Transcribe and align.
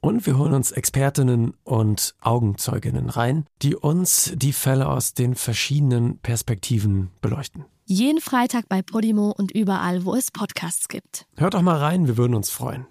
Und 0.00 0.26
wir 0.26 0.38
holen 0.38 0.54
uns 0.54 0.72
Expertinnen 0.72 1.54
und 1.62 2.14
Augenzeuginnen 2.20 3.10
rein, 3.10 3.44
die 3.62 3.76
uns 3.76 4.32
die 4.34 4.52
Fälle 4.52 4.88
aus 4.88 5.12
den 5.14 5.34
verschiedenen 5.34 6.18
Perspektiven 6.18 7.10
beleuchten. 7.20 7.66
Jeden 7.84 8.20
Freitag 8.20 8.68
bei 8.68 8.82
Podimo 8.82 9.34
und 9.36 9.50
überall, 9.50 10.04
wo 10.04 10.14
es 10.14 10.30
Podcasts 10.30 10.88
gibt. 10.88 11.26
Hört 11.36 11.54
doch 11.54 11.62
mal 11.62 11.76
rein, 11.76 12.06
wir 12.06 12.16
würden 12.16 12.34
uns 12.34 12.50
freuen. 12.50 12.86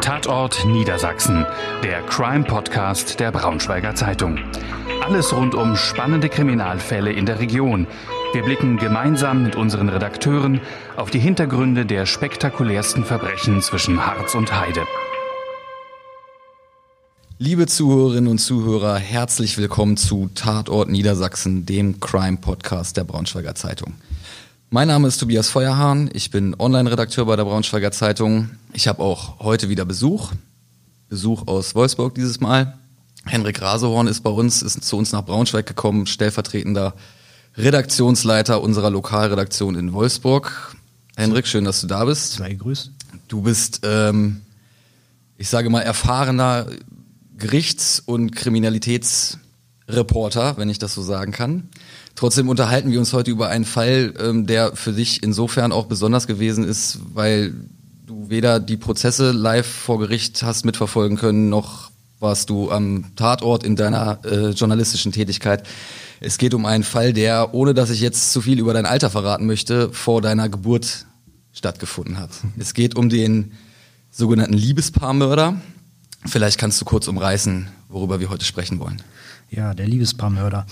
Tatort 0.00 0.64
Niedersachsen, 0.64 1.44
der 1.84 2.02
Crime-Podcast 2.02 3.20
der 3.20 3.32
Braunschweiger 3.32 3.94
Zeitung. 3.94 4.38
Alles 5.02 5.32
rund 5.32 5.54
um 5.54 5.76
spannende 5.76 6.28
Kriminalfälle 6.28 7.12
in 7.12 7.26
der 7.26 7.38
Region 7.38 7.86
wir 8.32 8.42
blicken 8.42 8.76
gemeinsam 8.76 9.42
mit 9.42 9.56
unseren 9.56 9.88
Redakteuren 9.88 10.60
auf 10.96 11.10
die 11.10 11.18
Hintergründe 11.18 11.86
der 11.86 12.06
spektakulärsten 12.06 13.04
Verbrechen 13.04 13.62
zwischen 13.62 14.04
Harz 14.04 14.34
und 14.34 14.52
Heide. 14.52 14.82
Liebe 17.38 17.66
Zuhörerinnen 17.66 18.30
und 18.30 18.38
Zuhörer, 18.38 18.96
herzlich 18.96 19.58
willkommen 19.58 19.96
zu 19.96 20.30
Tatort 20.34 20.88
Niedersachsen, 20.88 21.66
dem 21.66 22.00
Crime-Podcast 22.00 22.96
der 22.96 23.04
Braunschweiger 23.04 23.54
Zeitung. 23.54 23.94
Mein 24.70 24.88
Name 24.88 25.08
ist 25.08 25.18
Tobias 25.18 25.48
Feuerhahn, 25.48 26.10
ich 26.12 26.30
bin 26.30 26.56
Online-Redakteur 26.58 27.26
bei 27.26 27.36
der 27.36 27.44
Braunschweiger 27.44 27.92
Zeitung. 27.92 28.50
Ich 28.72 28.88
habe 28.88 29.02
auch 29.02 29.40
heute 29.40 29.68
wieder 29.68 29.84
Besuch, 29.84 30.32
Besuch 31.08 31.46
aus 31.46 31.74
Wolfsburg 31.74 32.14
dieses 32.14 32.40
Mal. 32.40 32.78
Henrik 33.24 33.60
Rasehorn 33.60 34.06
ist 34.06 34.22
bei 34.22 34.30
uns, 34.30 34.62
ist 34.62 34.82
zu 34.82 34.96
uns 34.96 35.12
nach 35.12 35.24
Braunschweig 35.24 35.66
gekommen, 35.66 36.06
stellvertretender 36.06 36.94
Redaktionsleiter 37.58 38.60
unserer 38.60 38.90
Lokalredaktion 38.90 39.76
in 39.76 39.94
Wolfsburg. 39.94 40.76
Henrik, 41.16 41.46
schön, 41.46 41.64
dass 41.64 41.80
du 41.80 41.86
da 41.86 42.04
bist. 42.04 42.34
Sei 42.34 42.50
gegrüßt. 42.50 42.90
Du 43.28 43.40
bist, 43.40 43.80
ähm, 43.84 44.42
ich 45.38 45.48
sage 45.48 45.70
mal, 45.70 45.80
erfahrener 45.80 46.66
Gerichts- 47.38 48.02
und 48.04 48.36
Kriminalitätsreporter, 48.36 50.58
wenn 50.58 50.68
ich 50.68 50.78
das 50.78 50.92
so 50.92 51.00
sagen 51.02 51.32
kann. 51.32 51.70
Trotzdem 52.14 52.50
unterhalten 52.50 52.90
wir 52.90 52.98
uns 52.98 53.14
heute 53.14 53.30
über 53.30 53.48
einen 53.48 53.64
Fall, 53.64 54.12
ähm, 54.18 54.46
der 54.46 54.76
für 54.76 54.92
dich 54.92 55.22
insofern 55.22 55.72
auch 55.72 55.86
besonders 55.86 56.26
gewesen 56.26 56.64
ist, 56.64 56.98
weil 57.14 57.54
du 58.04 58.28
weder 58.28 58.60
die 58.60 58.76
Prozesse 58.76 59.32
live 59.32 59.66
vor 59.66 59.98
Gericht 59.98 60.42
hast 60.42 60.66
mitverfolgen 60.66 61.16
können, 61.16 61.48
noch 61.48 61.90
warst 62.20 62.50
du 62.50 62.70
am 62.70 63.04
Tatort 63.16 63.64
in 63.64 63.76
deiner 63.76 64.18
äh, 64.24 64.50
journalistischen 64.50 65.12
Tätigkeit. 65.12 65.66
Es 66.20 66.38
geht 66.38 66.54
um 66.54 66.64
einen 66.64 66.84
Fall, 66.84 67.12
der, 67.12 67.54
ohne 67.54 67.74
dass 67.74 67.90
ich 67.90 68.00
jetzt 68.00 68.32
zu 68.32 68.40
viel 68.40 68.58
über 68.58 68.72
dein 68.72 68.86
Alter 68.86 69.10
verraten 69.10 69.46
möchte, 69.46 69.92
vor 69.92 70.22
deiner 70.22 70.48
Geburt 70.48 71.06
stattgefunden 71.52 72.18
hat. 72.18 72.30
Es 72.58 72.74
geht 72.74 72.96
um 72.96 73.08
den 73.08 73.52
sogenannten 74.10 74.54
Liebespaarmörder. 74.54 75.60
Vielleicht 76.24 76.58
kannst 76.58 76.80
du 76.80 76.84
kurz 76.84 77.06
umreißen, 77.06 77.68
worüber 77.88 78.18
wir 78.18 78.30
heute 78.30 78.44
sprechen 78.44 78.78
wollen. 78.78 79.02
Ja, 79.50 79.74
der 79.74 79.86
Liebespaarmörder. 79.86 80.66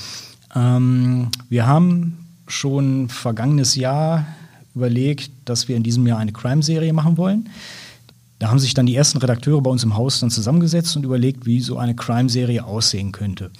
Ähm, 0.55 1.29
wir 1.49 1.67
haben 1.67 2.27
schon 2.49 3.09
vergangenes 3.09 3.75
Jahr 3.75 4.27
überlegt, 4.75 5.31
dass 5.45 5.69
wir 5.69 5.77
in 5.77 5.83
diesem 5.83 6.07
Jahr 6.07 6.19
eine 6.19 6.33
Crime-Serie 6.33 6.93
machen 6.93 7.17
wollen. 7.17 7.49
Da 8.39 8.51
haben 8.51 8.59
sich 8.59 8.75
dann 8.75 8.87
die 8.87 8.97
ersten 8.97 9.19
Redakteure 9.19 9.61
bei 9.61 9.71
uns 9.71 9.85
im 9.85 9.97
Haus 9.97 10.21
dann 10.21 10.31
zusammengesetzt 10.31 10.97
und 10.97 11.05
überlegt, 11.05 11.47
wie 11.47 11.61
so 11.61 11.79
eine 11.79 11.95
Crime-Serie 11.95 12.65
aussehen 12.65 13.13
könnte. 13.13 13.51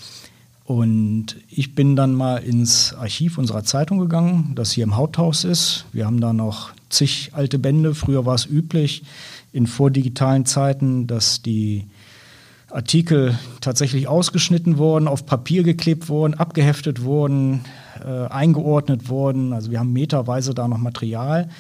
Und 0.65 1.37
ich 1.49 1.75
bin 1.75 1.95
dann 1.95 2.15
mal 2.15 2.39
ins 2.39 2.95
Archiv 2.95 3.37
unserer 3.37 3.65
Zeitung 3.65 3.99
gegangen, 3.99 4.53
das 4.55 4.73
hier 4.73 4.85
im 4.85 4.97
Haupthaus 4.97 5.45
ist. 5.45 5.85
Wir 5.93 6.07
haben 6.07 6.21
da 6.21 6.33
noch 6.33 6.71
zig 6.89 7.31
alte 7.35 7.59
Bände. 7.59 7.95
Früher 7.95 8.25
war 8.25 8.35
es 8.35 8.47
üblich 8.47 9.03
in 9.53 9.67
vordigitalen 9.67 10.47
Zeiten, 10.47 11.07
dass 11.07 11.43
die 11.43 11.87
Artikel 12.71 13.39
tatsächlich 13.61 14.09
ausgeschnitten 14.09 14.79
wurden, 14.79 15.07
auf 15.07 15.27
Papier 15.27 15.63
geklebt 15.63 16.09
wurden, 16.09 16.35
abgeheftet 16.35 17.03
wurden, 17.03 17.65
äh, 18.05 18.27
eingeordnet 18.27 19.09
wurden. 19.09 19.53
Also 19.53 19.71
wir 19.71 19.79
haben 19.79 19.93
meterweise 19.93 20.55
da 20.55 20.67
noch 20.67 20.79
Material. 20.79 21.51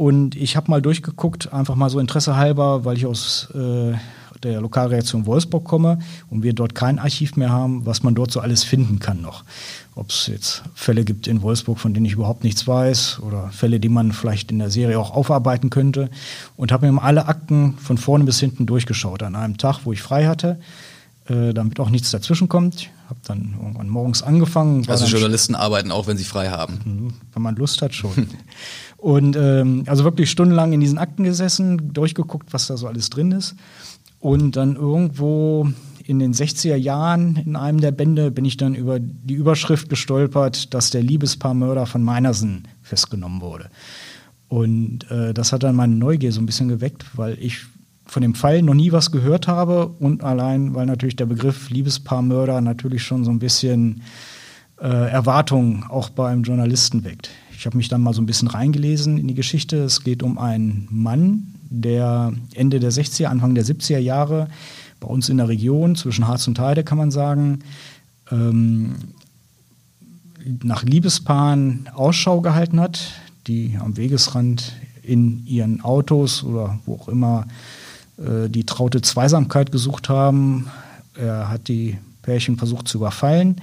Und 0.00 0.34
ich 0.34 0.56
habe 0.56 0.70
mal 0.70 0.80
durchgeguckt, 0.80 1.52
einfach 1.52 1.74
mal 1.74 1.90
so 1.90 2.00
Interesse 2.00 2.34
halber, 2.34 2.86
weil 2.86 2.96
ich 2.96 3.04
aus 3.04 3.50
äh, 3.54 3.92
der 4.42 4.62
Lokalreaktion 4.62 5.26
Wolfsburg 5.26 5.66
komme 5.66 5.98
und 6.30 6.42
wir 6.42 6.54
dort 6.54 6.74
kein 6.74 6.98
Archiv 6.98 7.36
mehr 7.36 7.50
haben, 7.50 7.84
was 7.84 8.02
man 8.02 8.14
dort 8.14 8.30
so 8.30 8.40
alles 8.40 8.64
finden 8.64 8.98
kann 8.98 9.20
noch. 9.20 9.44
Ob 9.94 10.08
es 10.08 10.26
jetzt 10.26 10.62
Fälle 10.74 11.04
gibt 11.04 11.26
in 11.26 11.42
Wolfsburg, 11.42 11.78
von 11.78 11.92
denen 11.92 12.06
ich 12.06 12.14
überhaupt 12.14 12.44
nichts 12.44 12.66
weiß 12.66 13.20
oder 13.20 13.50
Fälle, 13.50 13.78
die 13.78 13.90
man 13.90 14.12
vielleicht 14.12 14.50
in 14.50 14.58
der 14.58 14.70
Serie 14.70 14.98
auch 14.98 15.10
aufarbeiten 15.10 15.68
könnte. 15.68 16.08
Und 16.56 16.72
habe 16.72 16.86
mir 16.86 16.92
mal 16.92 17.02
alle 17.02 17.28
Akten 17.28 17.76
von 17.76 17.98
vorne 17.98 18.24
bis 18.24 18.40
hinten 18.40 18.64
durchgeschaut 18.64 19.22
an 19.22 19.36
einem 19.36 19.58
Tag, 19.58 19.80
wo 19.84 19.92
ich 19.92 20.00
frei 20.00 20.26
hatte, 20.26 20.58
äh, 21.28 21.52
damit 21.52 21.78
auch 21.78 21.90
nichts 21.90 22.10
dazwischen 22.10 22.48
kommt. 22.48 22.88
Habe 23.10 23.20
dann 23.26 23.54
irgendwann 23.60 23.88
morgens 23.90 24.22
angefangen. 24.22 24.88
Also 24.88 25.04
Journalisten 25.04 25.54
arbeiten 25.54 25.90
auch, 25.90 26.06
wenn 26.06 26.16
sie 26.16 26.24
frei 26.24 26.48
haben. 26.48 26.80
Mhm, 26.84 27.14
wenn 27.34 27.42
man 27.42 27.56
Lust 27.56 27.82
hat 27.82 27.94
schon. 27.94 28.28
Und 29.00 29.36
ähm, 29.36 29.84
also 29.86 30.04
wirklich 30.04 30.30
stundenlang 30.30 30.72
in 30.72 30.80
diesen 30.80 30.98
Akten 30.98 31.24
gesessen, 31.24 31.94
durchgeguckt, 31.94 32.52
was 32.52 32.66
da 32.66 32.76
so 32.76 32.86
alles 32.86 33.08
drin 33.08 33.32
ist. 33.32 33.54
Und 34.18 34.56
dann 34.56 34.76
irgendwo 34.76 35.68
in 36.04 36.18
den 36.18 36.34
60er 36.34 36.76
Jahren 36.76 37.36
in 37.36 37.56
einem 37.56 37.80
der 37.80 37.92
Bände 37.92 38.30
bin 38.30 38.44
ich 38.44 38.56
dann 38.56 38.74
über 38.74 38.98
die 39.00 39.34
Überschrift 39.34 39.88
gestolpert, 39.88 40.74
dass 40.74 40.90
der 40.90 41.02
Liebespaarmörder 41.02 41.86
von 41.86 42.02
Meinersen 42.02 42.68
festgenommen 42.82 43.40
wurde. 43.40 43.70
Und 44.48 45.10
äh, 45.10 45.32
das 45.32 45.52
hat 45.52 45.62
dann 45.62 45.76
meine 45.76 45.94
Neugier 45.94 46.32
so 46.32 46.40
ein 46.40 46.46
bisschen 46.46 46.68
geweckt, 46.68 47.04
weil 47.14 47.38
ich 47.40 47.60
von 48.04 48.22
dem 48.22 48.34
Fall 48.34 48.60
noch 48.60 48.74
nie 48.74 48.90
was 48.92 49.12
gehört 49.12 49.46
habe 49.46 49.86
und 49.86 50.24
allein, 50.24 50.74
weil 50.74 50.84
natürlich 50.84 51.16
der 51.16 51.26
Begriff 51.26 51.70
Liebespaarmörder 51.70 52.60
natürlich 52.60 53.04
schon 53.04 53.24
so 53.24 53.30
ein 53.30 53.38
bisschen 53.38 54.02
äh, 54.80 54.88
Erwartungen 54.88 55.84
auch 55.88 56.10
bei 56.10 56.28
einem 56.28 56.42
Journalisten 56.42 57.04
weckt. 57.04 57.30
Ich 57.60 57.66
habe 57.66 57.76
mich 57.76 57.88
dann 57.88 58.00
mal 58.00 58.14
so 58.14 58.22
ein 58.22 58.26
bisschen 58.26 58.48
reingelesen 58.48 59.18
in 59.18 59.28
die 59.28 59.34
Geschichte. 59.34 59.84
Es 59.84 60.02
geht 60.02 60.22
um 60.22 60.38
einen 60.38 60.88
Mann, 60.90 61.56
der 61.68 62.32
Ende 62.54 62.80
der 62.80 62.90
60er, 62.90 63.26
Anfang 63.26 63.54
der 63.54 63.66
70er 63.66 63.98
Jahre 63.98 64.48
bei 64.98 65.06
uns 65.06 65.28
in 65.28 65.36
der 65.36 65.48
Region 65.48 65.94
zwischen 65.94 66.26
Harz 66.26 66.48
und 66.48 66.58
Heide, 66.58 66.84
kann 66.84 66.96
man 66.96 67.10
sagen, 67.10 67.58
ähm, 68.30 68.94
nach 70.62 70.84
Liebespaaren 70.84 71.90
Ausschau 71.92 72.40
gehalten 72.40 72.80
hat, 72.80 73.12
die 73.46 73.76
am 73.78 73.98
Wegesrand 73.98 74.72
in 75.02 75.44
ihren 75.44 75.82
Autos 75.82 76.42
oder 76.42 76.78
wo 76.86 76.94
auch 76.94 77.08
immer 77.08 77.46
äh, 78.16 78.48
die 78.48 78.64
traute 78.64 79.02
Zweisamkeit 79.02 79.70
gesucht 79.70 80.08
haben. 80.08 80.70
Er 81.14 81.50
hat 81.50 81.68
die 81.68 81.98
Pärchen 82.22 82.56
versucht 82.56 82.88
zu 82.88 82.96
überfallen 82.96 83.60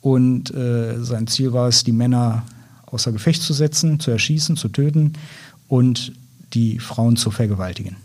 und 0.00 0.52
äh, 0.52 1.00
sein 1.04 1.28
Ziel 1.28 1.52
war 1.52 1.68
es, 1.68 1.84
die 1.84 1.92
Männer 1.92 2.42
außer 2.92 3.12
Gefecht 3.12 3.42
zu 3.42 3.52
setzen, 3.52 3.98
zu 3.98 4.10
erschießen, 4.10 4.56
zu 4.56 4.68
töten 4.68 5.14
und 5.68 6.12
die 6.54 6.78
Frauen 6.78 7.16
zu 7.16 7.30
vergewaltigen. 7.30 7.96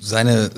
Seine, 0.00 0.50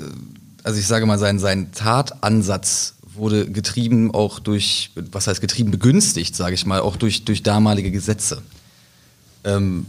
also 0.63 0.79
ich 0.79 0.87
sage 0.87 1.05
mal, 1.05 1.17
sein, 1.17 1.39
sein 1.39 1.71
Tatansatz 1.71 2.93
wurde 3.15 3.49
getrieben 3.49 4.13
auch 4.13 4.39
durch, 4.39 4.91
was 4.95 5.27
heißt 5.27 5.41
getrieben, 5.41 5.71
begünstigt, 5.71 6.35
sage 6.35 6.55
ich 6.55 6.65
mal, 6.65 6.79
auch 6.79 6.95
durch, 6.95 7.25
durch 7.25 7.43
damalige 7.43 7.91
Gesetze. 7.91 8.41
Ähm, 9.43 9.85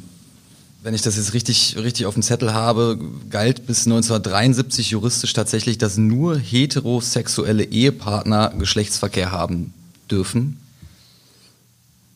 wenn 0.83 0.95
ich 0.95 1.03
das 1.03 1.17
jetzt 1.17 1.33
richtig, 1.33 1.77
richtig 1.77 2.07
auf 2.07 2.15
dem 2.15 2.23
Zettel 2.25 2.55
habe, 2.55 2.99
galt 3.31 3.67
bis 3.67 3.87
1973 3.87 4.91
juristisch 4.91 5.33
tatsächlich, 5.33 5.79
dass 5.79 5.97
nur 5.97 6.37
heterosexuelle 6.37 7.65
Ehepartner 7.65 8.53
Geschlechtsverkehr 8.59 9.31
haben 9.31 9.73
dürfen. 10.11 10.59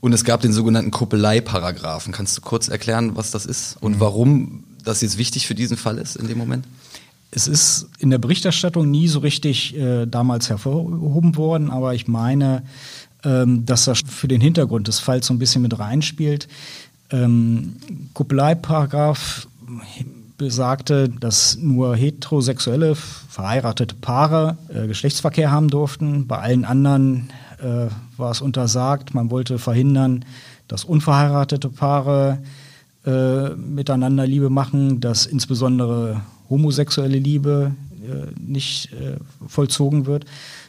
Und 0.00 0.12
es 0.12 0.24
gab 0.24 0.40
den 0.40 0.52
sogenannten 0.52 0.90
Kuppelei-Paragraphen. 0.90 2.12
Kannst 2.12 2.36
du 2.36 2.42
kurz 2.42 2.68
erklären, 2.68 3.16
was 3.16 3.30
das 3.30 3.46
ist 3.46 3.76
und 3.80 3.96
mhm. 3.96 4.00
warum 4.00 4.64
das 4.84 5.00
jetzt 5.00 5.18
wichtig 5.18 5.46
für 5.46 5.54
diesen 5.54 5.76
Fall 5.76 5.98
ist 5.98 6.16
in 6.16 6.28
dem 6.28 6.38
Moment? 6.38 6.64
Es 7.30 7.48
ist 7.48 7.88
in 7.98 8.10
der 8.10 8.18
Berichterstattung 8.18 8.90
nie 8.90 9.08
so 9.08 9.18
richtig 9.18 9.76
äh, 9.76 10.06
damals 10.06 10.48
hervorgehoben 10.48 11.36
worden, 11.36 11.70
aber 11.70 11.94
ich 11.94 12.06
meine, 12.06 12.62
ähm, 13.24 13.66
dass 13.66 13.84
das 13.84 14.02
für 14.06 14.28
den 14.28 14.40
Hintergrund 14.40 14.88
des 14.88 15.00
Falls 15.00 15.26
so 15.26 15.34
ein 15.34 15.38
bisschen 15.38 15.62
mit 15.62 15.78
reinspielt. 15.78 16.48
Ähm, 17.10 17.76
Kuppelei-Paragraph 18.14 19.48
besagte, 20.38 21.08
dass 21.08 21.56
nur 21.56 21.96
heterosexuelle 21.96 22.94
verheiratete 22.94 23.94
Paare 23.94 24.58
äh, 24.68 24.86
Geschlechtsverkehr 24.86 25.50
haben 25.50 25.68
durften. 25.68 26.26
Bei 26.26 26.38
allen 26.38 26.64
anderen 26.64 27.30
äh, 27.58 27.88
war 28.16 28.30
es 28.30 28.40
untersagt. 28.40 29.14
Man 29.14 29.30
wollte 29.30 29.58
verhindern, 29.58 30.24
dass 30.68 30.84
unverheiratete 30.84 31.68
Paare 31.68 32.38
äh, 33.04 33.50
miteinander 33.50 34.26
Liebe 34.26 34.50
machen, 34.50 35.00
dass 35.00 35.26
insbesondere 35.26 36.22
homosexuelle 36.50 37.18
Liebe 37.18 37.72
äh, 38.02 38.26
nicht 38.40 38.92
äh, 38.92 39.16
vollzogen 39.46 40.06
wird. 40.06 40.24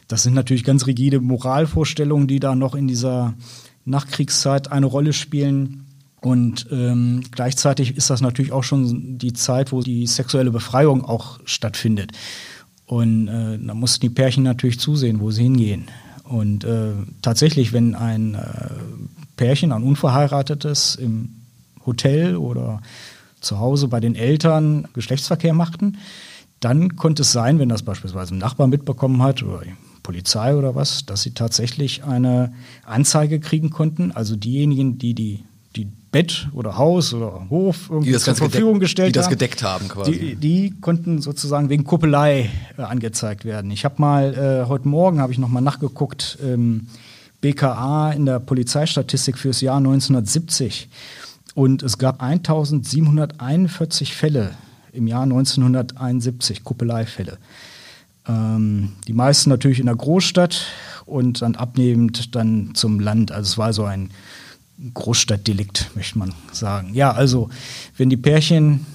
Das 0.06 0.22
sind 0.22 0.34
natürlich 0.34 0.64
ganz 0.64 0.86
rigide 0.86 1.20
Moralvorstellungen, 1.20 2.26
die 2.28 2.40
da 2.40 2.54
noch 2.54 2.74
in 2.74 2.88
dieser 2.88 3.34
Nachkriegszeit 3.84 4.72
eine 4.72 4.86
Rolle 4.86 5.12
spielen. 5.12 5.84
Und 6.20 6.66
ähm, 6.72 7.22
gleichzeitig 7.30 7.96
ist 7.96 8.10
das 8.10 8.20
natürlich 8.20 8.52
auch 8.52 8.64
schon 8.64 9.18
die 9.18 9.32
Zeit, 9.34 9.70
wo 9.70 9.82
die 9.82 10.06
sexuelle 10.06 10.50
Befreiung 10.50 11.04
auch 11.04 11.38
stattfindet. 11.44 12.12
Und 12.86 13.28
äh, 13.28 13.58
da 13.58 13.74
mussten 13.74 14.00
die 14.00 14.10
Pärchen 14.10 14.42
natürlich 14.42 14.80
zusehen, 14.80 15.20
wo 15.20 15.30
sie 15.30 15.42
hingehen. 15.42 15.84
Und 16.28 16.64
äh, 16.64 16.92
tatsächlich, 17.22 17.72
wenn 17.72 17.94
ein 17.94 18.34
äh, 18.34 18.40
Pärchen, 19.36 19.72
ein 19.72 19.82
Unverheiratetes 19.82 20.96
im 20.96 21.30
Hotel 21.86 22.36
oder 22.36 22.82
zu 23.40 23.58
Hause 23.58 23.88
bei 23.88 24.00
den 24.00 24.14
Eltern 24.14 24.88
Geschlechtsverkehr 24.92 25.54
machten, 25.54 25.98
dann 26.60 26.96
konnte 26.96 27.22
es 27.22 27.32
sein, 27.32 27.58
wenn 27.58 27.68
das 27.68 27.82
beispielsweise 27.82 28.34
ein 28.34 28.38
Nachbar 28.38 28.66
mitbekommen 28.66 29.22
hat 29.22 29.42
oder 29.42 29.60
die 29.64 29.74
Polizei 30.02 30.54
oder 30.54 30.74
was, 30.74 31.06
dass 31.06 31.22
sie 31.22 31.32
tatsächlich 31.32 32.04
eine 32.04 32.52
Anzeige 32.84 33.40
kriegen 33.40 33.70
konnten. 33.70 34.10
Also 34.12 34.36
diejenigen, 34.36 34.98
die 34.98 35.14
die, 35.14 35.36
die 35.36 35.44
Bett 36.10 36.48
oder 36.54 36.78
Haus 36.78 37.12
oder 37.12 37.48
Hof 37.50 37.90
irgendwie 37.90 38.16
zur 38.16 38.34
Verfügung 38.34 38.80
gestellt 38.80 39.08
die 39.08 39.18
das 39.18 39.28
gedeckt 39.28 39.62
haben 39.62 39.88
quasi. 39.88 40.12
Die, 40.12 40.36
die 40.36 40.80
konnten 40.80 41.20
sozusagen 41.20 41.68
wegen 41.68 41.84
Kuppelei 41.84 42.50
äh, 42.76 42.82
angezeigt 42.82 43.44
werden. 43.44 43.70
Ich 43.70 43.84
habe 43.84 43.96
mal 43.98 44.34
äh, 44.34 44.68
heute 44.68 44.88
Morgen 44.88 45.20
habe 45.20 45.32
ich 45.32 45.38
noch 45.38 45.48
mal 45.48 45.60
nachgeguckt. 45.60 46.38
Ähm, 46.42 46.86
BKA 47.40 48.12
in 48.12 48.26
der 48.26 48.40
Polizeistatistik 48.40 49.38
fürs 49.38 49.60
Jahr 49.60 49.76
1970 49.76 50.88
und 51.54 51.82
es 51.82 51.98
gab 51.98 52.22
1741 52.22 54.14
Fälle 54.14 54.52
im 54.92 55.06
Jahr 55.06 55.22
1971, 55.22 56.64
Kuppeleifälle. 56.64 57.38
Ähm, 58.26 58.92
die 59.06 59.12
meisten 59.12 59.50
natürlich 59.50 59.80
in 59.80 59.86
der 59.86 59.96
Großstadt 59.96 60.66
und 61.06 61.42
dann 61.42 61.54
abnehmend 61.54 62.34
dann 62.34 62.72
zum 62.74 63.00
Land. 63.00 63.32
Also 63.32 63.52
es 63.52 63.58
war 63.58 63.72
so 63.72 63.84
ein 63.84 64.10
Großstadtdelikt, 64.94 65.90
möchte 65.94 66.18
man 66.18 66.34
sagen. 66.52 66.94
Ja, 66.94 67.12
also 67.12 67.48
wenn 67.96 68.10
die 68.10 68.16
Pärchen 68.16 68.86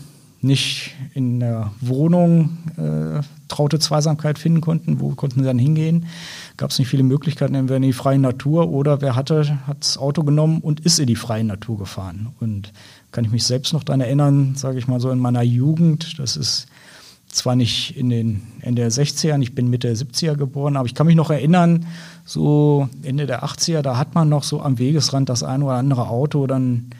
nicht 0.44 0.92
in 1.14 1.40
der 1.40 1.72
Wohnung 1.80 2.58
äh, 2.78 3.22
traute 3.48 3.80
Zweisamkeit 3.80 4.38
finden 4.38 4.62
konnten, 4.62 5.00
wo 5.00 5.12
konnten 5.12 5.40
sie 5.40 5.46
dann 5.46 5.60
hingehen? 5.60 6.06
Gab 6.58 6.72
es 6.72 6.80
nicht 6.80 6.90
viele 6.90 7.04
Möglichkeiten, 7.04 7.56
entweder 7.56 7.78
in 7.78 7.84
die 7.84 7.94
freie 7.94 8.20
Natur 8.20 8.70
oder 8.70 9.02
wer 9.02 9.16
hatte, 9.16 9.60
hat 9.68 9.78
das 9.80 9.98
Auto 9.98 10.24
genommen 10.24 10.60
und 10.60 10.82
ist 10.82 11.00
in 11.00 11.08
die 11.08 11.16
freie 11.16 11.44
Natur 11.44 11.78
gefahren. 11.78 12.34
Und 12.40 12.74
kann 13.12 13.26
ich 13.26 13.32
mich 13.32 13.46
selbst 13.46 13.74
noch 13.74 13.84
daran 13.84 14.02
erinnern, 14.02 14.56
sage 14.56 14.80
ich 14.80 14.88
mal 14.88 15.00
so 15.00 15.12
in 15.12 15.20
meiner 15.20 15.44
Jugend, 15.44 16.20
das 16.20 16.36
ist 16.36 16.68
zwar 17.34 17.56
nicht 17.56 17.98
in 17.98 18.10
den 18.10 18.44
Ende 18.62 18.82
der 18.84 18.92
60er, 18.92 19.40
ich 19.42 19.56
bin 19.56 19.70
Mitte 19.70 19.88
der 19.88 19.98
70er 19.98 20.36
geboren, 20.36 20.78
aber 20.78 20.86
ich 20.86 20.96
kann 20.96 21.08
mich 21.08 21.16
noch 21.16 21.32
erinnern, 21.32 21.86
so 22.26 22.90
Ende 23.02 23.26
der 23.26 23.44
80er, 23.44 23.82
da 23.82 23.98
hat 23.98 24.16
man 24.16 24.30
noch 24.30 24.44
so 24.44 24.62
am 24.62 24.80
Wegesrand 24.80 25.30
das 25.30 25.44
ein 25.44 25.64
oder 25.64 25.74
andere 25.74 26.08
Auto 26.08 26.48
dann 26.48 26.92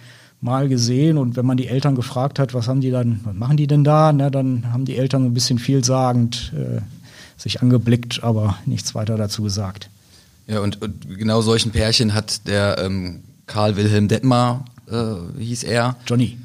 mal 0.42 0.68
gesehen 0.68 1.18
und 1.18 1.38
wenn 1.38 1.46
man 1.46 1.56
die 1.56 1.68
Eltern 1.68 1.96
gefragt 1.96 2.38
hat, 2.38 2.54
was 2.54 2.68
haben 2.68 2.82
die 2.82 2.92
dann, 2.92 3.22
was 3.24 3.34
machen 3.34 3.56
die 3.56 3.68
denn 3.68 3.84
da, 3.84 4.12
ne, 4.12 4.30
dann 4.30 4.74
haben 4.74 4.86
die 4.86 4.98
Eltern 4.98 5.22
so 5.22 5.30
ein 5.30 5.34
bisschen 5.34 5.60
vielsagend 5.60 6.52
äh, 6.56 6.82
sich 7.38 7.62
angeblickt, 7.62 8.24
aber 8.24 8.58
nichts 8.66 8.94
weiter 8.94 9.16
dazu 9.16 9.44
gesagt. 9.44 9.90
Ja, 10.48 10.60
und, 10.60 10.82
und 10.82 11.18
genau 11.18 11.42
solchen 11.42 11.72
Pärchen 11.72 12.14
hat 12.14 12.48
der 12.48 12.78
ähm, 12.80 13.22
Karl 13.48 13.78
Wilhelm 13.78 14.10
Detmar, 14.10 14.66
äh, 14.92 15.42
hieß 15.42 15.64
er. 15.64 15.96
Johnny. 16.06 16.38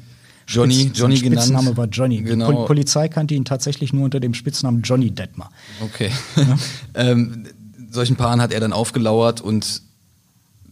Johnny, 0.49 0.73
Spitz, 0.73 0.97
Johnny 0.97 1.17
sein 1.17 1.29
genannt. 1.29 1.47
Spitzname 1.47 1.77
war 1.77 1.85
Johnny. 1.87 2.21
Genau. 2.21 2.47
Die 2.47 2.55
Pol 2.55 2.65
Polizei 2.65 3.07
kannte 3.07 3.35
ihn 3.35 3.45
tatsächlich 3.45 3.93
nur 3.93 4.03
unter 4.03 4.19
dem 4.19 4.33
Spitznamen 4.33 4.81
Johnny 4.81 5.11
Detmar. 5.11 5.51
Okay. 5.79 6.11
ähm, 6.95 7.45
solchen 7.91 8.15
Paaren 8.15 8.41
hat 8.41 8.51
er 8.51 8.59
dann 8.59 8.73
aufgelauert 8.73 9.41
und 9.41 9.83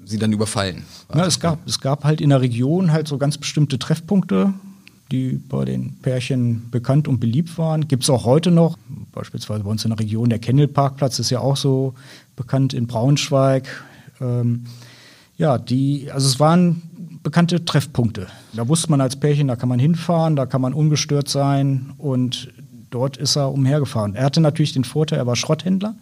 sie 0.03 0.17
dann 0.17 0.31
überfallen. 0.31 0.83
Ja, 1.13 1.25
es, 1.25 1.39
gab, 1.39 1.65
es 1.67 1.79
gab 1.79 2.03
halt 2.03 2.21
in 2.21 2.29
der 2.29 2.41
Region 2.41 2.91
halt 2.91 3.07
so 3.07 3.17
ganz 3.17 3.37
bestimmte 3.37 3.77
Treffpunkte, 3.77 4.53
die 5.11 5.33
bei 5.33 5.63
den 5.65 5.97
Pärchen 6.01 6.69
bekannt 6.71 7.07
und 7.07 7.19
beliebt 7.19 7.57
waren. 7.57 7.87
Gibt 7.87 8.03
es 8.03 8.09
auch 8.09 8.25
heute 8.25 8.49
noch, 8.49 8.77
beispielsweise 9.13 9.63
bei 9.63 9.69
uns 9.69 9.85
in 9.85 9.91
der 9.91 9.99
Region, 9.99 10.29
der 10.29 10.39
Kennelparkplatz 10.39 11.19
ist 11.19 11.29
ja 11.29 11.39
auch 11.39 11.57
so 11.57 11.93
bekannt 12.35 12.73
in 12.73 12.87
Braunschweig. 12.87 13.67
Ähm, 14.19 14.65
ja, 15.37 15.57
die, 15.57 16.09
also 16.11 16.27
es 16.27 16.39
waren 16.39 16.81
bekannte 17.27 17.65
Treffpunkte. 17.65 18.27
Da 18.53 18.69
wusste 18.69 18.89
man 18.89 19.01
als 19.01 19.17
Pärchen, 19.17 19.49
da 19.49 19.57
kann 19.57 19.67
man 19.67 19.79
hinfahren, 19.79 20.37
da 20.37 20.45
kann 20.45 20.61
man 20.61 20.73
ungestört 20.73 21.27
sein 21.27 21.91
und 21.97 22.53
dort 22.89 23.17
ist 23.17 23.35
er 23.35 23.51
umhergefahren. 23.51 24.15
Er 24.15 24.23
hatte 24.23 24.39
natürlich 24.39 24.71
den 24.71 24.85
Vorteil, 24.85 25.19
er 25.19 25.27
war 25.27 25.35
Schrotthändler, 25.35 25.95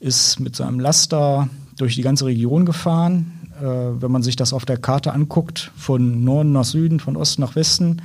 ist 0.00 0.40
mit 0.40 0.56
seinem 0.56 0.80
Laster 0.80 1.48
durch 1.76 1.94
die 1.94 2.02
ganze 2.02 2.26
Region 2.26 2.66
gefahren. 2.66 3.30
Äh, 3.60 3.64
wenn 4.02 4.10
man 4.10 4.24
sich 4.24 4.34
das 4.34 4.52
auf 4.52 4.64
der 4.64 4.76
Karte 4.76 5.12
anguckt, 5.12 5.70
von 5.76 6.24
Norden 6.24 6.50
nach 6.50 6.64
Süden, 6.64 6.98
von 6.98 7.16
Osten 7.16 7.42
nach 7.42 7.54
Westen, 7.54 8.02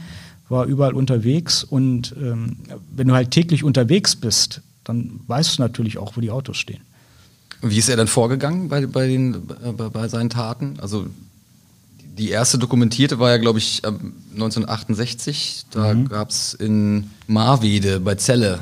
war 0.47 0.65
überall 0.65 0.93
unterwegs. 0.93 1.63
Und 1.63 2.13
ähm, 2.21 2.57
wenn 2.95 3.07
du 3.07 3.15
halt 3.15 3.31
täglich 3.31 3.63
unterwegs 3.63 4.15
bist, 4.15 4.61
dann 4.83 5.19
weißt 5.25 5.57
du 5.57 5.63
natürlich 5.63 5.97
auch, 5.97 6.15
wo 6.15 6.21
die 6.21 6.29
Autos 6.29 6.57
stehen. 6.57 6.81
Wie 7.63 7.79
ist 7.79 7.89
er 7.89 7.97
dann 7.97 8.05
vorgegangen 8.05 8.69
bei, 8.69 8.85
bei, 8.85 9.07
den, 9.07 9.47
bei, 9.47 9.89
bei 9.89 10.07
seinen 10.09 10.29
Taten? 10.29 10.75
Also 10.79 11.07
die 12.17 12.29
erste 12.29 12.57
dokumentierte 12.57 13.19
war 13.19 13.31
ja, 13.31 13.37
glaube 13.37 13.59
ich, 13.59 13.81
1968. 13.83 15.65
Da 15.71 15.93
mhm. 15.93 16.07
gab 16.07 16.29
es 16.29 16.53
in 16.53 17.11
Marwede 17.27 17.99
bei 17.99 18.15
Celle 18.15 18.59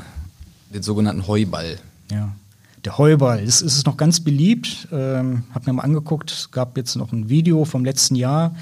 den 0.72 0.82
sogenannten 0.82 1.26
Heuball. 1.26 1.78
Ja. 2.10 2.32
Der 2.84 2.98
Heuball 2.98 3.42
ist, 3.42 3.62
ist 3.62 3.76
es 3.76 3.86
noch 3.86 3.96
ganz 3.96 4.20
beliebt. 4.20 4.88
Ähm, 4.92 5.44
hab 5.54 5.66
mir 5.66 5.72
mal 5.72 5.82
angeguckt, 5.82 6.30
es 6.30 6.50
gab 6.50 6.76
jetzt 6.76 6.96
noch 6.96 7.12
ein 7.12 7.30
Video 7.30 7.64
vom 7.64 7.84
letzten 7.84 8.14
Jahr 8.14 8.54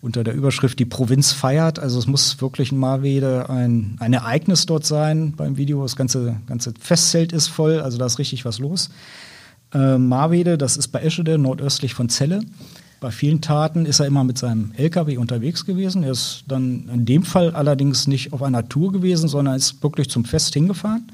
unter 0.00 0.24
der 0.24 0.34
Überschrift 0.34 0.78
Die 0.78 0.84
Provinz 0.84 1.32
feiert. 1.32 1.78
Also 1.78 1.98
es 1.98 2.06
muss 2.06 2.40
wirklich 2.40 2.72
in 2.72 2.78
Marwede 2.78 3.48
ein, 3.50 3.96
ein 4.00 4.12
Ereignis 4.12 4.66
dort 4.66 4.84
sein 4.84 5.32
beim 5.36 5.56
Video. 5.56 5.82
Das 5.82 5.94
ganze, 5.94 6.36
ganze 6.46 6.72
Festzelt 6.80 7.32
ist 7.32 7.48
voll, 7.48 7.80
also 7.80 7.98
da 7.98 8.06
ist 8.06 8.18
richtig 8.18 8.44
was 8.44 8.58
los. 8.58 8.90
Äh, 9.72 9.98
Marwede, 9.98 10.58
das 10.58 10.76
ist 10.76 10.88
bei 10.88 11.00
Eschede, 11.00 11.38
nordöstlich 11.38 11.94
von 11.94 12.08
Celle. 12.08 12.40
Bei 13.00 13.12
vielen 13.12 13.40
Taten 13.40 13.86
ist 13.86 14.00
er 14.00 14.06
immer 14.06 14.24
mit 14.24 14.38
seinem 14.38 14.72
LKW 14.76 15.18
unterwegs 15.18 15.64
gewesen. 15.64 16.02
Er 16.02 16.10
ist 16.10 16.44
dann 16.48 16.88
in 16.92 17.06
dem 17.06 17.22
Fall 17.22 17.54
allerdings 17.54 18.08
nicht 18.08 18.32
auf 18.32 18.42
einer 18.42 18.68
Tour 18.68 18.92
gewesen, 18.92 19.28
sondern 19.28 19.54
ist 19.54 19.82
wirklich 19.82 20.10
zum 20.10 20.24
Fest 20.24 20.54
hingefahren 20.54 21.12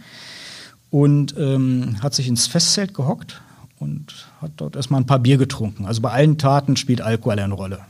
und 0.90 1.34
ähm, 1.36 1.96
hat 2.02 2.14
sich 2.14 2.26
ins 2.26 2.46
Festzelt 2.46 2.94
gehockt 2.94 3.42
und 3.80 4.28
hat 4.40 4.52
dort 4.56 4.76
erstmal 4.76 5.00
ein 5.00 5.06
paar 5.06 5.18
Bier 5.18 5.36
getrunken. 5.36 5.84
Also 5.84 6.00
bei 6.00 6.10
allen 6.10 6.38
Taten 6.38 6.76
spielt 6.76 7.02
Alkohol 7.02 7.38
eine 7.38 7.52
Rolle. 7.52 7.80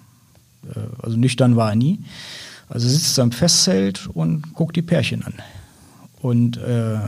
Äh, 0.75 0.81
also 1.01 1.17
nüchtern 1.17 1.55
war 1.55 1.71
er 1.71 1.77
nie. 1.77 2.01
Also 2.69 2.89
sitzt 2.89 3.17
er 3.19 3.25
im 3.25 3.33
Festzelt 3.33 4.09
und 4.13 4.55
guckt 4.55 4.75
die 4.75 4.83
Pärchen 4.83 5.23
an. 5.23 5.35
Und, 6.25 6.57
äh, 6.57 7.00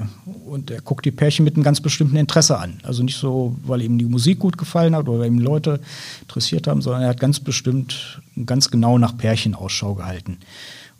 und 0.45 0.71
er 0.71 0.83
guckt 0.83 1.07
die 1.07 1.11
Pärchen 1.11 1.47
mit 1.47 1.55
einem 1.55 1.63
ganz 1.63 1.81
bestimmten 1.81 2.17
Interesse 2.17 2.59
an. 2.59 2.81
Also 2.83 3.03
nicht 3.03 3.17
so, 3.17 3.57
weil 3.65 3.81
ihm 3.81 3.97
die 3.97 4.05
Musik 4.05 4.41
gut 4.41 4.59
gefallen 4.59 4.95
hat 4.95 5.09
oder 5.09 5.21
weil 5.21 5.29
ihm 5.29 5.39
Leute 5.39 5.81
interessiert 6.21 6.67
haben, 6.67 6.83
sondern 6.83 7.01
er 7.01 7.09
hat 7.09 7.19
ganz 7.19 7.41
bestimmt, 7.41 8.21
ganz 8.45 8.71
genau 8.71 8.99
nach 8.99 9.17
Pärchen 9.17 9.55
Ausschau 9.55 9.95
gehalten. 9.95 10.37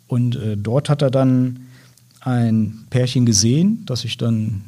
Und 0.07 0.35
äh, 0.35 0.57
dort 0.57 0.89
hat 0.89 1.03
er 1.03 1.11
dann 1.11 1.67
ein 2.21 2.87
Pärchen 2.89 3.27
gesehen, 3.27 3.83
das 3.85 4.01
sich 4.01 4.17
dann 4.17 4.63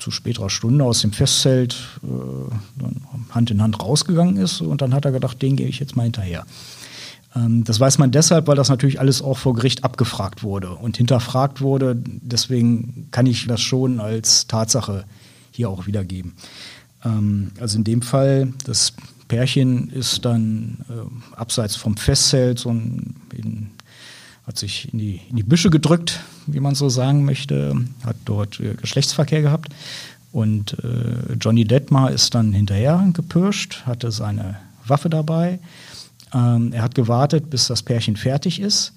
zu 0.00 0.10
späterer 0.10 0.50
Stunde 0.50 0.84
aus 0.84 1.02
dem 1.02 1.12
Festzelt 1.12 1.76
äh, 2.02 3.32
Hand 3.32 3.52
in 3.52 3.62
Hand 3.62 3.80
rausgegangen 3.80 4.36
ist. 4.36 4.62
Und 4.62 4.82
dann 4.82 4.94
hat 4.94 5.04
er 5.04 5.12
gedacht, 5.12 5.40
den 5.42 5.54
gehe 5.54 5.68
ich 5.68 5.78
jetzt 5.78 5.94
mal 5.94 6.02
hinterher. 6.02 6.44
Ähm, 7.34 7.64
das 7.64 7.80
weiß 7.80 7.98
man 7.98 8.10
deshalb, 8.10 8.46
weil 8.46 8.56
das 8.56 8.68
natürlich 8.68 9.00
alles 9.00 9.22
auch 9.22 9.38
vor 9.38 9.54
Gericht 9.54 9.84
abgefragt 9.84 10.42
wurde 10.42 10.70
und 10.70 10.96
hinterfragt 10.96 11.60
wurde. 11.60 11.96
Deswegen 11.96 13.08
kann 13.10 13.26
ich 13.26 13.46
das 13.46 13.60
schon 13.60 14.00
als 14.00 14.46
Tatsache 14.46 15.04
hier 15.50 15.68
auch 15.70 15.86
wiedergeben. 15.86 16.34
Ähm, 17.04 17.52
also 17.60 17.78
in 17.78 17.84
dem 17.84 18.02
Fall, 18.02 18.52
das 18.64 18.94
Pärchen 19.28 19.90
ist 19.90 20.24
dann 20.24 20.78
äh, 20.88 21.36
abseits 21.36 21.76
vom 21.76 21.96
Festzelt 21.96 22.64
ein, 22.66 23.16
in, 23.34 23.70
hat 24.46 24.58
sich 24.58 24.92
in 24.92 24.98
die, 24.98 25.20
in 25.28 25.36
die 25.36 25.42
Büsche 25.42 25.68
gedrückt, 25.68 26.20
wie 26.46 26.60
man 26.60 26.74
so 26.74 26.88
sagen 26.88 27.24
möchte, 27.24 27.76
hat 28.04 28.16
dort 28.24 28.58
äh, 28.60 28.74
Geschlechtsverkehr 28.74 29.42
gehabt. 29.42 29.74
Und 30.32 30.76
äh, 30.84 31.34
Johnny 31.40 31.64
Detmar 31.64 32.10
ist 32.10 32.34
dann 32.34 32.52
hinterher 32.52 33.10
gepirscht, 33.12 33.86
hatte 33.86 34.10
seine 34.10 34.56
Waffe 34.86 35.10
dabei 35.10 35.58
ähm, 36.34 36.72
er 36.72 36.82
hat 36.82 36.94
gewartet, 36.94 37.50
bis 37.50 37.66
das 37.68 37.82
Pärchen 37.82 38.16
fertig 38.16 38.60
ist. 38.60 38.92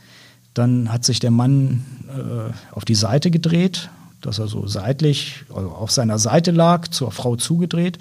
Dann 0.54 0.92
hat 0.92 1.06
sich 1.06 1.20
der 1.20 1.32
Mann 1.32 1.86
äh, 2.10 2.76
auf 2.76 2.86
die 2.86 2.96
Seite 2.96 3.32
gedreht, 3.32 3.90
dass 4.22 4.40
er 4.40 4.48
so 4.48 4.68
seitlich 4.68 5.44
also 5.54 5.70
auf 5.70 5.92
seiner 5.92 6.20
Seite 6.20 6.52
lag, 6.52 6.88
zur 6.90 7.12
Frau 7.12 7.36
zugedreht. 7.36 8.00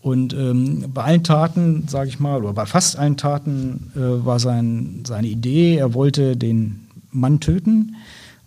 Und 0.00 0.34
ähm, 0.34 0.86
bei 0.92 1.04
allen 1.04 1.24
Taten, 1.24 1.88
sage 1.88 2.08
ich 2.08 2.20
mal, 2.20 2.42
oder 2.42 2.52
bei 2.52 2.66
fast 2.66 2.98
allen 2.98 3.16
Taten 3.16 3.90
äh, 3.96 4.24
war 4.24 4.38
sein, 4.38 5.02
seine 5.06 5.28
Idee, 5.28 5.76
er 5.76 5.94
wollte 5.94 6.36
den 6.36 6.88
Mann 7.10 7.40
töten 7.40 7.96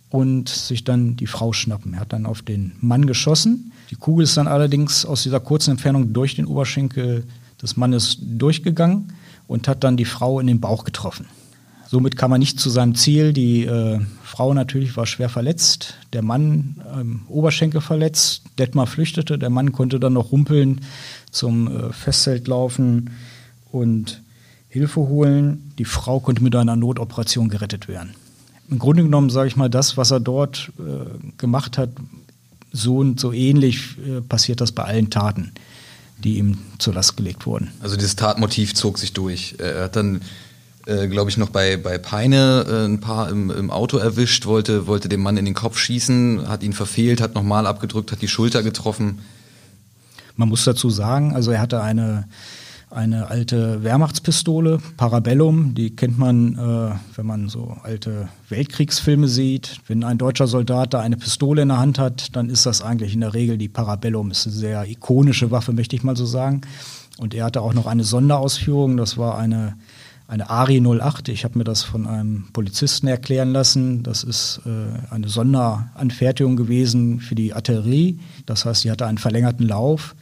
und 0.10 0.50
sich 0.50 0.84
dann 0.84 1.16
die 1.16 1.28
Frau 1.28 1.54
schnappen. 1.54 1.94
Er 1.96 2.02
hat 2.02 2.14
dann 2.14 2.26
auf 2.26 2.42
den 2.42 2.74
Mann 2.80 3.08
geschossen. 3.08 3.72
Die 3.90 3.96
Kugel 3.96 4.24
ist 4.24 4.38
dann 4.38 4.48
allerdings 4.48 5.06
aus 5.06 5.24
dieser 5.24 5.40
kurzen 5.40 5.72
Entfernung 5.72 6.14
durch 6.14 6.36
den 6.36 6.46
Oberschenkel 6.46 7.24
des 7.62 7.78
Mannes 7.78 8.18
durchgegangen 8.22 9.14
und 9.48 9.68
hat 9.68 9.84
dann 9.84 9.98
die 9.98 10.06
Frau 10.06 10.40
in 10.40 10.48
den 10.48 10.60
Bauch 10.60 10.84
getroffen. 10.84 11.26
Somit 11.90 12.18
kam 12.18 12.34
er 12.34 12.38
nicht 12.38 12.60
zu 12.60 12.70
seinem 12.70 12.96
Ziel. 12.96 13.32
Die 13.32 13.64
äh, 13.64 14.00
Frau 14.22 14.54
natürlich 14.54 14.98
war 14.98 15.06
schwer 15.06 15.30
verletzt, 15.30 15.96
der 16.12 16.22
Mann 16.22 16.82
ähm, 16.94 17.22
Oberschenkel 17.30 17.80
verletzt. 17.80 18.44
Detmar 18.60 18.88
flüchtete, 18.88 19.40
der 19.40 19.50
Mann 19.50 19.72
konnte 19.72 20.00
dann 20.00 20.14
noch 20.14 20.34
rumpeln 20.34 20.82
zum 21.32 21.68
äh, 21.68 21.94
Festzelt 21.94 22.48
laufen 22.48 23.12
und 23.72 24.22
Hilfe 24.68 25.00
holen. 25.00 25.72
Die 25.78 25.86
Frau 25.86 26.20
konnte 26.20 26.44
mit 26.44 26.56
einer 26.56 26.76
Notoperation 26.76 27.48
gerettet 27.48 27.88
werden. 27.88 28.16
Im 28.70 28.80
Grunde 28.80 29.04
genommen 29.04 29.30
sage 29.30 29.48
ich 29.48 29.56
mal, 29.56 29.70
das, 29.70 29.96
was 29.96 30.12
er 30.12 30.20
dort 30.20 30.74
äh, 30.78 31.38
gemacht 31.38 31.78
hat, 31.78 31.92
so 32.74 32.98
und 32.98 33.18
so 33.18 33.32
ähnlich 33.32 33.96
äh, 34.06 34.20
passiert 34.20 34.60
das 34.60 34.74
bei 34.74 34.84
allen 34.84 35.10
Taten, 35.10 35.54
die 36.24 36.38
ihm 36.38 36.58
zur 36.80 36.94
Last 36.94 37.18
gelegt 37.18 37.46
wurden. 37.46 37.72
Also 37.80 37.96
dieses 37.96 38.16
Tatmotiv 38.16 38.74
zog 38.74 38.98
sich 38.98 39.14
durch. 39.14 39.56
Er 39.60 39.84
hat 39.84 39.96
dann 39.96 40.22
äh, 40.88 41.10
glaube 41.10 41.30
ich, 41.30 41.38
noch 41.38 41.50
bei, 41.50 41.76
bei 41.76 41.98
Peine 41.98 42.66
äh, 42.68 42.86
ein 42.86 43.02
paar 43.02 43.30
im, 43.30 43.52
im 43.52 43.70
Auto 43.72 43.98
erwischt, 43.98 44.46
wollte, 44.46 44.88
wollte 44.88 45.10
dem 45.10 45.22
Mann 45.22 45.36
in 45.36 45.44
den 45.44 45.54
Kopf 45.54 45.78
schießen, 45.78 46.48
hat 46.48 46.64
ihn 46.64 46.72
verfehlt, 46.72 47.20
hat 47.20 47.36
nochmal 47.36 47.68
abgedrückt, 47.68 48.14
hat 48.14 48.22
die 48.22 48.30
Schulter 48.30 48.64
getroffen. 48.64 49.20
Man 50.38 50.48
muss 50.48 50.64
dazu 50.64 50.90
sagen, 50.90 51.36
also 51.36 51.52
er 51.52 51.60
hatte 51.60 51.82
eine, 51.82 52.26
eine 52.90 53.28
alte 53.28 53.84
Wehrmachtspistole, 53.84 54.80
Parabellum, 54.96 55.76
die 55.76 55.96
kennt 55.96 56.18
man, 56.18 56.56
äh, 56.56 57.18
wenn 57.18 57.26
man 57.26 57.50
so 57.50 57.76
alte 57.84 58.30
Weltkriegsfilme 58.50 59.28
sieht. 59.28 59.82
Wenn 59.88 60.04
ein 60.04 60.18
deutscher 60.18 60.48
Soldat 60.48 60.94
da 60.94 61.02
eine 61.02 61.18
Pistole 61.18 61.64
in 61.64 61.68
der 61.68 61.80
Hand 61.80 62.00
hat, 62.00 62.36
dann 62.36 62.50
ist 62.50 62.66
das 62.66 62.82
eigentlich 62.82 63.14
in 63.14 63.22
der 63.22 63.34
Regel 63.34 63.58
die 63.58 63.68
Parabellum. 63.68 64.32
Ist 64.32 64.48
eine 64.48 64.56
sehr 64.56 64.90
ikonische 64.90 65.52
Waffe, 65.52 65.74
möchte 65.74 65.96
ich 65.96 66.04
mal 66.04 66.16
so 66.16 66.26
sagen. 66.26 66.62
Und 67.18 67.34
er 67.34 67.46
hatte 67.46 67.62
auch 67.62 67.74
noch 67.74 67.88
eine 67.88 68.04
Sonderausführung, 68.04 68.96
das 68.96 69.18
war 69.18 69.38
eine 69.38 69.76
eine 70.28 70.50
Ari 70.50 70.82
08. 70.82 71.30
Ich 71.30 71.46
habe 71.46 71.58
mir 71.58 71.64
das 71.64 71.84
von 71.84 72.06
einem 72.06 72.48
Polizisten 72.52 73.08
erklären 73.08 73.52
lassen. 73.54 74.04
Das 74.04 74.24
ist 74.24 74.62
äh, 74.66 75.14
eine 75.14 75.30
Sonderanfertigung 75.30 76.58
gewesen 76.58 77.22
für 77.22 77.36
die 77.36 77.54
Artillerie. 77.54 78.20
Das 78.46 78.66
heißt, 78.66 78.84
die 78.84 78.92
hatte 78.92 79.06
einen 79.06 79.18
verlängerten 79.18 79.66
Lauf. 79.66 80.16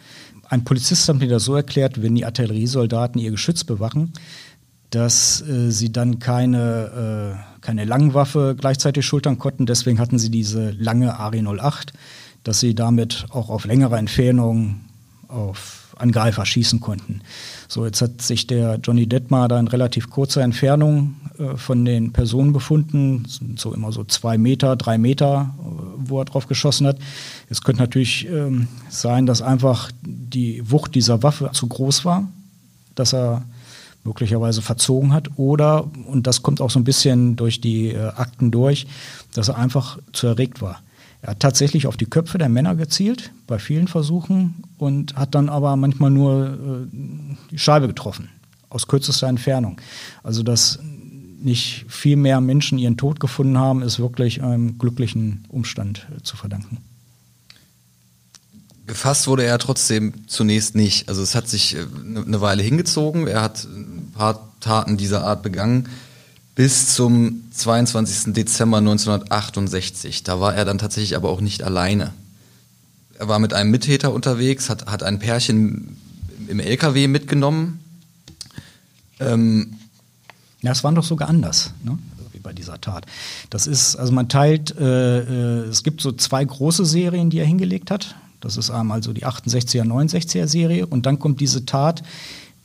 Ein 0.49 0.63
Polizist 0.63 1.07
hat 1.09 1.17
mir 1.17 1.27
das 1.27 1.45
so 1.45 1.55
erklärt, 1.55 2.01
wenn 2.01 2.15
die 2.15 2.25
Artilleriesoldaten 2.25 3.19
ihr 3.19 3.31
Geschütz 3.31 3.63
bewachen, 3.63 4.13
dass 4.89 5.41
äh, 5.41 5.71
sie 5.71 5.91
dann 5.91 6.19
keine, 6.19 7.37
äh, 7.59 7.61
keine 7.61 7.85
Langwaffe 7.85 8.55
gleichzeitig 8.57 9.05
schultern 9.05 9.39
konnten. 9.39 9.65
Deswegen 9.65 9.99
hatten 9.99 10.19
sie 10.19 10.29
diese 10.29 10.71
lange 10.71 11.19
Ari 11.19 11.41
08, 11.41 11.93
dass 12.43 12.59
sie 12.59 12.75
damit 12.75 13.25
auch 13.29 13.49
auf 13.49 13.65
längere 13.65 13.97
Entfernung 13.97 14.81
auf 15.27 15.95
Angreifer 15.97 16.45
schießen 16.45 16.79
konnten. 16.79 17.21
So, 17.67 17.85
jetzt 17.85 18.01
hat 18.01 18.21
sich 18.21 18.47
der 18.47 18.79
Johnny 18.83 19.07
Detmar 19.07 19.47
da 19.47 19.59
in 19.59 19.67
relativ 19.67 20.09
kurzer 20.09 20.43
Entfernung 20.43 21.15
von 21.57 21.85
den 21.85 22.13
Personen 22.13 22.53
befunden, 22.53 23.25
so 23.57 23.73
immer 23.73 23.91
so 23.91 24.03
zwei 24.03 24.37
Meter, 24.37 24.75
drei 24.75 24.97
Meter, 24.97 25.53
äh, 25.59 25.63
wo 25.97 26.19
er 26.19 26.25
drauf 26.25 26.47
geschossen 26.47 26.87
hat. 26.87 26.97
Es 27.49 27.61
könnte 27.61 27.81
natürlich 27.81 28.27
ähm, 28.29 28.67
sein, 28.89 29.25
dass 29.25 29.41
einfach 29.41 29.91
die 30.03 30.69
Wucht 30.69 30.95
dieser 30.95 31.23
Waffe 31.23 31.49
zu 31.53 31.67
groß 31.67 32.05
war, 32.05 32.27
dass 32.95 33.13
er 33.13 33.43
möglicherweise 34.03 34.61
verzogen 34.61 35.13
hat 35.13 35.29
oder, 35.35 35.89
und 36.07 36.27
das 36.27 36.43
kommt 36.43 36.61
auch 36.61 36.69
so 36.69 36.79
ein 36.79 36.83
bisschen 36.83 37.35
durch 37.35 37.59
die 37.59 37.89
äh, 37.89 38.07
Akten 38.09 38.51
durch, 38.51 38.87
dass 39.33 39.49
er 39.49 39.57
einfach 39.57 39.97
zu 40.13 40.27
erregt 40.27 40.61
war. 40.61 40.81
Er 41.21 41.31
hat 41.31 41.39
tatsächlich 41.39 41.87
auf 41.87 41.97
die 41.97 42.05
Köpfe 42.05 42.37
der 42.37 42.49
Männer 42.49 42.75
gezielt, 42.75 43.31
bei 43.47 43.57
vielen 43.57 43.87
Versuchen, 43.87 44.63
und 44.77 45.15
hat 45.15 45.33
dann 45.33 45.49
aber 45.49 45.75
manchmal 45.75 46.11
nur 46.11 46.45
äh, 46.45 46.97
die 47.49 47.57
Scheibe 47.57 47.87
getroffen, 47.87 48.29
aus 48.69 48.87
kürzester 48.87 49.27
Entfernung. 49.27 49.81
Also, 50.21 50.43
dass 50.43 50.77
nicht 51.45 51.85
viel 51.87 52.15
mehr 52.15 52.41
Menschen 52.41 52.77
ihren 52.77 52.97
Tod 52.97 53.19
gefunden 53.19 53.57
haben, 53.57 53.81
ist 53.81 53.99
wirklich 53.99 54.43
einem 54.43 54.77
glücklichen 54.77 55.45
Umstand 55.49 56.07
äh, 56.15 56.21
zu 56.21 56.35
verdanken. 56.35 56.77
Gefasst 58.87 59.27
wurde 59.27 59.43
er 59.43 59.57
trotzdem 59.57 60.27
zunächst 60.27 60.75
nicht. 60.75 61.09
Also 61.09 61.21
es 61.23 61.33
hat 61.33 61.47
sich 61.47 61.77
eine 61.77 62.37
äh, 62.37 62.41
Weile 62.41 62.61
hingezogen. 62.61 63.27
Er 63.27 63.41
hat 63.41 63.63
ein 63.63 64.11
paar 64.13 64.51
Taten 64.59 64.97
dieser 64.97 65.23
Art 65.23 65.43
begangen 65.43 65.87
bis 66.55 66.95
zum 66.95 67.43
22. 67.51 68.33
Dezember 68.33 68.77
1968. 68.77 70.23
Da 70.23 70.39
war 70.39 70.55
er 70.55 70.65
dann 70.65 70.77
tatsächlich 70.77 71.15
aber 71.15 71.29
auch 71.29 71.41
nicht 71.41 71.63
alleine. 71.63 72.13
Er 73.19 73.27
war 73.27 73.39
mit 73.39 73.53
einem 73.53 73.71
Mittäter 73.71 74.13
unterwegs, 74.13 74.69
hat, 74.69 74.87
hat 74.87 75.03
ein 75.03 75.19
Pärchen 75.19 75.97
im 76.47 76.59
LKW 76.59 77.07
mitgenommen. 77.07 77.79
Ähm 79.19 79.77
ja, 80.65 80.71
es 80.71 80.83
war 80.83 80.91
doch 80.91 81.03
sogar 81.03 81.29
anders, 81.29 81.73
ne? 81.83 81.97
wie 82.33 82.39
bei 82.39 82.51
dieser 82.51 82.81
Tat. 82.81 83.05
Das 83.51 83.67
ist, 83.67 83.95
also 83.95 84.11
man 84.11 84.29
teilt, 84.29 84.75
äh, 84.77 85.19
äh, 85.19 85.67
es 85.67 85.83
gibt 85.83 86.01
so 86.01 86.11
zwei 86.11 86.43
große 86.43 86.85
Serien, 86.85 87.29
die 87.29 87.37
er 87.37 87.45
hingelegt 87.45 87.91
hat. 87.91 88.15
Das 88.41 88.57
ist 88.57 88.71
einmal 88.71 89.03
so 89.03 89.13
die 89.13 89.25
68er, 89.25 89.83
69er 89.83 90.47
Serie 90.47 90.87
und 90.87 91.05
dann 91.05 91.19
kommt 91.19 91.39
diese 91.39 91.65
Tat, 91.65 92.01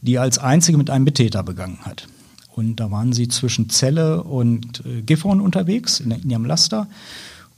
die 0.00 0.14
er 0.14 0.23
als 0.23 0.38
einzige 0.38 0.78
mit 0.78 0.88
einem 0.88 1.04
Mittäter 1.04 1.42
begangen 1.42 1.80
hat. 1.83 2.09
Und 2.54 2.76
da 2.76 2.90
waren 2.90 3.12
sie 3.12 3.28
zwischen 3.28 3.69
Celle 3.69 4.23
und 4.23 4.83
äh, 4.87 5.02
Gifhorn 5.02 5.40
unterwegs 5.40 6.00
in, 6.00 6.11
in, 6.11 6.30
ihrem 6.30 6.47
Laster 6.47 6.88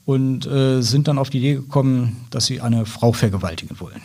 und 0.05 0.47
äh, 0.47 0.83
sind 0.83 1.07
dann 1.07 1.19
auf 1.19 1.31
die 1.31 1.39
Idee 1.39 1.55
gekommen, 1.55 2.17
dass 2.31 2.47
sie 2.47 2.61
eine 2.61 2.85
Frau 2.85 3.13
vergewaltigen 3.13 3.79
wollen. 3.79 4.03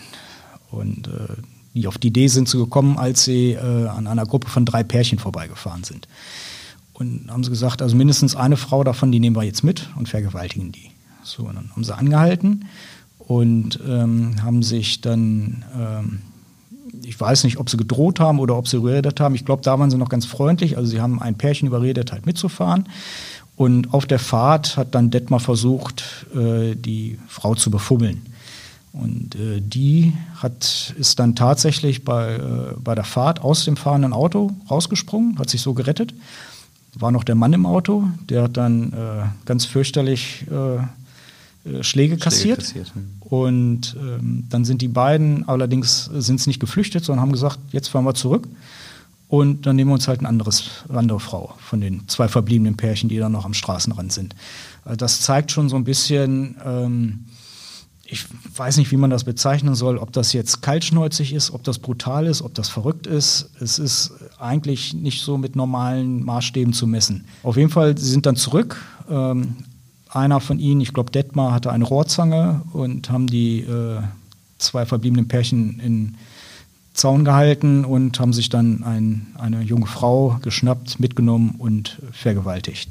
Und 0.69 1.07
äh, 1.07 1.56
auf 1.87 1.97
die 1.97 2.07
Idee 2.07 2.27
sind 2.27 2.49
sie 2.49 2.57
gekommen, 2.57 2.97
als 2.97 3.23
sie 3.23 3.51
äh, 3.51 3.87
an 3.87 4.07
einer 4.07 4.25
Gruppe 4.25 4.49
von 4.49 4.65
drei 4.65 4.83
Pärchen 4.83 5.19
vorbeigefahren 5.19 5.83
sind. 5.83 6.07
Und 6.93 7.29
haben 7.29 7.43
sie 7.43 7.51
gesagt, 7.51 7.81
also 7.81 7.95
mindestens 7.95 8.35
eine 8.35 8.57
Frau 8.57 8.83
davon, 8.83 9.11
die 9.11 9.19
nehmen 9.19 9.35
wir 9.35 9.43
jetzt 9.43 9.63
mit 9.63 9.89
und 9.97 10.09
vergewaltigen 10.09 10.71
die. 10.71 10.89
So, 11.23 11.43
und 11.43 11.55
dann 11.55 11.69
haben 11.71 11.83
sie 11.83 11.95
angehalten 11.95 12.65
und 13.19 13.79
ähm, 13.87 14.41
haben 14.41 14.63
sich 14.63 15.01
dann 15.01 15.65
ähm, 15.77 16.21
ich 17.03 17.19
weiß 17.19 17.43
nicht, 17.43 17.57
ob 17.57 17.69
sie 17.69 17.77
gedroht 17.77 18.19
haben 18.19 18.39
oder 18.39 18.57
ob 18.57 18.67
sie 18.67 18.77
überredet 18.77 19.19
haben. 19.19 19.35
Ich 19.35 19.45
glaube, 19.45 19.61
da 19.61 19.79
waren 19.79 19.89
sie 19.89 19.97
noch 19.97 20.09
ganz 20.09 20.25
freundlich. 20.25 20.77
Also 20.77 20.89
sie 20.89 21.01
haben 21.01 21.21
ein 21.21 21.37
Pärchen 21.37 21.67
überredet, 21.67 22.11
halt 22.11 22.25
mitzufahren. 22.25 22.87
Und 23.55 23.93
auf 23.93 24.05
der 24.05 24.19
Fahrt 24.19 24.77
hat 24.77 24.93
dann 24.93 25.09
Detmar 25.09 25.39
versucht, 25.39 26.27
äh, 26.35 26.75
die 26.75 27.17
Frau 27.27 27.55
zu 27.55 27.71
befummeln. 27.71 28.25
Und 29.01 29.35
äh, 29.35 29.61
die 29.61 30.13
hat, 30.35 30.93
ist 30.97 31.19
dann 31.19 31.35
tatsächlich 31.35 32.03
bei, 32.03 32.35
äh, 32.35 32.73
bei 32.79 32.95
der 32.95 33.03
Fahrt 33.03 33.41
aus 33.41 33.65
dem 33.65 33.77
fahrenden 33.77 34.13
Auto 34.13 34.51
rausgesprungen, 34.69 35.37
hat 35.39 35.49
sich 35.49 35.61
so 35.61 35.73
gerettet. 35.73 36.13
War 36.95 37.11
noch 37.11 37.23
der 37.23 37.35
Mann 37.35 37.53
im 37.53 37.65
Auto, 37.65 38.07
der 38.27 38.43
hat 38.43 38.57
dann 38.57 38.91
äh, 38.93 39.25
ganz 39.45 39.65
fürchterlich 39.65 40.45
äh, 40.49 40.77
äh, 41.67 41.83
Schläge 41.83 42.17
kassiert. 42.17 42.59
Kassiert 42.59 42.93
hm. 42.95 43.11
Und 43.19 43.95
ähm, 43.99 44.45
dann 44.49 44.65
sind 44.65 44.81
die 44.81 44.87
beiden 44.87 45.47
allerdings 45.47 46.05
sind 46.05 46.45
nicht 46.47 46.59
geflüchtet, 46.59 47.03
sondern 47.03 47.21
haben 47.21 47.31
gesagt, 47.31 47.59
jetzt 47.71 47.89
fahren 47.89 48.05
wir 48.05 48.13
zurück. 48.13 48.47
Und 49.27 49.65
dann 49.65 49.75
nehmen 49.75 49.89
wir 49.89 49.95
uns 49.95 50.07
halt 50.07 50.21
ein 50.21 50.25
anderes, 50.25 50.85
eine 50.87 50.99
andere 50.99 51.19
Frau 51.19 51.53
von 51.59 51.81
den 51.81 52.07
zwei 52.07 52.29
verbliebenen 52.29 52.77
Pärchen, 52.77 53.09
die 53.09 53.17
da 53.17 53.27
noch 53.27 53.43
am 53.43 53.53
Straßenrand 53.53 54.13
sind. 54.13 54.35
Also 54.85 54.95
das 54.95 55.21
zeigt 55.21 55.51
schon 55.51 55.67
so 55.67 55.75
ein 55.75 55.83
bisschen, 55.83 56.55
ähm, 56.65 57.25
ich 58.09 58.25
weiß 58.55 58.77
nicht, 58.77 58.91
wie 58.91 58.97
man 58.97 59.09
das 59.09 59.25
bezeichnen 59.25 59.75
soll, 59.75 59.97
ob 59.97 60.13
das 60.13 60.33
jetzt 60.33 60.61
kaltschnäuzig 60.61 61.33
ist, 61.33 61.51
ob 61.51 61.63
das 61.63 61.79
brutal 61.79 62.25
ist, 62.25 62.41
ob 62.41 62.53
das 62.53 62.69
verrückt 62.69 63.05
ist. 63.05 63.49
Es 63.59 63.79
ist 63.79 64.13
eigentlich 64.39 64.93
nicht 64.93 65.21
so 65.21 65.37
mit 65.37 65.55
normalen 65.55 66.23
Maßstäben 66.23 66.73
zu 66.73 66.87
messen. 66.87 67.25
Auf 67.43 67.57
jeden 67.57 67.69
Fall, 67.69 67.97
sie 67.97 68.09
sind 68.09 68.25
dann 68.25 68.35
zurück, 68.35 68.81
ähm, 69.09 69.57
einer 70.09 70.39
von 70.39 70.59
ihnen, 70.59 70.79
ich 70.81 70.93
glaube 70.93 71.11
Detmar, 71.11 71.51
hatte 71.51 71.71
eine 71.71 71.83
Rohrzange 71.83 72.61
und 72.71 73.09
haben 73.09 73.27
die 73.27 73.59
äh, 73.59 73.99
zwei 74.57 74.85
verbliebenen 74.85 75.27
Pärchen 75.27 75.79
in 75.79 76.15
Zaun 76.93 77.25
gehalten 77.25 77.85
und 77.85 78.19
haben 78.19 78.33
sich 78.33 78.49
dann 78.49 78.83
ein, 78.83 79.27
eine 79.37 79.61
junge 79.61 79.85
Frau 79.85 80.39
geschnappt, 80.41 80.99
mitgenommen 80.99 81.55
und 81.59 81.99
vergewaltigt. 82.11 82.89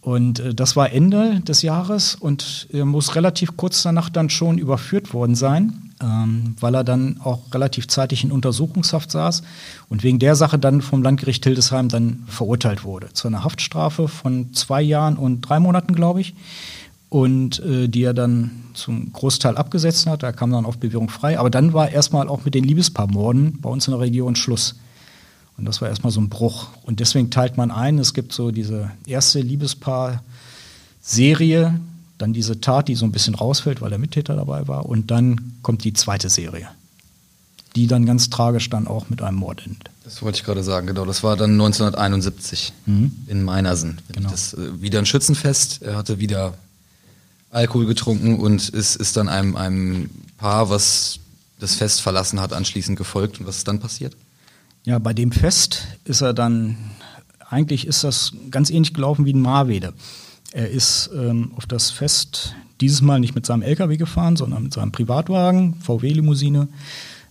Und 0.00 0.40
äh, 0.40 0.54
das 0.54 0.76
war 0.76 0.92
Ende 0.92 1.40
des 1.40 1.62
Jahres 1.62 2.14
und 2.14 2.68
er 2.72 2.84
muss 2.84 3.14
relativ 3.14 3.56
kurz 3.56 3.82
danach 3.82 4.08
dann 4.08 4.30
schon 4.30 4.58
überführt 4.58 5.12
worden 5.12 5.34
sein 5.34 5.90
ähm, 6.02 6.56
weil 6.60 6.74
er 6.74 6.84
dann 6.84 7.20
auch 7.22 7.40
relativ 7.52 7.88
zeitig 7.88 8.24
in 8.24 8.32
Untersuchungshaft 8.32 9.10
saß 9.10 9.42
und 9.88 10.02
wegen 10.02 10.18
der 10.18 10.34
Sache 10.34 10.58
dann 10.58 10.80
vom 10.80 11.02
Landgericht 11.02 11.44
Hildesheim 11.44 11.88
dann 11.88 12.24
verurteilt 12.26 12.84
wurde 12.84 13.12
zu 13.12 13.28
einer 13.28 13.44
Haftstrafe 13.44 14.08
von 14.08 14.52
zwei 14.54 14.82
Jahren 14.82 15.16
und 15.16 15.42
drei 15.42 15.60
Monaten, 15.60 15.94
glaube 15.94 16.20
ich. 16.20 16.34
und 17.08 17.58
äh, 17.60 17.88
die 17.88 18.04
er 18.04 18.14
dann 18.14 18.52
zum 18.72 19.12
Großteil 19.12 19.56
abgesetzt 19.56 20.06
hat. 20.06 20.22
Er 20.22 20.32
kam 20.32 20.52
dann 20.52 20.64
auf 20.64 20.78
Bewährung 20.78 21.08
frei. 21.08 21.40
Aber 21.40 21.50
dann 21.50 21.72
war 21.72 21.90
erstmal 21.90 22.28
auch 22.28 22.44
mit 22.44 22.54
den 22.54 22.62
Liebespaarmorden 22.62 23.60
bei 23.60 23.68
uns 23.68 23.88
in 23.88 23.92
der 23.92 24.00
Region 24.00 24.36
Schluss. 24.36 24.76
Und 25.60 25.66
das 25.66 25.80
war 25.82 25.90
erstmal 25.90 26.10
so 26.10 26.22
ein 26.22 26.30
Bruch. 26.30 26.68
Und 26.84 27.00
deswegen 27.00 27.30
teilt 27.30 27.58
man 27.58 27.70
ein, 27.70 27.98
es 27.98 28.14
gibt 28.14 28.32
so 28.32 28.50
diese 28.50 28.90
erste 29.06 29.40
Liebespaar-Serie, 29.40 31.78
dann 32.16 32.32
diese 32.32 32.62
Tat, 32.62 32.88
die 32.88 32.94
so 32.94 33.04
ein 33.04 33.12
bisschen 33.12 33.34
rausfällt, 33.34 33.82
weil 33.82 33.90
der 33.90 33.98
Mittäter 33.98 34.36
dabei 34.36 34.68
war. 34.68 34.86
Und 34.86 35.10
dann 35.10 35.58
kommt 35.60 35.84
die 35.84 35.92
zweite 35.92 36.30
Serie, 36.30 36.68
die 37.76 37.86
dann 37.86 38.06
ganz 38.06 38.30
tragisch 38.30 38.70
dann 38.70 38.86
auch 38.86 39.10
mit 39.10 39.20
einem 39.20 39.36
Mord 39.36 39.66
endet. 39.66 39.90
Das 40.02 40.22
wollte 40.22 40.38
ich 40.38 40.44
gerade 40.44 40.62
sagen, 40.62 40.86
genau. 40.86 41.04
Das 41.04 41.22
war 41.22 41.36
dann 41.36 41.50
1971 41.52 42.72
mhm. 42.86 43.12
in 43.26 43.42
Meinersen. 43.42 43.98
Genau. 44.12 44.30
Das, 44.30 44.54
äh, 44.54 44.80
wieder 44.80 44.98
ein 44.98 45.04
Schützenfest. 45.04 45.82
Er 45.82 45.98
hatte 45.98 46.18
wieder 46.18 46.54
Alkohol 47.50 47.84
getrunken 47.84 48.40
und 48.40 48.70
ist, 48.70 48.96
ist 48.96 49.18
dann 49.18 49.28
einem, 49.28 49.56
einem 49.56 50.08
Paar, 50.38 50.70
was 50.70 51.18
das 51.58 51.74
Fest 51.74 52.00
verlassen 52.00 52.40
hat, 52.40 52.54
anschließend 52.54 52.96
gefolgt. 52.96 53.40
Und 53.40 53.46
was 53.46 53.58
ist 53.58 53.68
dann 53.68 53.78
passiert? 53.78 54.16
Ja, 54.84 54.98
bei 54.98 55.12
dem 55.12 55.32
Fest 55.32 55.86
ist 56.04 56.20
er 56.20 56.32
dann, 56.32 56.76
eigentlich 57.48 57.86
ist 57.86 58.04
das 58.04 58.32
ganz 58.50 58.70
ähnlich 58.70 58.94
gelaufen 58.94 59.24
wie 59.24 59.30
in 59.30 59.40
Marwede. 59.40 59.92
Er 60.52 60.70
ist 60.70 61.10
ähm, 61.14 61.52
auf 61.56 61.66
das 61.66 61.90
Fest 61.90 62.54
dieses 62.80 63.02
Mal 63.02 63.20
nicht 63.20 63.34
mit 63.34 63.46
seinem 63.46 63.62
LKW 63.62 63.96
gefahren, 63.96 64.36
sondern 64.36 64.64
mit 64.64 64.72
seinem 64.72 64.90
Privatwagen, 64.90 65.74
VW-Limousine, 65.80 66.68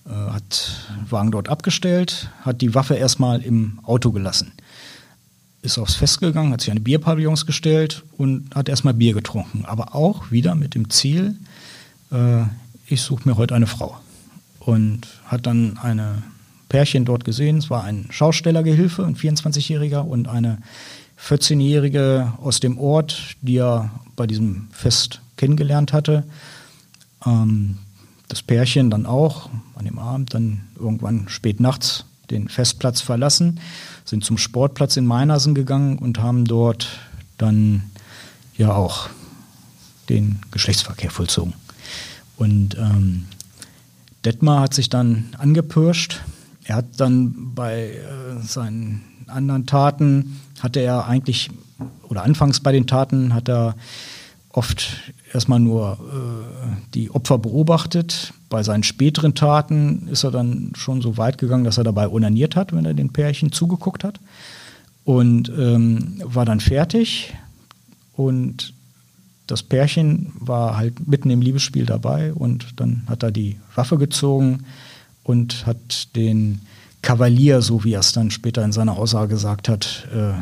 äh, 0.06 0.10
hat 0.10 0.88
Wagen 1.10 1.32
dort 1.32 1.50
abgestellt, 1.50 2.30
hat 2.42 2.62
die 2.62 2.76
Waffe 2.76 2.96
erstmal 2.96 3.42
im 3.42 3.80
Auto 3.84 4.12
gelassen 4.12 4.54
ist 5.62 5.78
aufs 5.78 5.96
Fest 5.96 6.20
gegangen, 6.20 6.54
hat 6.54 6.62
sich 6.62 6.72
an 6.72 6.78
die 6.78 6.84
Bierpavillons 6.84 7.46
gestellt 7.46 8.04
und 8.18 8.56
hat 8.56 8.70
erstmal 8.70 8.94
Bier 8.94 9.14
getrunken. 9.14 9.66
Aber 9.66 9.96
auch 9.96 10.32
wieder 10.32 10.56
mit 10.56 10.76
dem 10.76 10.90
Ziel, 10.90 11.36
äh, 12.12 12.44
ich 12.88 13.02
suche 13.02 13.28
mir 13.28 13.38
heute 13.38 13.56
eine 13.56 13.68
Frau. 13.68 13.98
Und 14.60 15.08
hat 15.26 15.46
dann 15.46 15.78
eine 15.78 16.24
Pärchen 16.70 17.06
dort 17.06 17.26
gesehen. 17.26 17.58
Es 17.58 17.70
war 17.70 17.84
ein 17.84 18.06
Schaustellergehilfe, 18.10 19.06
ein 19.06 19.16
24-Jähriger 19.16 20.02
und 20.02 20.28
eine 20.28 20.60
14-Jährige 21.22 22.34
aus 22.42 22.60
dem 22.60 22.78
Ort, 22.78 23.36
die 23.42 23.58
er 23.58 23.92
bei 24.16 24.26
diesem 24.28 24.70
Fest 24.72 25.22
kennengelernt 25.36 25.92
hatte. 25.92 26.24
Ähm, 27.26 27.80
das 28.28 28.44
Pärchen 28.44 28.90
dann 28.90 29.06
auch 29.06 29.50
an 29.76 29.86
dem 29.86 30.00
Abend, 30.00 30.34
dann 30.34 30.62
irgendwann 30.80 31.28
spät 31.28 31.60
nachts 31.60 32.06
den 32.30 32.48
Festplatz 32.48 33.02
verlassen, 33.02 33.60
sind 34.06 34.24
zum 34.24 34.38
Sportplatz 34.38 34.98
in 34.98 35.06
Meinersen 35.06 35.56
gegangen 35.56 35.98
und 35.98 36.20
haben 36.20 36.46
dort 36.46 36.88
dann 37.40 37.84
ja 38.56 38.74
auch 38.74 39.10
den 40.10 40.40
Geschlechtsverkehr 40.52 41.12
vollzogen. 41.12 41.54
Und 42.38 42.78
ähm, 42.78 43.26
Detmar 44.26 44.62
hat 44.62 44.74
sich 44.74 44.90
dann 44.90 45.30
angepirscht. 45.38 46.22
Er 46.70 46.76
hat 46.76 47.00
dann 47.00 47.56
bei 47.56 47.94
äh, 47.94 48.44
seinen 48.44 49.02
anderen 49.26 49.66
Taten, 49.66 50.40
hatte 50.60 50.80
er 50.80 51.08
eigentlich, 51.08 51.50
oder 52.08 52.22
anfangs 52.22 52.60
bei 52.60 52.72
den 52.72 52.86
Taten, 52.86 53.34
hat 53.34 53.50
er 53.50 53.76
oft 54.50 55.12
erstmal 55.34 55.60
nur 55.60 55.94
äh, 55.94 56.94
die 56.94 57.10
Opfer 57.10 57.40
beobachtet. 57.40 58.34
Bei 58.50 58.62
seinen 58.62 58.84
späteren 58.84 59.34
Taten 59.34 60.08
ist 60.10 60.24
er 60.24 60.30
dann 60.30 60.74
schon 60.76 61.02
so 61.02 61.18
weit 61.18 61.40
gegangen, 61.40 61.64
dass 61.64 61.80
er 61.80 61.84
dabei 61.84 62.08
onaniert 62.08 62.56
hat, 62.56 62.72
wenn 62.72 62.86
er 62.86 62.94
den 62.94 63.14
Pärchen 63.14 63.52
zugeguckt 63.52 64.04
hat. 64.04 64.20
Und 65.06 65.50
ähm, 65.50 66.22
war 66.24 66.46
dann 66.46 66.60
fertig. 66.60 67.34
Und 68.14 68.76
das 69.48 69.64
Pärchen 69.64 70.34
war 70.36 70.78
halt 70.78 71.08
mitten 71.08 71.32
im 71.32 71.42
Liebesspiel 71.42 71.88
dabei. 71.88 72.32
Und 72.32 72.80
dann 72.80 73.06
hat 73.08 73.24
er 73.24 73.32
die 73.32 73.58
Waffe 73.74 73.98
gezogen 73.98 74.66
und 75.30 75.68
hat 75.68 76.16
den 76.16 76.62
Kavalier, 77.04 77.62
so 77.62 77.84
wie 77.84 77.94
er 77.94 78.00
es 78.00 78.14
dann 78.14 78.32
später 78.32 78.66
in 78.66 78.72
seiner 78.72 78.98
Aussage 78.98 79.36
gesagt 79.36 79.70
hat, 79.70 80.08
äh, 80.12 80.34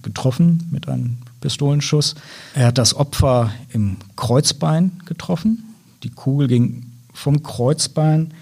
getroffen 0.00 0.66
mit 0.70 0.88
einem 0.88 1.18
Pistolenschuss. 1.42 2.14
Er 2.54 2.68
hat 2.68 2.78
das 2.78 2.94
Opfer 2.94 3.52
im 3.70 3.98
Kreuzbein 4.16 4.92
getroffen. 5.04 5.62
Die 6.04 6.08
Kugel 6.08 6.48
ging 6.48 6.86
vom 7.12 7.42
Kreuzbein 7.42 8.32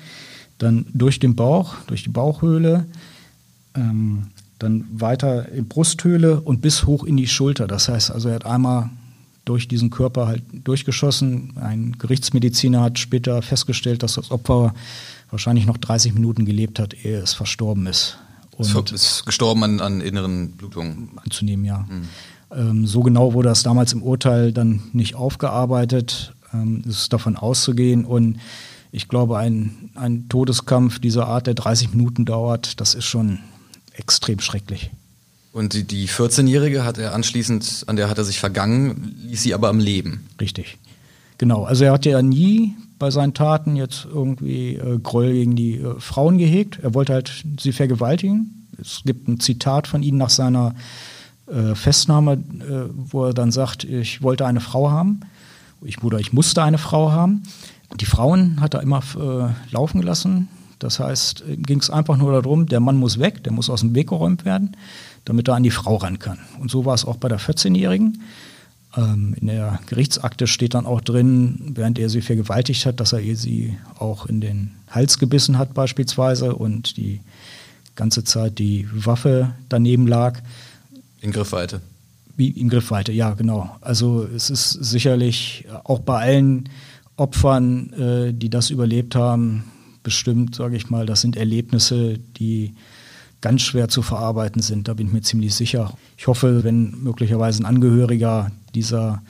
dann 0.59 0.87
durch 0.95 1.19
den 1.19 1.35
Bauch, 1.35 1.75
durch 1.89 2.05
die 2.05 2.11
Bauchhöhle, 2.11 2.87
ähm, 3.75 4.29
dann 4.61 4.85
weiter 4.93 5.49
in 5.49 5.67
Brusthöhle 5.67 6.41
und 6.41 6.61
bis 6.61 6.87
hoch 6.87 7.03
in 7.03 7.17
die 7.17 7.27
Schulter. 7.27 7.67
Das 7.67 7.89
heißt 7.89 8.13
also, 8.13 8.29
er 8.29 8.37
hat 8.37 8.47
einmal 8.47 8.91
durch 9.45 9.67
diesen 9.67 9.91
Körper 9.91 10.29
halt 10.29 10.45
durchgeschossen. 10.53 11.55
Ein 11.57 11.97
Gerichtsmediziner 11.99 12.83
hat 12.83 13.01
später 13.01 13.43
festgestellt, 13.43 14.05
dass 14.05 14.15
das 14.15 14.31
Opfer 14.31 14.75
wahrscheinlich 15.31 15.67
noch 15.67 15.77
30 15.77 16.15
Minuten 16.15 16.45
gelebt 16.45 16.79
hat, 16.79 16.95
ehe 17.05 17.19
es 17.19 17.35
verstorben 17.35 17.87
ist. 17.87 18.19
Und 18.57 18.93
ist 18.93 19.25
gestorben 19.25 19.65
an, 19.65 19.81
an 19.81 20.01
inneren 20.01 20.53
Blutungen. 20.53 21.11
Anzunehmen, 21.17 21.65
ja. 21.65 21.87
Mhm. 21.89 22.09
Ähm, 22.53 22.87
so 22.87 23.01
genau 23.01 23.33
wurde 23.33 23.49
das 23.49 23.63
damals 23.63 23.93
im 23.93 24.03
Urteil 24.03 24.53
dann 24.53 24.83
nicht 24.93 25.15
aufgearbeitet. 25.15 26.35
Ähm, 26.53 26.83
es 26.87 27.03
ist 27.03 27.13
davon 27.13 27.37
auszugehen. 27.37 28.05
Und 28.05 28.39
ich 28.93 29.09
glaube, 29.09 29.39
ein, 29.39 29.91
ein 29.95 30.29
Todeskampf 30.29 30.99
dieser 30.99 31.27
Art, 31.27 31.47
der 31.47 31.55
30 31.55 31.93
Minuten 31.93 32.25
dauert, 32.25 32.81
das 32.81 32.95
ist 32.95 33.07
schon 33.07 33.39
extrem 33.95 34.41
schrecklich. 34.41 34.91
Und 35.53 35.73
die, 35.73 35.85
die 35.85 36.09
14-Jährige 36.09 36.85
hat 36.85 36.99
er 36.99 37.15
anschließend, 37.15 37.85
an 37.87 37.97
der 37.97 38.09
hat 38.09 38.19
er 38.19 38.25
sich 38.25 38.39
vergangen, 38.39 39.17
ließ 39.27 39.43
sie 39.43 39.55
aber 39.55 39.69
am 39.69 39.79
Leben. 39.79 40.27
Richtig. 40.41 40.79
Genau. 41.39 41.65
Also 41.65 41.85
er 41.85 41.93
hat 41.93 42.05
ja 42.05 42.23
nie 42.23 42.77
bei 43.01 43.11
seinen 43.11 43.35
Taten 43.35 43.75
jetzt 43.75 44.05
irgendwie 44.05 44.77
äh, 44.77 44.99
Groll 45.03 45.33
gegen 45.33 45.57
die 45.57 45.79
äh, 45.79 45.99
Frauen 45.99 46.39
gehegt. 46.39 46.79
Er 46.83 46.95
wollte 46.95 47.15
halt 47.15 47.45
sie 47.59 47.73
vergewaltigen. 47.73 48.69
Es 48.81 49.03
gibt 49.05 49.27
ein 49.27 49.41
Zitat 49.41 49.89
von 49.89 50.05
ihm 50.05 50.17
nach 50.19 50.31
seiner 50.31 50.75
äh, 51.49 51.75
Festnahme, 51.75 52.35
äh, 52.35 52.91
wo 52.95 53.25
er 53.25 53.35
dann 53.35 53.51
sagt, 53.51 53.85
ich 53.85 54.23
wollte 54.23 54.47
eine 54.47 54.61
Frau 54.61 54.91
haben, 54.91 55.23
ich, 55.83 56.03
oder 56.05 56.21
ich 56.21 56.33
musste 56.33 56.63
eine 56.63 56.79
Frau 56.79 57.11
haben. 57.11 57.43
Die 57.99 58.05
Frauen 58.05 58.61
hat 58.61 58.75
er 58.75 58.83
immer 58.83 59.01
äh, 59.17 59.73
laufen 59.73 60.03
gelassen. 60.03 60.49
Das 60.79 61.01
heißt, 61.01 61.45
ging 61.57 61.81
es 61.81 61.91
einfach 61.91 62.19
nur 62.19 62.33
darum, 62.33 62.67
der 62.67 62.81
Mann 62.81 62.97
muss 62.97 63.19
weg, 63.19 63.43
der 63.45 63.53
muss 63.53 63.71
aus 63.71 63.81
dem 63.81 63.95
Weg 63.95 64.11
geräumt 64.11 64.45
werden, 64.45 64.77
damit 65.25 65.49
er 65.49 65.55
an 65.55 65.63
die 65.63 65.71
Frau 65.71 65.97
ran 65.97 66.19
kann. 66.19 66.39
Und 66.59 66.71
so 66.71 66.85
war 66.85 66.95
es 66.95 67.05
auch 67.07 67.17
bei 67.17 67.29
der 67.29 67.41
14-Jährigen. 67.41 68.23
Ähm, 68.97 69.35
in 69.41 69.47
der 69.47 69.81
Gerichtsakte 69.87 70.47
steht 70.47 70.75
dann 70.75 70.87
auch 70.87 71.01
drin, 71.01 71.73
während 71.75 71.99
er 71.99 72.09
sie 72.09 72.23
vergewaltigt 72.23 72.87
hat, 72.87 73.01
dass 73.01 73.13
er 73.13 73.21
ihr 73.21 73.37
sie 73.37 73.77
auch 73.99 74.27
in 74.27 74.41
den 74.41 74.73
Hals 74.89 75.19
gebissen 75.19 75.59
hat 75.59 75.75
beispielsweise 75.75 76.55
und 76.55 76.97
die 76.97 77.21
ganze 77.95 78.25
Zeit 78.25 78.59
die 78.59 78.89
Waffe 78.93 79.55
daneben 79.69 80.07
lag. 80.07 80.41
In 81.21 81.33
Griffweite. 81.33 81.81
Wie 82.37 82.49
in 82.49 82.69
Griffweite, 82.69 83.13
ja, 83.13 83.35
genau. 83.35 83.77
Also 83.81 84.25
es 84.25 84.51
ist 84.51 84.71
sicherlich 84.71 85.67
auch 85.85 86.01
bei 86.01 86.21
allen 86.21 86.69
Opfern, 87.17 87.93
äh, 87.93 88.33
die 88.33 88.49
das 88.49 88.71
überlebt 88.71 89.15
haben, 89.15 89.65
bestimmt, 90.03 90.55
sage 90.55 90.77
ich 90.77 90.89
mal, 90.89 91.07
das 91.07 91.21
sind 91.21 91.37
Erlebnisse, 91.37 92.19
die 92.39 92.75
ganz 93.41 93.63
schwer 93.63 93.89
zu 93.89 94.03
verarbeiten 94.03 94.63
sind. 94.63 94.89
Da 94.89 94.95
bin 94.95 95.09
ich 95.09 95.13
mir 95.13 95.23
ziemlich 95.23 95.55
sicher. 95.55 95.95
Ich 96.17 96.27
hoffe, 96.27 96.65
wenn 96.65 97.03
möglicherweise 97.03 97.63
ein 97.63 97.67
Angehöriger 97.67 98.51
dieser 98.75 99.23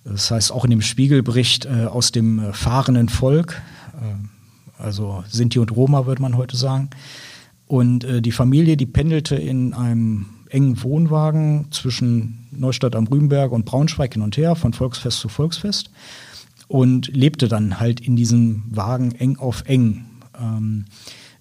das 0.05 0.31
heißt 0.31 0.53
auch 0.53 0.63
in 0.63 0.71
dem 0.71 0.81
Spiegelbericht, 0.81 1.65
äh, 1.65 1.85
aus 1.85 2.13
dem 2.13 2.39
äh, 2.39 2.53
fahrenden 2.53 3.09
Volk, 3.09 3.61
also 4.77 5.23
Sinti 5.29 5.59
und 5.59 5.75
Roma 5.75 6.05
würde 6.05 6.21
man 6.21 6.37
heute 6.37 6.57
sagen. 6.57 6.89
Und 7.67 8.03
äh, 8.03 8.21
die 8.21 8.31
Familie, 8.31 8.75
die 8.77 8.85
pendelte 8.85 9.35
in 9.35 9.73
einem 9.73 10.25
engen 10.49 10.81
Wohnwagen 10.83 11.67
zwischen 11.71 12.47
Neustadt 12.51 12.95
am 12.95 13.07
Rübenberg 13.07 13.51
und 13.51 13.65
Braunschweig 13.65 14.13
hin 14.13 14.21
und 14.21 14.35
her, 14.35 14.55
von 14.55 14.73
Volksfest 14.73 15.19
zu 15.19 15.29
Volksfest 15.29 15.89
und 16.67 17.07
lebte 17.07 17.47
dann 17.47 17.79
halt 17.79 17.99
in 18.01 18.15
diesem 18.15 18.63
Wagen 18.69 19.13
eng 19.13 19.37
auf 19.37 19.63
eng. 19.67 20.05
Ähm, 20.39 20.85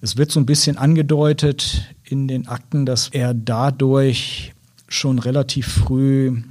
es 0.01 0.16
wird 0.16 0.31
so 0.31 0.40
ein 0.40 0.46
bisschen 0.46 0.79
angedeutet 0.79 1.94
in 2.05 2.29
den 2.29 2.46
Akten, 2.49 2.87
dass 2.87 3.09
er 3.09 3.35
dadurch 3.35 4.55
schon 4.88 5.18
relativ 5.18 5.66
früh 5.66 6.42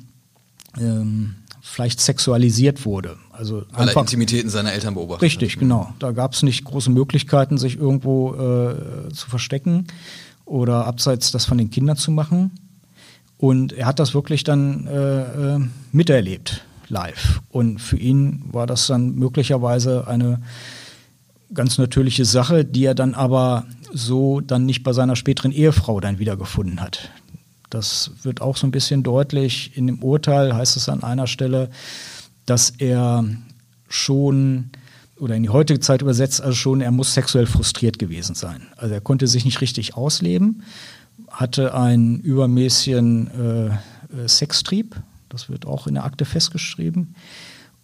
ähm, 0.77 1.35
vielleicht 1.69 2.01
sexualisiert 2.01 2.85
wurde. 2.85 3.17
Also 3.31 3.63
Weil 3.71 3.89
er 3.89 3.97
Intimitäten 3.97 4.49
seiner 4.49 4.73
Eltern 4.73 4.95
beobachtet 4.95 5.21
Richtig, 5.21 5.53
hat. 5.53 5.59
genau. 5.59 5.93
Da 5.99 6.11
gab 6.11 6.33
es 6.33 6.43
nicht 6.43 6.63
große 6.65 6.89
Möglichkeiten, 6.89 7.57
sich 7.57 7.77
irgendwo 7.77 8.33
äh, 8.33 9.13
zu 9.13 9.29
verstecken 9.29 9.87
oder 10.45 10.85
abseits 10.85 11.31
das 11.31 11.45
von 11.45 11.57
den 11.57 11.69
Kindern 11.69 11.95
zu 11.95 12.11
machen. 12.11 12.51
Und 13.37 13.71
er 13.71 13.85
hat 13.85 13.99
das 13.99 14.13
wirklich 14.13 14.43
dann 14.43 14.87
äh, 14.87 15.55
äh 15.55 15.59
miterlebt 15.91 16.65
live. 16.89 17.41
Und 17.49 17.79
für 17.79 17.97
ihn 17.97 18.43
war 18.51 18.67
das 18.67 18.87
dann 18.87 19.15
möglicherweise 19.15 20.07
eine 20.07 20.41
ganz 21.53 21.77
natürliche 21.77 22.25
Sache, 22.25 22.65
die 22.65 22.85
er 22.85 22.95
dann 22.95 23.13
aber 23.13 23.65
so 23.93 24.39
dann 24.41 24.65
nicht 24.65 24.83
bei 24.83 24.93
seiner 24.93 25.15
späteren 25.15 25.51
Ehefrau 25.51 25.99
dann 25.99 26.19
wiedergefunden 26.19 26.81
hat. 26.81 27.11
Das 27.69 28.11
wird 28.23 28.41
auch 28.41 28.57
so 28.57 28.65
ein 28.67 28.71
bisschen 28.71 29.03
deutlich. 29.03 29.77
In 29.77 29.87
dem 29.87 30.03
Urteil 30.03 30.55
heißt 30.55 30.75
es 30.77 30.89
an 30.89 31.03
einer 31.03 31.27
Stelle, 31.27 31.69
dass 32.45 32.71
er 32.71 33.25
schon 33.87 34.71
oder 35.19 35.35
in 35.35 35.43
die 35.43 35.49
heutige 35.49 35.79
Zeit 35.79 36.01
übersetzt, 36.01 36.41
also 36.41 36.55
schon, 36.55 36.81
er 36.81 36.91
muss 36.91 37.13
sexuell 37.13 37.45
frustriert 37.45 37.99
gewesen 37.99 38.35
sein. 38.35 38.67
Also 38.77 38.93
er 38.93 39.01
konnte 39.01 39.27
sich 39.27 39.43
nicht 39.43 39.59
richtig 39.61 39.95
ausleben, 39.95 40.63
hatte 41.29 41.73
einen 41.73 42.19
übermäßigen 42.21 43.77
äh, 44.17 44.27
Sextrieb, 44.27 44.95
das 45.27 45.49
wird 45.49 45.65
auch 45.65 45.87
in 45.87 45.95
der 45.95 46.05
Akte 46.05 46.25
festgeschrieben. 46.25 47.15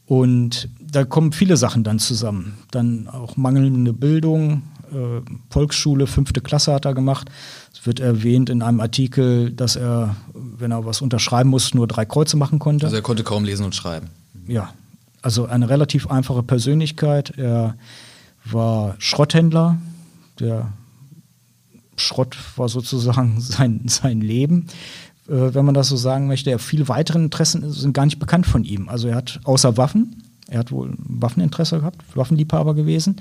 Und 0.07 0.69
da 0.79 1.03
kommen 1.03 1.31
viele 1.31 1.57
Sachen 1.57 1.83
dann 1.83 1.99
zusammen. 1.99 2.57
Dann 2.71 3.07
auch 3.07 3.37
mangelnde 3.37 3.91
Bildung, 3.91 4.61
äh, 4.93 5.21
Volksschule, 5.49 6.07
fünfte 6.07 6.41
Klasse 6.41 6.73
hat 6.73 6.85
er 6.85 6.93
gemacht. 6.93 7.29
Es 7.73 7.85
wird 7.85 7.99
erwähnt 7.99 8.49
in 8.49 8.61
einem 8.61 8.79
Artikel, 8.79 9.51
dass 9.51 9.75
er, 9.75 10.15
wenn 10.33 10.71
er 10.71 10.85
was 10.85 11.01
unterschreiben 11.01 11.49
muss, 11.49 11.73
nur 11.73 11.87
drei 11.87 12.05
Kreuze 12.05 12.37
machen 12.37 12.59
konnte. 12.59 12.85
Also 12.85 12.95
er 12.95 13.01
konnte 13.01 13.23
kaum 13.23 13.43
lesen 13.43 13.65
und 13.65 13.75
schreiben. 13.75 14.09
Ja, 14.47 14.73
also 15.21 15.45
eine 15.45 15.69
relativ 15.69 16.09
einfache 16.09 16.43
Persönlichkeit. 16.43 17.37
Er 17.37 17.75
war 18.45 18.95
Schrotthändler. 18.99 19.77
Der 20.39 20.71
Schrott 21.95 22.37
war 22.57 22.69
sozusagen 22.69 23.35
sein, 23.41 23.81
sein 23.87 24.21
Leben. 24.21 24.67
Äh, 25.27 25.53
wenn 25.53 25.65
man 25.65 25.73
das 25.73 25.89
so 25.89 25.95
sagen 25.95 26.27
möchte. 26.27 26.57
Viele 26.59 26.87
weitere 26.87 27.19
Interessen 27.19 27.71
sind 27.71 27.93
gar 27.93 28.05
nicht 28.05 28.19
bekannt 28.19 28.45
von 28.45 28.63
ihm. 28.63 28.89
Also 28.89 29.07
er 29.07 29.15
hat 29.15 29.39
außer 29.43 29.77
Waffen, 29.77 30.23
er 30.47 30.59
hat 30.59 30.71
wohl 30.71 30.93
Waffeninteresse 30.97 31.79
gehabt, 31.79 32.03
Waffenliebhaber 32.15 32.75
gewesen. 32.75 33.17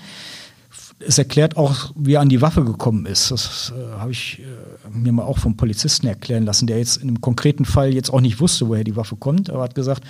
Es 1.07 1.19
erklärt 1.19 1.57
auch, 1.57 1.93
wie 1.95 2.15
er 2.15 2.21
an 2.21 2.29
die 2.29 2.41
Waffe 2.41 2.65
gekommen 2.65 3.07
ist. 3.07 3.31
Das 3.31 3.73
äh, 3.77 3.99
habe 3.99 4.13
ich 4.13 4.41
äh, 4.41 4.97
mir 4.97 5.13
mal 5.13 5.25
auch 5.25 5.39
vom 5.39 5.57
Polizisten 5.57 6.07
erklären 6.07 6.45
lassen, 6.45 6.67
der 6.67 6.79
jetzt 6.79 6.97
in 6.97 7.09
einem 7.09 7.21
konkreten 7.21 7.65
Fall 7.65 7.95
jetzt 7.95 8.11
auch 8.11 8.21
nicht 8.21 8.41
wusste, 8.41 8.69
woher 8.69 8.85
die 8.85 8.97
Waffe 8.97 9.17
kommt. 9.17 9.51
Aber 9.51 9.63
hat 9.63 9.75
gesagt, 9.75 10.05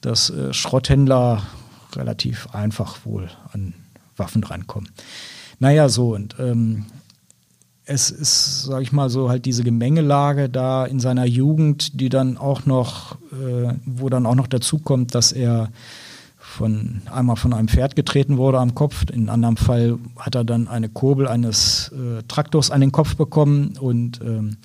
dass 0.00 0.30
äh, 0.30 0.52
Schrotthändler 0.52 1.42
relativ 1.94 2.48
einfach 2.52 3.04
wohl 3.04 3.28
an 3.52 3.74
Waffen 4.16 4.42
drankommen. 4.42 4.90
Naja, 5.58 5.88
so 5.88 6.14
und 6.14 6.36
ähm, 6.38 6.86
es 7.84 8.10
ist, 8.10 8.62
sage 8.62 8.82
ich 8.82 8.92
mal 8.92 9.10
so, 9.10 9.28
halt 9.28 9.44
diese 9.44 9.64
Gemengelage 9.64 10.48
da 10.48 10.84
in 10.84 11.00
seiner 11.00 11.24
Jugend, 11.24 12.00
die 12.00 12.08
dann 12.08 12.36
auch 12.36 12.64
noch, 12.64 13.16
äh, 13.32 13.74
wo 13.84 14.08
dann 14.08 14.26
auch 14.26 14.34
noch 14.34 14.46
dazu 14.46 14.78
kommt, 14.78 15.14
dass 15.14 15.32
er 15.32 15.70
von 16.52 17.02
einmal 17.10 17.36
von 17.36 17.52
einem 17.52 17.68
Pferd 17.68 17.96
getreten 17.96 18.36
wurde 18.36 18.58
am 18.58 18.74
Kopf. 18.74 19.04
In 19.10 19.22
einem 19.22 19.30
anderen 19.30 19.56
Fall 19.56 19.98
hat 20.18 20.34
er 20.34 20.44
dann 20.44 20.68
eine 20.68 20.88
Kurbel 20.88 21.26
eines 21.26 21.90
äh, 21.92 22.22
Traktors 22.28 22.70
an 22.70 22.80
den 22.80 22.92
Kopf 22.92 23.16
bekommen 23.16 23.74
und 23.80 24.20
ähm, 24.22 24.58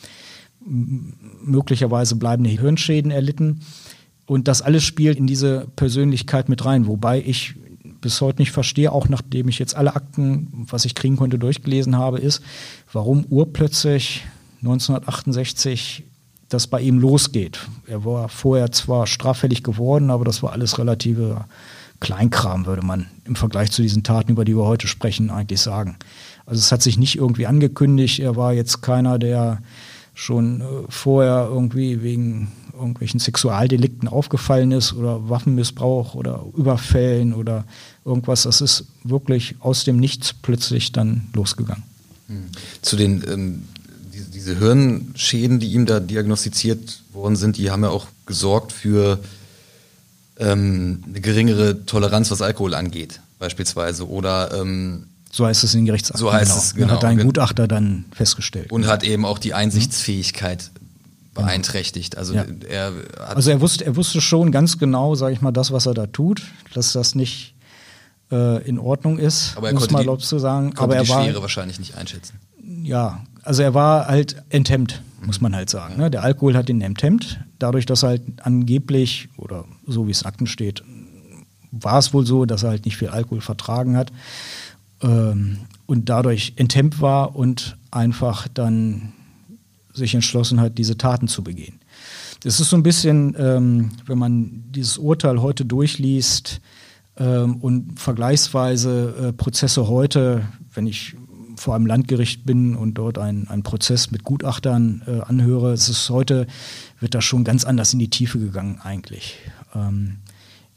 möglicherweise 1.43 2.15
bleibende 2.15 2.49
Hirnschäden 2.49 3.09
erlitten. 3.09 3.61
Und 4.25 4.49
das 4.49 4.61
alles 4.61 4.83
spielt 4.83 5.17
in 5.17 5.27
diese 5.27 5.67
Persönlichkeit 5.77 6.49
mit 6.49 6.65
rein, 6.65 6.87
wobei 6.87 7.23
ich 7.25 7.55
bis 8.01 8.19
heute 8.19 8.41
nicht 8.41 8.51
verstehe, 8.51 8.91
auch 8.91 9.07
nachdem 9.07 9.47
ich 9.47 9.57
jetzt 9.57 9.75
alle 9.75 9.95
Akten, 9.95 10.65
was 10.69 10.85
ich 10.85 10.93
kriegen 10.93 11.15
konnte, 11.15 11.39
durchgelesen 11.39 11.95
habe, 11.95 12.19
ist, 12.19 12.43
warum 12.91 13.25
urplötzlich 13.29 14.25
1968 14.61 16.03
das 16.49 16.67
bei 16.67 16.81
ihm 16.81 16.99
losgeht. 16.99 17.59
Er 17.87 18.05
war 18.05 18.29
vorher 18.29 18.71
zwar 18.71 19.07
straffällig 19.07 19.63
geworden, 19.63 20.11
aber 20.11 20.25
das 20.25 20.43
war 20.43 20.51
alles 20.51 20.77
relative 20.77 21.45
Kleinkram, 21.99 22.65
würde 22.65 22.85
man 22.85 23.07
im 23.25 23.35
Vergleich 23.35 23.71
zu 23.71 23.81
diesen 23.81 24.03
Taten, 24.03 24.31
über 24.31 24.45
die 24.45 24.55
wir 24.55 24.65
heute 24.65 24.87
sprechen, 24.87 25.29
eigentlich 25.29 25.61
sagen. 25.61 25.97
Also 26.45 26.59
es 26.59 26.71
hat 26.71 26.81
sich 26.81 26.97
nicht 26.97 27.15
irgendwie 27.15 27.47
angekündigt. 27.47 28.19
Er 28.19 28.35
war 28.35 28.53
jetzt 28.53 28.81
keiner, 28.81 29.19
der 29.19 29.61
schon 30.13 30.61
äh, 30.61 30.65
vorher 30.89 31.47
irgendwie 31.49 32.01
wegen 32.01 32.51
irgendwelchen 32.73 33.19
Sexualdelikten 33.19 34.07
aufgefallen 34.07 34.71
ist 34.71 34.93
oder 34.93 35.29
Waffenmissbrauch 35.29 36.13
oder 36.15 36.43
Überfällen 36.55 37.33
oder 37.33 37.65
irgendwas. 38.05 38.43
Das 38.43 38.61
ist 38.61 38.85
wirklich 39.03 39.55
aus 39.59 39.83
dem 39.83 39.97
Nichts 39.97 40.33
plötzlich 40.33 40.91
dann 40.91 41.27
losgegangen. 41.33 41.83
Hm. 42.27 42.45
Zu 42.81 42.95
den 42.95 43.23
ähm, 43.27 43.63
diese, 44.13 44.31
diese 44.31 44.57
Hirnschäden, 44.57 45.59
die 45.59 45.73
ihm 45.73 45.85
da 45.85 45.99
diagnostiziert 45.99 47.03
worden 47.13 47.35
sind, 47.35 47.57
die 47.57 47.69
haben 47.69 47.83
ja 47.83 47.89
auch 47.89 48.07
gesorgt 48.25 48.71
für 48.71 49.19
ähm, 50.39 51.03
eine 51.07 51.21
geringere 51.21 51.85
Toleranz, 51.85 52.31
was 52.31 52.41
Alkohol 52.41 52.73
angeht, 52.73 53.21
beispielsweise. 53.39 54.07
Oder 54.07 54.53
ähm, 54.53 55.07
so 55.31 55.45
heißt 55.45 55.63
es 55.63 55.75
in 55.75 55.85
Gerichtsakten. 55.85 56.19
So 56.19 56.31
heißt 56.31 56.51
genau. 56.51 56.61
es, 56.61 56.75
genau. 56.75 56.93
Hat 56.93 57.05
ein 57.05 57.19
Gutachter 57.19 57.67
dann 57.67 58.05
festgestellt. 58.11 58.71
Und 58.71 58.87
hat 58.87 59.03
eben 59.03 59.25
auch 59.25 59.39
die 59.39 59.53
Einsichtsfähigkeit 59.53 60.71
beeinträchtigt. 61.33 62.17
Also 62.17 62.33
ja. 62.33 62.45
er 62.67 62.91
also 63.19 63.51
er 63.51 63.61
wusste, 63.61 63.85
er 63.85 63.95
wusste 63.95 64.21
schon 64.21 64.51
ganz 64.51 64.79
genau, 64.79 65.15
sage 65.15 65.33
ich 65.33 65.41
mal, 65.41 65.51
das, 65.51 65.71
was 65.71 65.85
er 65.85 65.93
da 65.93 66.07
tut, 66.07 66.41
dass 66.73 66.93
das 66.93 67.15
nicht 67.15 67.53
äh, 68.31 68.67
in 68.67 68.79
Ordnung 68.79 69.19
ist, 69.19 69.53
aber 69.55 69.67
er 69.67 69.73
muss 69.73 69.89
man 69.91 70.03
glaubst 70.03 70.31
du 70.31 70.39
sagen. 70.39 70.73
aber 70.77 70.95
er 70.95 71.03
die 71.03 71.09
war 71.09 71.23
Schwere 71.23 71.41
wahrscheinlich 71.41 71.79
nicht 71.79 71.95
einschätzen. 71.95 72.39
Ja, 72.83 73.21
also 73.43 73.63
er 73.63 73.73
war 73.73 74.07
halt 74.07 74.43
enthemmt, 74.49 75.01
muss 75.21 75.41
man 75.41 75.55
halt 75.55 75.69
sagen. 75.69 75.97
Ne? 75.97 76.09
Der 76.09 76.23
Alkohol 76.23 76.55
hat 76.55 76.69
ihn 76.69 76.81
enthemmt, 76.81 77.39
dadurch, 77.59 77.85
dass 77.85 78.03
halt 78.03 78.21
angeblich 78.41 79.29
oder 79.37 79.65
so 79.85 80.07
wie 80.07 80.11
es 80.11 80.21
in 80.21 80.27
Akten 80.27 80.47
steht, 80.47 80.83
war 81.71 81.99
es 81.99 82.13
wohl 82.13 82.25
so, 82.25 82.45
dass 82.45 82.63
er 82.63 82.69
halt 82.69 82.85
nicht 82.85 82.97
viel 82.97 83.09
Alkohol 83.09 83.41
vertragen 83.41 83.97
hat 83.97 84.11
ähm, 85.01 85.59
und 85.85 86.09
dadurch 86.09 86.53
enthemmt 86.55 87.01
war 87.01 87.35
und 87.35 87.77
einfach 87.91 88.47
dann 88.47 89.13
sich 89.93 90.13
entschlossen 90.13 90.59
hat, 90.61 90.77
diese 90.77 90.97
Taten 90.97 91.27
zu 91.27 91.43
begehen. 91.43 91.79
Das 92.43 92.59
ist 92.59 92.69
so 92.69 92.75
ein 92.75 92.83
bisschen, 92.83 93.35
ähm, 93.37 93.91
wenn 94.05 94.17
man 94.17 94.63
dieses 94.69 94.97
Urteil 94.97 95.41
heute 95.41 95.65
durchliest 95.65 96.61
ähm, 97.17 97.57
und 97.57 97.99
vergleichsweise 97.99 99.29
äh, 99.29 99.33
Prozesse 99.33 99.87
heute, 99.87 100.47
wenn 100.73 100.85
ich 100.85 101.15
vor 101.55 101.75
einem 101.75 101.87
Landgericht 101.87 102.45
bin 102.45 102.75
und 102.75 102.95
dort 102.95 103.17
einen, 103.17 103.47
einen 103.47 103.63
Prozess 103.63 104.11
mit 104.11 104.23
Gutachtern 104.23 105.01
äh, 105.07 105.21
anhöre. 105.21 105.73
Es 105.73 105.89
ist 105.89 106.09
heute, 106.09 106.45
wird 106.99 107.15
da 107.15 107.21
schon 107.21 107.43
ganz 107.43 107.63
anders 107.63 107.93
in 107.93 107.99
die 107.99 108.09
Tiefe 108.09 108.39
gegangen 108.39 108.79
eigentlich. 108.81 109.37
Ähm, 109.75 110.17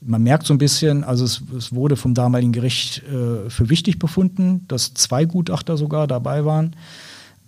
man 0.03 0.23
merkt 0.23 0.47
so 0.47 0.55
ein 0.55 0.59
bisschen, 0.59 1.05
also 1.05 1.25
es, 1.25 1.43
es 1.57 1.75
wurde 1.75 1.97
vom 1.97 2.15
damaligen 2.15 2.53
Gericht 2.53 3.03
äh, 3.05 3.51
für 3.51 3.69
wichtig 3.69 3.99
befunden, 3.99 4.65
dass 4.69 4.95
zwei 4.95 5.25
Gutachter 5.25 5.77
sogar 5.77 6.07
dabei 6.07 6.45
waren. 6.45 6.75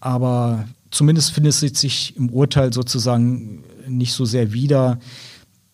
Aber 0.01 0.65
zumindest 0.91 1.33
findet 1.33 1.55
es 1.55 1.81
sich 1.81 2.17
im 2.17 2.31
Urteil 2.31 2.73
sozusagen 2.73 3.65
nicht 3.89 4.13
so 4.13 4.25
sehr 4.25 4.53
wieder, 4.53 4.99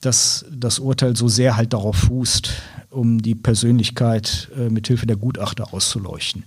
dass 0.00 0.44
das 0.52 0.78
Urteil 0.78 1.16
so 1.16 1.28
sehr 1.28 1.56
halt 1.56 1.72
darauf 1.72 1.96
fußt, 1.96 2.52
um 2.90 3.20
die 3.20 3.34
Persönlichkeit 3.34 4.48
äh, 4.56 4.68
mithilfe 4.70 5.06
der 5.06 5.16
Gutachter 5.16 5.74
auszuleuchten. 5.74 6.44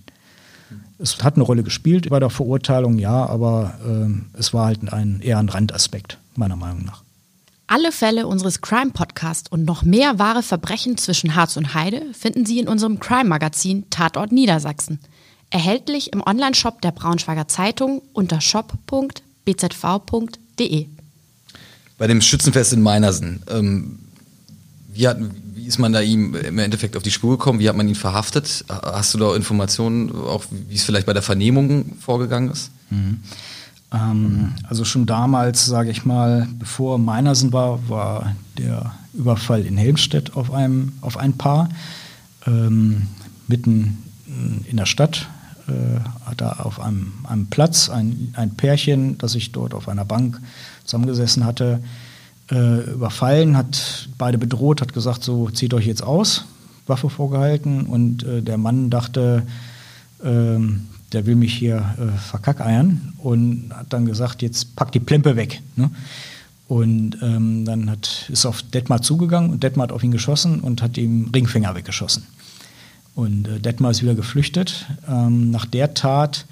Es 0.98 1.22
hat 1.22 1.34
eine 1.34 1.44
Rolle 1.44 1.62
gespielt 1.62 2.08
bei 2.08 2.20
der 2.20 2.30
Verurteilung, 2.30 2.98
ja, 2.98 3.26
aber 3.26 3.74
äh, 3.86 4.38
es 4.38 4.54
war 4.54 4.66
halt 4.66 4.92
ein, 4.92 5.20
eher 5.20 5.38
ein 5.38 5.48
Randaspekt, 5.48 6.18
meiner 6.36 6.56
Meinung 6.56 6.84
nach. 6.84 7.02
Alle 7.66 7.90
Fälle 7.90 8.26
unseres 8.26 8.60
Crime 8.60 8.90
Podcasts 8.90 9.50
und 9.50 9.64
noch 9.64 9.82
mehr 9.82 10.18
wahre 10.18 10.42
Verbrechen 10.42 10.98
zwischen 10.98 11.34
Harz 11.34 11.56
und 11.56 11.72
Heide 11.72 12.02
finden 12.12 12.44
Sie 12.44 12.58
in 12.58 12.68
unserem 12.68 13.00
Crime 13.00 13.24
Magazin 13.24 13.88
Tatort 13.88 14.30
Niedersachsen. 14.30 14.98
Erhältlich 15.48 16.12
im 16.12 16.22
Onlineshop 16.26 16.82
der 16.82 16.92
Braunschweiger 16.92 17.48
Zeitung 17.48 18.02
unter 18.12 18.40
shop.bzv.de. 18.42 19.06
Bei 21.98 22.06
dem 22.06 22.20
Schützenfest 22.20 22.72
in 22.74 22.82
Meinersen, 22.82 23.42
ähm, 23.48 24.00
wie, 24.92 25.08
hat, 25.08 25.18
wie 25.54 25.66
ist 25.66 25.78
man 25.78 25.92
da 25.92 26.00
ihm 26.00 26.34
im 26.34 26.58
Endeffekt 26.58 26.96
auf 26.96 27.02
die 27.02 27.10
Spur 27.10 27.38
gekommen? 27.38 27.58
Wie 27.58 27.68
hat 27.68 27.76
man 27.76 27.88
ihn 27.88 27.94
verhaftet? 27.94 28.64
Hast 28.68 29.14
du 29.14 29.18
da 29.18 29.34
Informationen, 29.34 30.10
auch 30.10 30.44
wie 30.50 30.74
es 30.74 30.82
vielleicht 30.82 31.06
bei 31.06 31.14
der 31.14 31.22
Vernehmung 31.22 31.96
vorgegangen 32.00 32.50
ist? 32.50 32.70
Mhm. 32.90 33.20
Ähm, 33.92 34.52
also 34.68 34.84
schon 34.84 35.06
damals, 35.06 35.66
sage 35.66 35.90
ich 35.90 36.04
mal, 36.04 36.48
bevor 36.58 36.98
Meinersen 36.98 37.52
war, 37.52 37.88
war 37.88 38.34
der 38.58 38.92
Überfall 39.12 39.66
in 39.66 39.76
Helmstedt 39.76 40.36
auf, 40.36 40.52
einem, 40.52 40.92
auf 41.00 41.16
ein 41.16 41.34
Paar, 41.34 41.68
ähm, 42.46 43.08
mitten 43.48 43.98
in 44.68 44.76
der 44.76 44.86
Stadt. 44.86 45.28
Äh, 45.68 46.00
hat 46.28 46.40
er 46.40 46.64
auf 46.66 46.80
einem, 46.80 47.12
einem 47.24 47.46
Platz 47.46 47.88
ein, 47.88 48.32
ein 48.36 48.56
Pärchen, 48.56 49.18
das 49.18 49.32
sich 49.32 49.52
dort 49.52 49.74
auf 49.74 49.88
einer 49.88 50.04
Bank 50.04 50.40
zusammengesessen 50.84 51.44
hatte, 51.44 51.80
äh, 52.50 52.90
überfallen, 52.90 53.56
hat 53.56 54.08
beide 54.18 54.38
bedroht, 54.38 54.80
hat 54.80 54.92
gesagt, 54.92 55.22
so 55.22 55.50
zieht 55.50 55.74
euch 55.74 55.86
jetzt 55.86 56.02
aus, 56.02 56.46
Waffe 56.86 57.10
vorgehalten 57.10 57.82
und 57.82 58.24
äh, 58.24 58.42
der 58.42 58.58
Mann 58.58 58.90
dachte, 58.90 59.44
ähm, 60.24 60.88
der 61.12 61.26
will 61.26 61.36
mich 61.36 61.54
hier 61.54 61.94
äh, 61.98 62.18
verkackeiern 62.18 63.12
und 63.18 63.70
hat 63.74 63.92
dann 63.92 64.06
gesagt, 64.06 64.42
jetzt 64.42 64.76
pack 64.76 64.92
die 64.92 65.00
Plempe 65.00 65.36
weg. 65.36 65.62
Ne? 65.76 65.90
Und 66.68 67.18
ähm, 67.22 67.64
dann 67.64 67.90
hat, 67.90 68.28
ist 68.30 68.46
auf 68.46 68.62
Detmar 68.62 69.02
zugegangen 69.02 69.50
und 69.50 69.62
Detmar 69.62 69.84
hat 69.84 69.92
auf 69.92 70.02
ihn 70.02 70.10
geschossen 70.10 70.60
und 70.60 70.80
hat 70.82 70.96
ihm 70.96 71.30
Ringfinger 71.34 71.74
weggeschossen. 71.74 72.26
Und 73.14 73.46
äh, 73.46 73.60
Detmar 73.60 73.90
ist 73.90 74.02
wieder 74.02 74.14
geflüchtet. 74.14 74.86
Ähm, 75.08 75.50
nach 75.50 75.66
der 75.66 75.94
Tat 75.94 76.46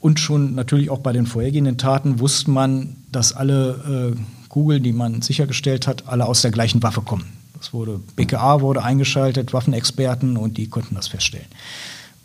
und 0.00 0.20
schon 0.20 0.54
natürlich 0.54 0.90
auch 0.90 1.00
bei 1.00 1.12
den 1.12 1.26
vorhergehenden 1.26 1.78
Taten 1.78 2.20
wusste 2.20 2.50
man, 2.50 2.96
dass 3.10 3.32
alle 3.32 4.14
äh, 4.16 4.48
Kugeln, 4.48 4.82
die 4.82 4.92
man 4.92 5.22
sichergestellt 5.22 5.86
hat, 5.86 6.06
alle 6.06 6.26
aus 6.26 6.42
der 6.42 6.52
gleichen 6.52 6.82
Waffe 6.82 7.02
kommen. 7.02 7.24
Das 7.58 7.72
wurde, 7.72 8.00
BKA 8.14 8.60
wurde 8.60 8.84
eingeschaltet, 8.84 9.52
Waffenexperten 9.52 10.36
und 10.36 10.56
die 10.58 10.68
konnten 10.68 10.94
das 10.94 11.08
feststellen. 11.08 11.46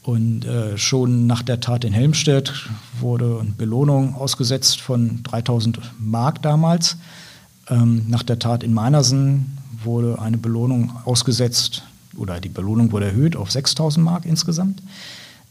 Und 0.03 0.43
äh, 0.43 0.77
schon 0.77 1.27
nach 1.27 1.43
der 1.43 1.61
Tat 1.61 1.85
in 1.85 1.93
Helmstedt 1.93 2.69
wurde 2.99 3.39
eine 3.39 3.51
Belohnung 3.51 4.15
ausgesetzt 4.15 4.81
von 4.81 5.23
3000 5.23 5.79
Mark 5.97 6.41
damals. 6.41 6.97
Ähm, 7.69 8.03
nach 8.09 8.23
der 8.23 8.37
Tat 8.37 8.63
in 8.63 8.73
Meinersen 8.73 9.57
wurde 9.83 10.19
eine 10.19 10.37
Belohnung 10.37 10.91
ausgesetzt 11.05 11.83
oder 12.17 12.41
die 12.41 12.49
Belohnung 12.49 12.91
wurde 12.91 13.05
erhöht 13.05 13.37
auf 13.37 13.49
6000 13.49 14.03
Mark 14.03 14.25
insgesamt. 14.25 14.81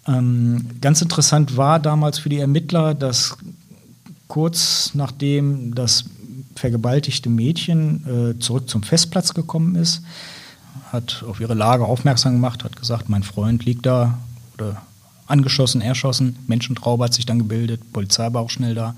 Ähm, 0.07 0.67
ganz 0.83 1.01
interessant 1.01 1.57
war 1.57 1.81
damals 1.81 2.19
für 2.19 2.29
die 2.29 2.39
Ermittler, 2.39 2.95
dass 2.95 3.39
kurz 4.29 4.91
nachdem 4.95 5.75
das 5.75 6.05
vergewaltigte 6.57 7.31
Mädchen 7.31 8.35
äh, 8.37 8.39
zurück 8.39 8.69
zum 8.69 8.83
Festplatz 8.83 9.33
gekommen 9.33 9.77
ist, 9.77 10.03
hat 10.91 11.25
auf 11.27 11.41
ihre 11.41 11.55
Lage 11.55 11.87
aufmerksam 11.87 12.35
gemacht, 12.35 12.65
hat 12.65 12.77
gesagt, 12.77 13.09
mein 13.09 13.23
Freund 13.23 13.65
liegt 13.65 13.87
da 13.87 14.19
oder 14.63 14.83
angeschossen, 15.27 15.81
erschossen. 15.81 16.37
Menschentraube 16.47 17.05
hat 17.05 17.15
sich 17.15 17.27
dann 17.27 17.39
gebildet, 17.39 17.93
Polizei 17.93 18.33
war 18.33 18.43
auch 18.43 18.51
schnell 18.51 18.75
da. 18.75 18.95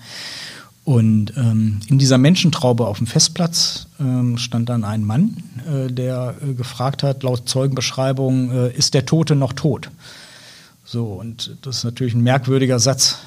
Und 0.85 1.33
ähm, 1.39 1.81
in 1.87 1.99
dieser 1.99 2.19
Menschentraube 2.19 2.87
auf 2.87 2.99
dem 2.99 3.07
Festplatz 3.07 3.87
ähm, 3.99 4.37
stand 4.37 4.69
dann 4.69 4.85
ein 4.85 5.03
Mann, 5.03 5.43
äh, 5.67 5.91
der 5.91 6.35
äh, 6.43 6.53
gefragt 6.53 7.03
hat, 7.03 7.23
laut 7.23 7.49
Zeugenbeschreibung, 7.49 8.51
äh, 8.51 8.73
ist 8.77 8.93
der 8.93 9.07
Tote 9.07 9.35
noch 9.35 9.55
tot? 9.55 9.91
So, 10.85 11.07
und 11.07 11.57
das 11.63 11.79
ist 11.79 11.85
natürlich 11.85 12.13
ein 12.13 12.23
merkwürdiger 12.23 12.79
Satz, 12.79 13.21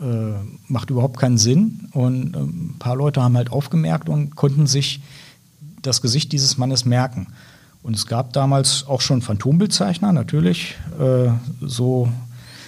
äh, 0.00 0.32
macht 0.66 0.90
überhaupt 0.90 1.18
keinen 1.18 1.38
Sinn. 1.38 1.88
Und 1.92 2.34
äh, 2.34 2.38
ein 2.40 2.76
paar 2.80 2.96
Leute 2.96 3.22
haben 3.22 3.36
halt 3.36 3.52
aufgemerkt 3.52 4.08
und 4.08 4.34
konnten 4.34 4.66
sich 4.66 5.00
das 5.82 6.02
Gesicht 6.02 6.32
dieses 6.32 6.58
Mannes 6.58 6.84
merken. 6.84 7.28
Und 7.82 7.96
es 7.96 8.06
gab 8.06 8.32
damals 8.32 8.86
auch 8.86 9.00
schon 9.00 9.22
Phantombildzeichner, 9.22 10.12
natürlich. 10.12 10.76
Äh, 11.00 11.30
so 11.60 12.12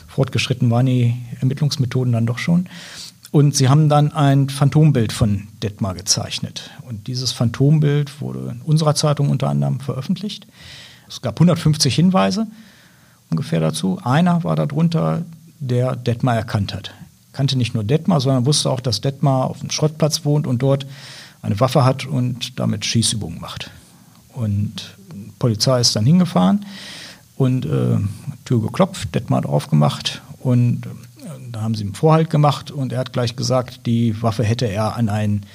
fortgeschritten 0.09 0.71
waren 0.71 0.87
die 0.87 1.15
Ermittlungsmethoden 1.41 2.13
dann 2.13 2.27
doch 2.27 2.39
schon. 2.39 2.69
Und 3.31 3.55
sie 3.55 3.69
haben 3.69 3.89
dann 3.89 4.13
ein 4.13 4.49
Phantombild 4.49 5.13
von 5.13 5.47
Detmar 5.63 5.95
gezeichnet. 5.95 6.71
Und 6.89 7.07
dieses 7.07 7.33
Phantombild 7.33 8.21
wurde 8.21 8.51
in 8.51 8.61
unserer 8.63 8.95
Zeitung 8.95 9.31
unter 9.31 9.49
anderem 9.49 9.79
veröffentlicht. 9.79 10.47
Es 11.09 11.23
gab 11.23 11.37
150 11.37 11.95
Hinweise 11.95 12.47
ungefähr 13.31 13.61
dazu. 13.61 14.01
Einer 14.03 14.43
war 14.43 14.57
darunter, 14.57 15.25
der 15.61 15.95
Detmar 15.95 16.37
erkannt 16.37 16.75
hat. 16.75 16.93
Kannte 17.33 17.57
nicht 17.57 17.75
nur 17.75 17.85
Detmar, 17.85 18.21
sondern 18.21 18.47
wusste 18.47 18.71
auch, 18.71 18.81
dass 18.81 19.01
Detmar 19.01 19.45
auf 19.45 19.61
einem 19.61 19.71
Schrottplatz 19.71 20.25
wohnt 20.25 20.49
und 20.49 20.61
dort 20.61 20.87
eine 21.43 21.59
Waffe 21.61 21.85
hat 21.85 22.07
und 22.07 22.59
damit 22.59 22.85
Schießübungen 22.85 23.41
macht. 23.41 23.71
Und 24.35 24.97
Polizei 25.41 25.81
ist 25.81 25.97
dann 25.97 26.07
hingefahren 26.07 26.65
und 27.37 27.67
äh, 27.67 27.99
Tür 28.45 28.63
geklopft, 28.63 29.13
Detmar 29.13 29.39
hat 29.39 29.47
aufgemacht 29.47 30.23
und 30.39 30.87
äh, 30.87 30.91
da 31.51 31.63
haben 31.63 31.75
sie 31.75 31.83
ihm 31.83 31.95
Vorhalt 31.95 32.31
gemacht 32.31 32.71
und 32.71 32.93
er 32.93 33.01
hat 33.01 33.13
gleich 33.13 33.35
gesagt, 33.35 33.87
die 33.87 34.23
Waffe 34.23 34.45
hätte 34.45 34.67
er 34.67 34.95
an 34.95 35.09
einen 35.09 35.47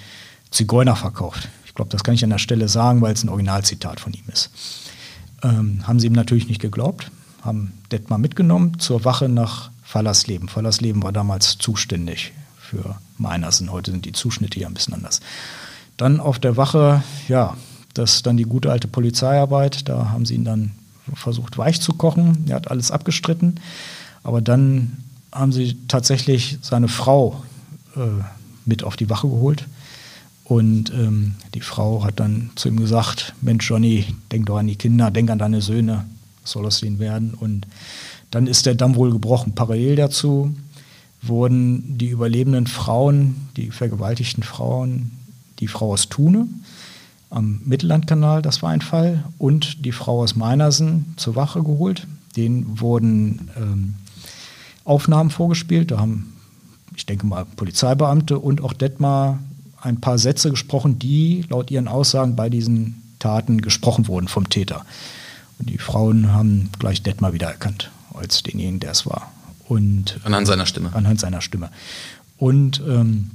Zigeuner 0.51 0.97
verkauft. 0.97 1.47
Ich 1.65 1.73
glaube, 1.73 1.91
das 1.91 2.03
kann 2.03 2.15
ich 2.15 2.23
an 2.23 2.29
der 2.31 2.37
Stelle 2.39 2.67
sagen, 2.67 3.01
weil 3.01 3.13
es 3.13 3.23
ein 3.23 3.29
Originalzitat 3.29 4.01
von 4.01 4.13
ihm 4.13 4.23
ist. 4.31 4.49
Ähm, 5.43 5.87
haben 5.87 5.99
sie 5.99 6.07
ihm 6.07 6.13
natürlich 6.13 6.47
nicht 6.47 6.61
geglaubt, 6.61 7.11
haben 7.43 7.73
Detmar 7.91 8.17
mitgenommen 8.17 8.79
zur 8.79 9.05
Wache 9.05 9.29
nach 9.29 9.69
Fallersleben. 9.83 10.49
Fallersleben 10.49 11.03
war 11.03 11.11
damals 11.11 11.57
zuständig 11.59 12.33
für 12.57 12.95
Meinersen. 13.17 13.71
Heute 13.71 13.91
sind 13.91 14.05
die 14.05 14.13
Zuschnitte 14.13 14.57
hier 14.57 14.67
ein 14.67 14.73
bisschen 14.73 14.95
anders. 14.95 15.21
Dann 15.97 16.19
auf 16.19 16.39
der 16.39 16.57
Wache, 16.57 17.03
ja, 17.27 17.55
das 17.95 18.15
ist 18.15 18.25
dann 18.27 18.37
die 18.37 18.43
gute 18.43 18.71
alte 18.71 18.87
Polizeiarbeit. 18.87 19.89
Da 19.89 20.09
haben 20.09 20.25
sie 20.25 20.35
ihn 20.35 20.45
dann 20.45 20.71
versucht, 21.13 21.57
weich 21.57 21.81
zu 21.81 21.93
kochen. 21.93 22.45
Er 22.47 22.57
hat 22.57 22.69
alles 22.69 22.91
abgestritten. 22.91 23.59
Aber 24.21 24.41
dann 24.41 24.97
haben 25.31 25.51
sie 25.51 25.77
tatsächlich 25.87 26.59
seine 26.61 26.87
Frau 26.87 27.43
äh, 27.95 28.23
mit 28.65 28.83
auf 28.83 28.95
die 28.95 29.09
Wache 29.09 29.27
geholt. 29.27 29.65
Und 30.43 30.91
ähm, 30.91 31.35
die 31.53 31.61
Frau 31.61 32.03
hat 32.03 32.19
dann 32.19 32.51
zu 32.55 32.67
ihm 32.67 32.77
gesagt: 32.77 33.33
Mensch, 33.41 33.67
Johnny, 33.69 34.05
denk 34.31 34.45
doch 34.45 34.57
an 34.57 34.67
die 34.67 34.75
Kinder, 34.75 35.09
denk 35.09 35.29
an 35.31 35.39
deine 35.39 35.61
Söhne, 35.61 36.05
was 36.41 36.51
soll 36.51 36.65
aus 36.65 36.81
denen 36.81 36.99
werden? 36.99 37.33
Und 37.33 37.65
dann 38.29 38.45
ist 38.45 38.65
der 38.65 38.75
Damm 38.75 38.95
wohl 38.95 39.11
gebrochen. 39.11 39.55
Parallel 39.55 39.95
dazu 39.95 40.53
wurden 41.21 41.97
die 41.97 42.09
überlebenden 42.09 42.67
Frauen, 42.67 43.47
die 43.57 43.71
vergewaltigten 43.71 44.43
Frauen, 44.43 45.11
die 45.59 45.67
Frau 45.67 45.93
aus 45.93 46.09
Thune, 46.09 46.47
am 47.35 47.61
Mittellandkanal, 47.65 48.41
das 48.41 48.61
war 48.61 48.69
ein 48.69 48.81
Fall, 48.81 49.23
und 49.37 49.85
die 49.85 49.91
Frau 49.91 50.21
aus 50.21 50.35
Meinersen 50.35 51.13
zur 51.17 51.35
Wache 51.35 51.61
geholt. 51.63 52.07
Denen 52.37 52.79
wurden 52.79 53.51
ähm, 53.57 53.95
Aufnahmen 54.85 55.29
vorgespielt. 55.29 55.91
Da 55.91 55.99
haben, 55.99 56.33
ich 56.95 57.05
denke 57.05 57.25
mal, 57.25 57.45
Polizeibeamte 57.45 58.39
und 58.39 58.61
auch 58.61 58.73
Detmar 58.73 59.39
ein 59.81 59.99
paar 59.99 60.17
Sätze 60.17 60.49
gesprochen, 60.49 60.97
die 60.97 61.45
laut 61.49 61.71
ihren 61.71 61.87
Aussagen 61.87 62.35
bei 62.35 62.49
diesen 62.49 63.03
Taten 63.19 63.61
gesprochen 63.61 64.07
wurden 64.07 64.27
vom 64.27 64.49
Täter. 64.49 64.85
Und 65.59 65.69
die 65.69 65.77
Frauen 65.77 66.31
haben 66.31 66.69
gleich 66.79 67.03
Detmar 67.03 67.33
wiedererkannt 67.33 67.91
als 68.13 68.43
denjenigen, 68.43 68.79
der 68.79 68.91
es 68.91 69.05
war. 69.05 69.31
Und, 69.67 70.19
anhand 70.23 70.47
seiner 70.47 70.65
Stimme. 70.65 70.93
Anhand 70.93 71.19
seiner 71.19 71.41
Stimme. 71.41 71.69
Und 72.37 72.81
ähm, 72.87 73.31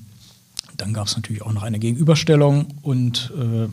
dann 0.76 0.94
gab 0.94 1.06
es 1.06 1.16
natürlich 1.16 1.42
auch 1.42 1.52
noch 1.52 1.62
eine 1.62 1.78
Gegenüberstellung 1.78 2.66
und 2.82 3.32
äh, 3.36 3.68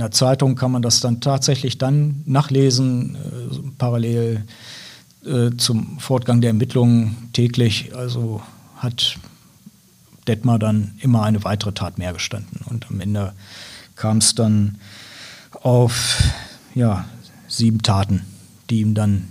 in 0.00 0.04
der 0.04 0.12
Zeitung 0.12 0.54
kann 0.54 0.72
man 0.72 0.80
das 0.80 1.00
dann 1.00 1.20
tatsächlich 1.20 1.76
dann 1.76 2.22
nachlesen, 2.24 3.16
äh, 3.16 3.58
parallel 3.76 4.46
äh, 5.26 5.50
zum 5.58 5.98
Fortgang 5.98 6.40
der 6.40 6.48
Ermittlungen 6.48 7.28
täglich. 7.34 7.94
Also 7.94 8.40
hat 8.76 9.18
Detmar 10.26 10.58
dann 10.58 10.94
immer 11.00 11.22
eine 11.24 11.44
weitere 11.44 11.72
Tat 11.72 11.98
mehr 11.98 12.14
gestanden. 12.14 12.62
Und 12.64 12.90
am 12.90 12.98
Ende 12.98 13.34
kam 13.94 14.18
es 14.18 14.34
dann 14.34 14.78
auf 15.60 16.22
ja, 16.74 17.04
sieben 17.46 17.82
Taten, 17.82 18.22
die 18.70 18.80
ihm 18.80 18.94
dann 18.94 19.28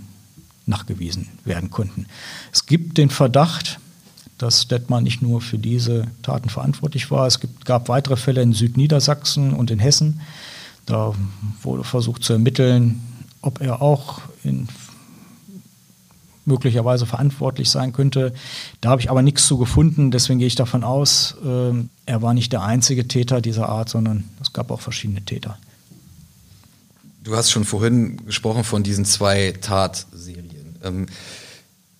nachgewiesen 0.66 1.26
werden 1.44 1.70
konnten. 1.70 2.06
Es 2.52 2.66
gibt 2.66 2.96
den 2.96 3.10
Verdacht, 3.10 3.80
dass 4.38 4.68
Detmar 4.68 5.00
nicht 5.00 5.20
nur 5.20 5.40
für 5.40 5.58
diese 5.58 6.06
Taten 6.22 6.48
verantwortlich 6.48 7.10
war. 7.10 7.26
Es 7.26 7.40
gibt, 7.40 7.64
gab 7.64 7.88
weitere 7.88 8.14
Fälle 8.14 8.40
in 8.40 8.52
Südniedersachsen 8.52 9.52
und 9.52 9.72
in 9.72 9.80
Hessen. 9.80 10.20
Da 10.90 11.14
wurde 11.62 11.84
versucht 11.84 12.24
zu 12.24 12.32
ermitteln, 12.32 13.00
ob 13.42 13.60
er 13.60 13.80
auch 13.80 14.22
in 14.42 14.66
möglicherweise 16.44 17.06
verantwortlich 17.06 17.70
sein 17.70 17.92
könnte. 17.92 18.34
Da 18.80 18.90
habe 18.90 19.00
ich 19.00 19.08
aber 19.08 19.22
nichts 19.22 19.46
zu 19.46 19.56
gefunden, 19.56 20.10
deswegen 20.10 20.40
gehe 20.40 20.48
ich 20.48 20.56
davon 20.56 20.82
aus, 20.82 21.36
äh, 21.44 21.72
er 22.06 22.22
war 22.22 22.34
nicht 22.34 22.52
der 22.52 22.62
einzige 22.62 23.06
Täter 23.06 23.40
dieser 23.40 23.68
Art, 23.68 23.88
sondern 23.88 24.24
es 24.40 24.52
gab 24.52 24.72
auch 24.72 24.80
verschiedene 24.80 25.24
Täter. 25.24 25.58
Du 27.22 27.36
hast 27.36 27.52
schon 27.52 27.64
vorhin 27.64 28.26
gesprochen 28.26 28.64
von 28.64 28.82
diesen 28.82 29.04
zwei 29.04 29.52
Tatserien. 29.60 30.74
Ähm, 30.82 31.06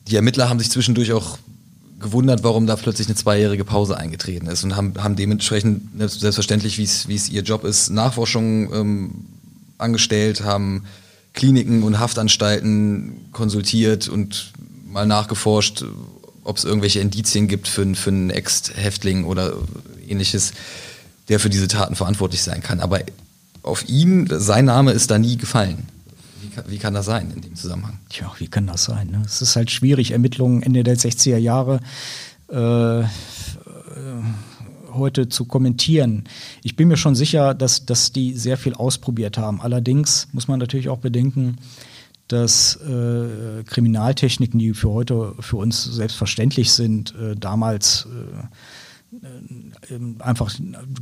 die 0.09 0.17
Ermittler 0.17 0.49
haben 0.49 0.59
sich 0.59 0.71
zwischendurch 0.71 1.13
auch 1.13 1.39
gewundert, 2.01 2.43
warum 2.43 2.67
da 2.67 2.77
plötzlich 2.77 3.09
eine 3.09 3.15
zweijährige 3.15 3.65
Pause 3.65 3.97
eingetreten 3.97 4.47
ist 4.47 4.65
und 4.65 4.77
haben, 4.77 4.95
haben 4.99 5.17
dementsprechend 5.17 5.83
selbstverständlich, 5.99 6.79
wie 6.79 7.15
es 7.15 7.29
ihr 7.29 7.43
Job 7.43 7.65
ist, 7.65 7.91
Nachforschungen 7.91 8.73
ähm, 8.73 9.11
angestellt, 9.79 10.43
haben 10.43 10.85
Kliniken 11.33 11.83
und 11.83 11.99
Haftanstalten 11.99 13.29
konsultiert 13.33 14.09
und 14.09 14.53
mal 14.87 15.07
nachgeforscht, 15.07 15.85
ob 16.43 16.57
es 16.57 16.65
irgendwelche 16.65 17.01
Indizien 17.01 17.47
gibt 17.49 17.69
für, 17.69 17.95
für 17.95 18.11
einen 18.11 18.31
Ex-Häftling 18.31 19.25
oder 19.25 19.53
ähnliches, 20.09 20.53
der 21.29 21.39
für 21.39 21.51
diese 21.51 21.69
Taten 21.69 21.95
verantwortlich 21.95 22.43
sein 22.43 22.63
kann. 22.63 22.81
Aber 22.81 23.01
auf 23.63 23.89
ihn, 23.89 24.27
sein 24.31 24.65
Name 24.65 24.93
ist 24.93 25.11
da 25.11 25.19
nie 25.19 25.37
gefallen. 25.37 25.87
Wie 26.51 26.55
kann, 26.57 26.65
wie 26.67 26.79
kann 26.79 26.95
das 26.95 27.07
sein 27.07 27.31
in 27.31 27.41
dem 27.43 27.55
Zusammenhang? 27.55 28.01
Tja, 28.09 28.33
wie 28.39 28.49
kann 28.49 28.67
das 28.67 28.85
sein? 28.85 29.09
Ne? 29.11 29.23
Es 29.25 29.41
ist 29.41 29.55
halt 29.55 29.71
schwierig, 29.71 30.11
Ermittlungen 30.11 30.65
Ende 30.65 30.83
der 30.83 30.97
60er 30.97 31.37
Jahre. 31.37 31.79
Äh, 32.51 33.03
äh, 33.03 33.05
heute 34.93 35.29
zu 35.29 35.45
kommentieren. 35.45 36.25
Ich 36.65 36.75
bin 36.75 36.89
mir 36.89 36.97
schon 36.97 37.15
sicher, 37.15 37.55
dass, 37.55 37.87
dass 37.87 38.11
die 38.11 38.35
sehr 38.35 38.57
viel 38.57 38.75
ausprobiert 38.75 39.39
haben. 39.39 39.61
Allerdings 39.61 40.27
muss 40.33 40.49
man 40.49 40.59
natürlich 40.59 40.89
auch 40.89 40.99
bedenken, 40.99 41.59
dass 42.27 42.75
äh, 42.77 43.63
Kriminaltechniken, 43.67 44.59
die 44.59 44.75
für 44.75 44.91
heute 44.91 45.35
für 45.39 45.59
uns 45.59 45.85
selbstverständlich 45.85 46.73
sind, 46.73 47.15
äh, 47.15 47.37
damals 47.37 48.09
äh 48.11 48.47
einfach 50.21 50.53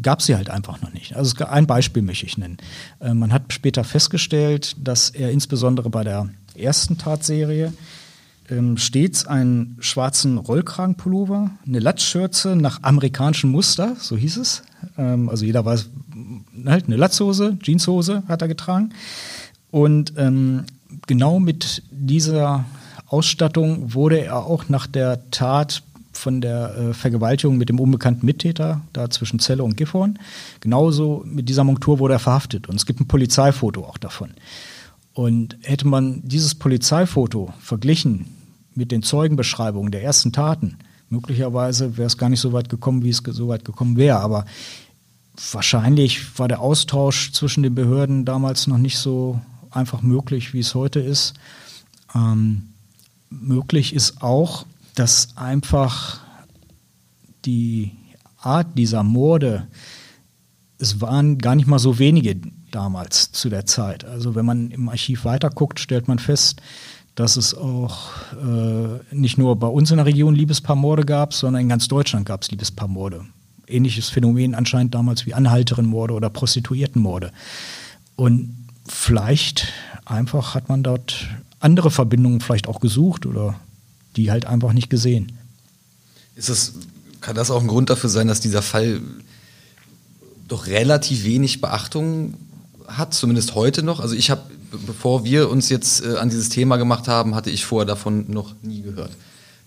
gab 0.03 0.23
sie 0.23 0.37
halt 0.37 0.51
einfach 0.51 0.81
noch 0.81 0.93
nicht. 0.93 1.17
Also 1.17 1.45
ein 1.45 1.67
Beispiel 1.67 2.03
möchte 2.03 2.27
ich 2.27 2.39
nennen. 2.39 2.59
Äh, 3.01 3.15
man 3.15 3.33
hat 3.33 3.53
später 3.53 3.85
festgestellt, 3.85 4.77
dass 4.83 5.11
er 5.11 5.31
insbesondere 5.31 5.91
bei 5.91 6.05
der 6.05 6.29
ersten 6.55 6.99
Tatserie 6.99 7.73
ähm, 8.51 8.77
stets 8.79 9.27
einen 9.27 9.77
schwarzen 9.81 10.39
Rollkragenpullover, 10.39 11.51
eine 11.67 11.79
Latzschürze 11.79 12.57
nach 12.57 12.83
amerikanischem 12.83 13.51
Muster, 13.51 13.97
so 13.99 14.17
hieß 14.17 14.39
es. 14.39 14.63
Ähm, 14.97 15.29
also 15.29 15.45
jeder 15.45 15.65
weiß, 15.65 15.91
halt 16.67 16.87
eine 16.87 16.97
Latzhose, 16.97 17.59
Jeanshose 17.63 18.23
hat 18.27 18.43
er 18.43 18.49
getragen. 18.49 18.95
Und 19.71 20.15
ähm, 20.17 20.65
genau 21.07 21.41
mit 21.41 21.83
dieser 21.91 22.65
Ausstattung 23.07 23.95
wurde 23.95 24.21
er 24.21 24.45
auch 24.47 24.69
nach 24.69 24.87
der 24.87 25.31
Tat 25.31 25.83
von 26.19 26.41
der 26.41 26.77
äh, 26.77 26.95
Vergewaltigung 26.95 27.57
mit 27.57 27.69
dem 27.69 27.81
unbekannten 27.81 28.27
Mittäter, 28.27 28.83
da 28.93 29.09
zwischen 29.09 29.39
Zelle 29.39 29.65
und 29.65 29.77
Gifhorn. 29.77 30.19
Genauso 30.61 31.25
mit 31.27 31.49
dieser 31.49 31.65
Montur 31.65 31.99
wurde 31.99 32.15
er 32.15 32.19
verhaftet. 32.19 32.69
Und 32.69 32.77
es 32.77 32.87
gibt 32.87 33.01
ein 33.01 33.09
Polizeifoto 33.09 33.85
auch 33.85 33.99
davon. 33.99 34.31
Und 35.15 35.57
hätte 35.63 35.87
man 35.87 36.21
dieses 36.25 36.55
Polizeifoto 36.55 37.53
verglichen 37.61 38.27
mit 38.75 38.93
den 38.93 39.03
Zeugenbeschreibungen 39.03 39.91
der 39.91 40.03
ersten 40.03 40.33
Taten, 40.33 40.77
möglicherweise 41.11 41.97
wäre 41.97 42.07
es 42.07 42.19
gar 42.19 42.29
nicht 42.29 42.41
so 42.41 42.53
weit 42.53 42.69
gekommen, 42.69 43.03
wie 43.03 43.11
es 43.11 43.23
so 43.25 43.49
weit 43.49 43.65
gekommen 43.65 43.97
wäre. 43.97 44.21
Aber 44.21 44.45
wahrscheinlich 45.53 46.39
war 46.39 46.49
der 46.49 46.61
Austausch 46.61 47.33
zwischen 47.33 47.63
den 47.63 47.75
Behörden 47.75 48.25
damals 48.25 48.67
noch 48.67 48.79
nicht 48.79 48.99
so 48.99 49.41
einfach 49.71 50.03
möglich, 50.03 50.55
wie 50.55 50.61
es 50.61 50.75
heute 50.75 51.01
ist. 51.01 51.35
Ähm, 52.15 52.69
möglich 53.31 53.95
ist 53.95 54.23
auch, 54.23 54.67
dass 54.99 55.37
einfach 55.37 56.21
die 57.45 57.93
Art 58.41 58.77
dieser 58.77 59.03
Morde, 59.03 59.69
es 60.79 61.01
waren 61.01 61.39
gar 61.39 61.55
nicht 61.55 61.69
mal 61.69 61.79
so 61.79 61.99
wenige 61.99 62.37
damals 62.71 63.33
zu 63.33 63.49
der 63.49 63.67
Zeit. 63.67 64.05
Also 64.05 64.35
wenn 64.35 64.45
man 64.45 64.71
im 64.71 64.89
Archiv 64.89 65.25
weiterguckt, 65.25 65.81
stellt 65.81 66.09
man 66.09 66.19
fest, 66.19 66.61
dass 67.15 67.37
es 67.37 67.55
auch 67.55 68.11
äh, 68.33 69.15
nicht 69.15 69.39
nur 69.39 69.57
bei 69.57 69.67
uns 69.67 69.91
in 69.91 69.97
der 69.97 70.07
Region 70.07 70.35
Liebespaarmorde 70.35 71.05
gab, 71.05 71.35
sondern 71.35 71.63
in 71.63 71.69
ganz 71.69 71.89
Deutschland 71.89 72.27
gab 72.27 72.43
es 72.43 72.51
Liebespaarmorde. 72.51 73.25
Ähnliches 73.67 74.09
Phänomen 74.09 74.55
anscheinend 74.55 74.95
damals 74.95 75.27
wie 75.27 75.35
Anhalterenmorde 75.35 76.15
oder 76.15 76.31
Prostituiertenmorde. 76.31 77.33
Und 78.17 78.69
vielleicht 78.87 79.73
einfach 80.05 80.55
hat 80.55 80.69
man 80.69 80.83
dort 80.83 81.29
andere 81.61 81.91
Verbindungen 81.91 82.41
vielleicht 82.41 82.69
auch 82.69 82.81
gesucht 82.81 83.27
oder 83.27 83.57
die 84.17 84.31
halt 84.31 84.47
einfach 84.47 84.73
nicht 84.73 84.91
gesehen. 84.91 85.33
Ist 86.37 86.49
das, 86.49 86.75
kann 87.21 87.37
das 87.37 87.51
auch 87.51 87.61
ein 87.61 87.69
Grund 87.69 87.91
dafür 87.91 88.11
sein, 88.11 88.29
dass 88.29 88.41
dieser 88.41 88.63
Fall 88.63 89.01
doch 90.47 90.67
relativ 90.67 91.25
wenig 91.25 91.61
Beachtung 91.61 92.35
hat, 92.87 93.13
zumindest 93.13 93.55
heute 93.55 93.83
noch? 93.83 94.01
Also 94.01 94.15
ich 94.15 94.31
habe 94.31 94.43
bevor 94.87 95.25
wir 95.25 95.49
uns 95.51 95.69
jetzt 95.69 96.05
äh, 96.05 96.17
an 96.17 96.31
dieses 96.31 96.49
Thema 96.49 96.77
gemacht 96.77 97.09
haben, 97.09 97.35
hatte 97.35 97.51
ich 97.51 97.65
vorher 97.65 97.87
davon 97.87 98.27
noch 98.29 98.55
nie 98.63 98.83
gehört. 98.83 99.11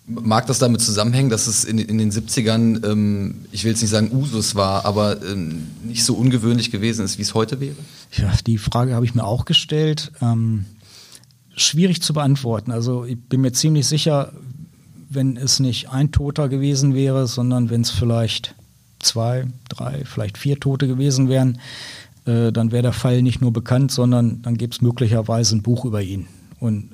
Mag 0.07 0.47
das 0.47 0.59
damit 0.59 0.81
zusammenhängen, 0.81 1.29
dass 1.29 1.47
es 1.47 1.63
in, 1.63 1.77
in 1.77 1.97
den 1.97 2.11
70ern, 2.11 2.85
ähm, 2.85 3.45
ich 3.51 3.63
will 3.63 3.71
jetzt 3.71 3.81
nicht 3.81 3.91
sagen 3.91 4.11
Usus 4.11 4.55
war, 4.55 4.85
aber 4.85 5.21
ähm, 5.23 5.67
nicht 5.83 6.03
so 6.03 6.15
ungewöhnlich 6.15 6.71
gewesen 6.71 7.05
ist, 7.05 7.17
wie 7.17 7.21
es 7.21 7.33
heute 7.33 7.59
wäre? 7.59 7.75
Ja, 8.13 8.33
die 8.45 8.57
Frage 8.57 8.95
habe 8.95 9.05
ich 9.05 9.15
mir 9.15 9.23
auch 9.23 9.45
gestellt. 9.45 10.11
Ähm, 10.21 10.65
schwierig 11.55 12.01
zu 12.01 12.13
beantworten. 12.13 12.71
Also 12.71 13.05
ich 13.05 13.19
bin 13.19 13.41
mir 13.41 13.51
ziemlich 13.51 13.87
sicher, 13.87 14.33
wenn 15.09 15.37
es 15.37 15.59
nicht 15.59 15.89
ein 15.89 16.11
Toter 16.11 16.49
gewesen 16.49 16.93
wäre, 16.93 17.27
sondern 17.27 17.69
wenn 17.69 17.81
es 17.81 17.89
vielleicht 17.89 18.55
zwei, 18.99 19.45
drei, 19.69 20.03
vielleicht 20.05 20.37
vier 20.37 20.59
Tote 20.59 20.87
gewesen 20.87 21.27
wären, 21.27 21.59
äh, 22.25 22.51
dann 22.51 22.71
wäre 22.71 22.83
der 22.83 22.93
Fall 22.93 23.21
nicht 23.21 23.41
nur 23.41 23.51
bekannt, 23.51 23.91
sondern 23.91 24.41
dann 24.41 24.57
gäbe 24.57 24.73
es 24.73 24.81
möglicherweise 24.81 25.55
ein 25.55 25.63
Buch 25.63 25.85
über 25.85 26.01
ihn. 26.01 26.27
Und 26.59 26.91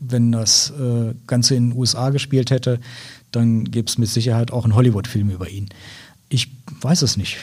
wenn 0.00 0.32
das 0.32 0.70
äh, 0.70 1.14
Ganze 1.26 1.54
in 1.54 1.70
den 1.70 1.78
USA 1.78 2.10
gespielt 2.10 2.50
hätte, 2.50 2.80
dann 3.30 3.64
gäbe 3.64 3.88
es 3.88 3.98
mit 3.98 4.08
Sicherheit 4.08 4.52
auch 4.52 4.64
einen 4.64 4.74
Hollywood-Film 4.74 5.30
über 5.30 5.48
ihn. 5.48 5.68
Ich 6.28 6.50
weiß 6.80 7.02
es 7.02 7.16
nicht. 7.16 7.38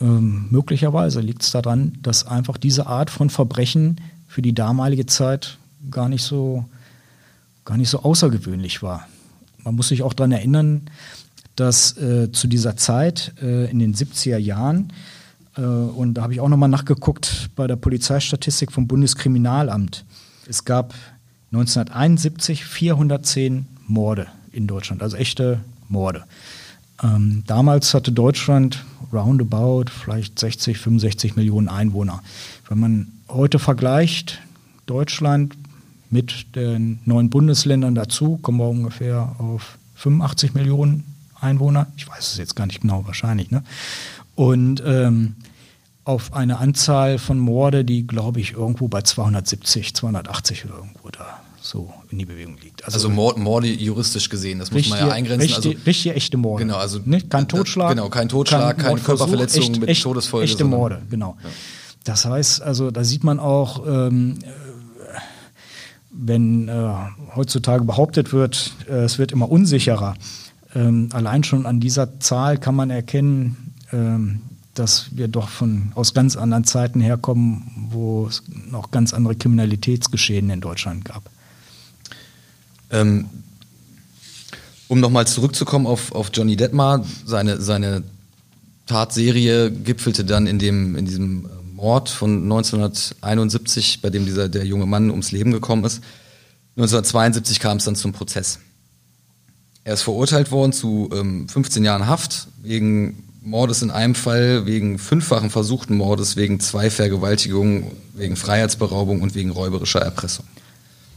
Ähm, 0.00 0.46
möglicherweise 0.50 1.20
liegt 1.20 1.42
es 1.42 1.50
daran, 1.50 1.98
dass 2.02 2.26
einfach 2.26 2.58
diese 2.58 2.86
Art 2.86 3.10
von 3.10 3.30
Verbrechen 3.30 4.00
für 4.34 4.42
die 4.42 4.52
damalige 4.52 5.06
Zeit 5.06 5.58
gar 5.92 6.08
nicht 6.08 6.24
so, 6.24 6.64
gar 7.64 7.76
nicht 7.76 7.88
so 7.88 8.02
außergewöhnlich 8.02 8.82
war. 8.82 9.06
Man 9.62 9.76
muss 9.76 9.90
sich 9.90 10.02
auch 10.02 10.12
daran 10.12 10.32
erinnern, 10.32 10.90
dass 11.54 11.96
äh, 11.98 12.32
zu 12.32 12.48
dieser 12.48 12.76
Zeit 12.76 13.32
äh, 13.40 13.70
in 13.70 13.78
den 13.78 13.94
70er 13.94 14.38
Jahren 14.38 14.92
äh, 15.56 15.60
und 15.60 16.14
da 16.14 16.22
habe 16.22 16.32
ich 16.32 16.40
auch 16.40 16.48
nochmal 16.48 16.68
nachgeguckt 16.68 17.50
bei 17.54 17.68
der 17.68 17.76
Polizeistatistik 17.76 18.72
vom 18.72 18.88
Bundeskriminalamt. 18.88 20.04
Es 20.48 20.64
gab 20.64 20.94
1971 21.52 22.64
410 22.64 23.66
Morde 23.86 24.26
in 24.50 24.66
Deutschland, 24.66 25.00
also 25.00 25.16
echte 25.16 25.60
Morde. 25.88 26.24
Ähm, 27.02 27.42
damals 27.46 27.94
hatte 27.94 28.12
Deutschland 28.12 28.84
roundabout 29.12 29.86
vielleicht 29.90 30.38
60, 30.38 30.78
65 30.78 31.36
Millionen 31.36 31.68
Einwohner. 31.68 32.22
Wenn 32.68 32.80
man 32.80 33.12
heute 33.28 33.58
vergleicht, 33.58 34.40
Deutschland 34.86 35.56
mit 36.10 36.54
den 36.54 37.00
neuen 37.04 37.30
Bundesländern 37.30 37.94
dazu, 37.94 38.38
kommen 38.38 38.58
wir 38.58 38.68
ungefähr 38.68 39.34
auf 39.38 39.78
85 39.96 40.54
Millionen 40.54 41.04
Einwohner. 41.40 41.86
Ich 41.96 42.08
weiß 42.08 42.32
es 42.32 42.38
jetzt 42.38 42.56
gar 42.56 42.66
nicht 42.66 42.82
genau, 42.82 43.06
wahrscheinlich. 43.06 43.50
Ne? 43.50 43.64
Und 44.34 44.82
ähm, 44.84 45.36
auf 46.04 46.34
eine 46.34 46.58
Anzahl 46.58 47.18
von 47.18 47.38
Morde, 47.38 47.84
die, 47.84 48.06
glaube 48.06 48.40
ich, 48.40 48.52
irgendwo 48.52 48.88
bei 48.88 49.02
270, 49.02 49.94
280 49.94 50.66
oder 50.66 50.74
irgendwo 50.74 51.10
da 51.10 51.40
so 51.64 51.92
in 52.10 52.18
die 52.18 52.26
Bewegung 52.26 52.58
liegt. 52.62 52.84
Also, 52.84 52.96
also 52.96 53.08
Mord, 53.08 53.38
Morde 53.38 53.68
juristisch 53.68 54.28
gesehen, 54.28 54.58
das 54.58 54.70
muss 54.70 54.86
man 54.90 54.98
ja 54.98 55.08
eingrenzen. 55.10 55.40
Richtig, 55.40 55.76
also, 55.76 55.84
richtig 55.86 56.14
echte 56.14 56.36
Morde. 56.36 56.64
Genau, 56.64 56.76
also 56.76 57.00
nicht, 57.04 57.30
kein 57.30 57.48
Totschlag. 57.48 57.90
Genau, 57.90 58.10
kein 58.10 58.28
Totschlag, 58.28 58.78
keine 58.78 59.00
Körperverletzung 59.00 59.62
echt, 59.62 59.80
mit 59.80 59.88
echt, 59.88 60.02
Todesfolge. 60.02 60.44
Echte 60.44 60.64
Morde, 60.64 61.00
genau. 61.08 61.38
Ja. 61.42 61.48
Das 62.04 62.26
heißt, 62.26 62.60
also 62.60 62.90
da 62.90 63.02
sieht 63.02 63.24
man 63.24 63.40
auch, 63.40 63.86
ähm, 63.86 64.40
wenn 66.10 66.68
äh, 66.68 66.94
heutzutage 67.34 67.84
behauptet 67.84 68.34
wird, 68.34 68.74
äh, 68.86 69.04
es 69.04 69.18
wird 69.18 69.32
immer 69.32 69.50
unsicherer, 69.50 70.16
ähm, 70.74 71.08
allein 71.14 71.44
schon 71.44 71.64
an 71.64 71.80
dieser 71.80 72.20
Zahl 72.20 72.58
kann 72.58 72.74
man 72.74 72.90
erkennen, 72.90 73.72
ähm, 73.90 74.42
dass 74.74 75.06
wir 75.12 75.28
doch 75.28 75.48
von, 75.48 75.92
aus 75.94 76.12
ganz 76.12 76.36
anderen 76.36 76.64
Zeiten 76.64 77.00
herkommen, 77.00 77.88
wo 77.90 78.26
es 78.26 78.42
noch 78.70 78.90
ganz 78.90 79.14
andere 79.14 79.34
Kriminalitätsgeschehen 79.34 80.50
in 80.50 80.60
Deutschland 80.60 81.06
gab. 81.06 81.30
Ähm, 82.90 83.28
um 84.88 85.00
nochmal 85.00 85.26
zurückzukommen 85.26 85.86
auf, 85.86 86.12
auf 86.12 86.30
Johnny 86.32 86.56
Detmar, 86.56 87.04
seine, 87.24 87.60
seine 87.60 88.02
Tatserie 88.86 89.70
gipfelte 89.70 90.24
dann 90.24 90.46
in, 90.46 90.58
dem, 90.58 90.96
in 90.96 91.06
diesem 91.06 91.48
Mord 91.74 92.08
von 92.08 92.42
1971, 92.44 94.02
bei 94.02 94.10
dem 94.10 94.26
dieser, 94.26 94.48
der 94.48 94.64
junge 94.64 94.86
Mann 94.86 95.10
ums 95.10 95.32
Leben 95.32 95.52
gekommen 95.52 95.84
ist. 95.84 96.02
1972 96.76 97.60
kam 97.60 97.78
es 97.78 97.84
dann 97.84 97.96
zum 97.96 98.12
Prozess. 98.12 98.58
Er 99.84 99.94
ist 99.94 100.02
verurteilt 100.02 100.50
worden 100.50 100.72
zu 100.72 101.10
ähm, 101.12 101.48
15 101.48 101.84
Jahren 101.84 102.06
Haft 102.06 102.48
wegen 102.62 103.22
Mordes 103.42 103.82
in 103.82 103.90
einem 103.90 104.14
Fall, 104.14 104.64
wegen 104.64 104.98
fünffachen 104.98 105.50
versuchten 105.50 105.96
Mordes, 105.96 106.36
wegen 106.36 106.60
zwei 106.60 106.88
Vergewaltigungen, 106.88 107.88
wegen 108.14 108.36
Freiheitsberaubung 108.36 109.20
und 109.20 109.34
wegen 109.34 109.50
räuberischer 109.50 110.00
Erpressung. 110.00 110.46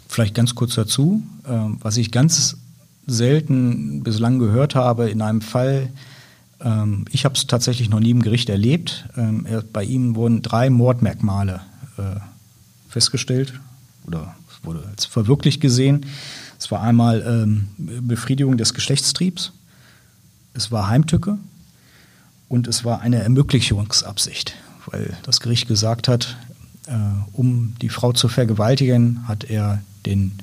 Vielleicht 0.07 0.35
ganz 0.35 0.55
kurz 0.55 0.75
dazu, 0.75 1.23
äh, 1.45 1.49
was 1.79 1.97
ich 1.97 2.11
ganz 2.11 2.57
selten 3.05 4.03
bislang 4.03 4.39
gehört 4.39 4.75
habe 4.75 5.09
in 5.09 5.21
einem 5.21 5.41
Fall, 5.41 5.89
ähm, 6.59 7.05
ich 7.11 7.25
habe 7.25 7.35
es 7.35 7.47
tatsächlich 7.47 7.89
noch 7.89 7.99
nie 7.99 8.11
im 8.11 8.21
Gericht 8.21 8.49
erlebt. 8.49 9.05
Ähm, 9.15 9.45
bei 9.71 9.83
ihm 9.83 10.15
wurden 10.15 10.41
drei 10.41 10.69
Mordmerkmale 10.69 11.61
äh, 11.97 12.19
festgestellt 12.89 13.53
oder 14.05 14.35
wurde 14.63 14.83
als 14.89 15.05
verwirklicht 15.05 15.61
gesehen. 15.61 16.05
Es 16.59 16.71
war 16.71 16.81
einmal 16.81 17.23
ähm, 17.27 17.67
Befriedigung 17.77 18.57
des 18.57 18.73
Geschlechtstriebs, 18.73 19.51
es 20.53 20.71
war 20.71 20.87
Heimtücke 20.87 21.37
und 22.49 22.67
es 22.67 22.83
war 22.83 23.01
eine 23.01 23.21
Ermöglichungsabsicht, 23.21 24.55
weil 24.87 25.15
das 25.23 25.39
Gericht 25.39 25.67
gesagt 25.67 26.07
hat, 26.07 26.35
äh, 26.87 26.93
um 27.33 27.75
die 27.81 27.89
Frau 27.89 28.13
zu 28.13 28.27
vergewaltigen, 28.27 29.27
hat 29.27 29.43
er 29.43 29.83
den 30.05 30.33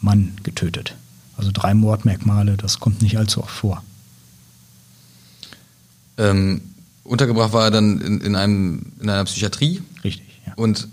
Mann 0.00 0.36
getötet. 0.42 0.94
Also 1.36 1.50
drei 1.52 1.74
Mordmerkmale, 1.74 2.56
das 2.56 2.80
kommt 2.80 3.02
nicht 3.02 3.18
allzu 3.18 3.42
oft 3.42 3.54
vor. 3.54 3.84
Ähm, 6.16 6.60
untergebracht 7.04 7.52
war 7.52 7.64
er 7.64 7.70
dann 7.70 8.00
in, 8.00 8.20
in, 8.20 8.36
einem, 8.36 8.92
in 9.00 9.08
einer 9.08 9.24
Psychiatrie. 9.24 9.82
Richtig, 10.02 10.26
ja. 10.46 10.54
Und 10.54 10.88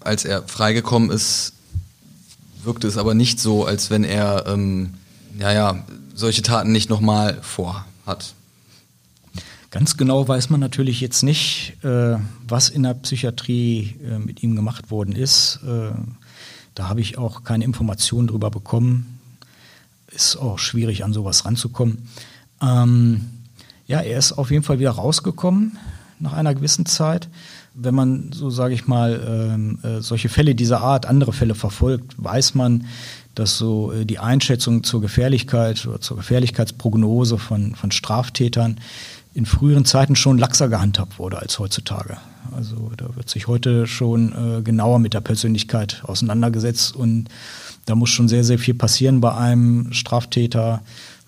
als 0.00 0.24
er 0.24 0.46
freigekommen 0.46 1.10
ist, 1.10 1.52
wirkte 2.62 2.86
es 2.86 2.96
aber 2.96 3.14
nicht 3.14 3.40
so, 3.40 3.66
als 3.66 3.90
wenn 3.90 4.04
er, 4.04 4.44
ähm, 4.46 4.94
ja, 5.38 5.52
ja, 5.52 5.84
solche 6.14 6.42
Taten 6.42 6.72
nicht 6.72 6.90
nochmal 6.90 7.38
vorhat. 7.42 8.34
Ganz 9.70 9.96
genau 9.96 10.26
weiß 10.26 10.48
man 10.50 10.60
natürlich 10.60 11.00
jetzt 11.00 11.22
nicht, 11.22 11.76
äh, 11.84 12.16
was 12.46 12.70
in 12.70 12.84
der 12.84 12.94
Psychiatrie 12.94 13.96
äh, 14.02 14.18
mit 14.18 14.42
ihm 14.42 14.56
gemacht 14.56 14.90
worden 14.90 15.14
ist. 15.14 15.60
Äh, 15.66 15.90
da 16.78 16.88
habe 16.88 17.00
ich 17.00 17.18
auch 17.18 17.42
keine 17.42 17.64
Informationen 17.64 18.28
drüber 18.28 18.50
bekommen. 18.50 19.18
Ist 20.12 20.36
auch 20.36 20.60
schwierig, 20.60 21.02
an 21.02 21.12
sowas 21.12 21.44
ranzukommen. 21.44 22.08
Ähm, 22.62 23.26
ja, 23.88 24.00
er 24.00 24.16
ist 24.16 24.32
auf 24.32 24.52
jeden 24.52 24.62
Fall 24.62 24.78
wieder 24.78 24.92
rausgekommen 24.92 25.76
nach 26.20 26.34
einer 26.34 26.54
gewissen 26.54 26.86
Zeit. 26.86 27.28
Wenn 27.74 27.96
man, 27.96 28.30
so 28.32 28.48
sage 28.48 28.74
ich 28.74 28.86
mal, 28.86 29.20
ähm, 29.26 29.78
äh, 29.82 30.00
solche 30.00 30.28
Fälle 30.28 30.54
dieser 30.54 30.80
Art, 30.80 31.06
andere 31.06 31.32
Fälle 31.32 31.56
verfolgt, 31.56 32.14
weiß 32.16 32.54
man, 32.54 32.86
dass 33.34 33.58
so 33.58 33.90
äh, 33.90 34.04
die 34.04 34.20
Einschätzung 34.20 34.84
zur 34.84 35.00
Gefährlichkeit 35.00 35.84
oder 35.84 36.00
zur 36.00 36.16
Gefährlichkeitsprognose 36.16 37.38
von, 37.38 37.74
von 37.74 37.90
Straftätern 37.90 38.78
in 39.34 39.46
früheren 39.46 39.84
Zeiten 39.84 40.14
schon 40.14 40.38
laxer 40.38 40.68
gehandhabt 40.68 41.18
wurde 41.18 41.38
als 41.40 41.58
heutzutage. 41.58 42.18
Also 42.58 42.90
da 42.96 43.14
wird 43.14 43.30
sich 43.30 43.46
heute 43.46 43.86
schon 43.86 44.32
äh, 44.32 44.62
genauer 44.62 44.98
mit 44.98 45.14
der 45.14 45.20
Persönlichkeit 45.20 46.02
auseinandergesetzt 46.04 46.96
und 46.96 47.28
da 47.86 47.94
muss 47.94 48.10
schon 48.10 48.26
sehr, 48.26 48.42
sehr 48.42 48.58
viel 48.58 48.74
passieren 48.74 49.20
bei 49.20 49.32
einem 49.32 49.92
Straftäter, 49.92 50.82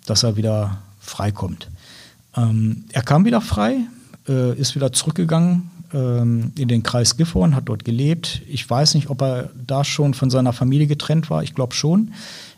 dass 0.07 0.25
er 0.25 0.37
wieder 0.37 0.79
freikommt. 0.99 1.69
Ähm, 2.37 2.83
er 2.91 3.03
kam 3.03 3.25
wieder 3.25 3.41
frei, 3.41 3.77
äh, 4.29 4.59
ist 4.59 4.75
wieder 4.75 4.93
zurückgegangen 4.93 5.71
ähm, 5.95 6.51
in 6.59 6.67
den 6.67 6.83
Kreis 6.83 7.17
Gifhorn, 7.17 7.55
hat 7.55 7.69
dort 7.69 7.85
gelebt. 7.85 8.43
Ich 8.49 8.69
weiß 8.69 8.95
nicht, 8.97 9.09
ob 9.09 9.23
er 9.23 9.51
da 9.65 9.85
schon 9.85 10.15
von 10.15 10.31
seiner 10.31 10.53
Familie 10.53 10.89
getrennt 10.89 11.31
war. 11.31 11.45
Ich 11.45 11.55
glaube 11.55 11.75
schon. 11.75 12.13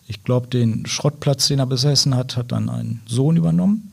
Ich 0.09 0.25
glaube, 0.25 0.47
den 0.47 0.87
Schrottplatz, 0.87 1.49
den 1.49 1.59
er 1.59 1.67
besessen 1.67 2.17
hat, 2.17 2.39
hat 2.39 2.53
dann 2.53 2.71
ein 2.71 3.03
Sohn 3.05 3.37
übernommen. 3.37 3.93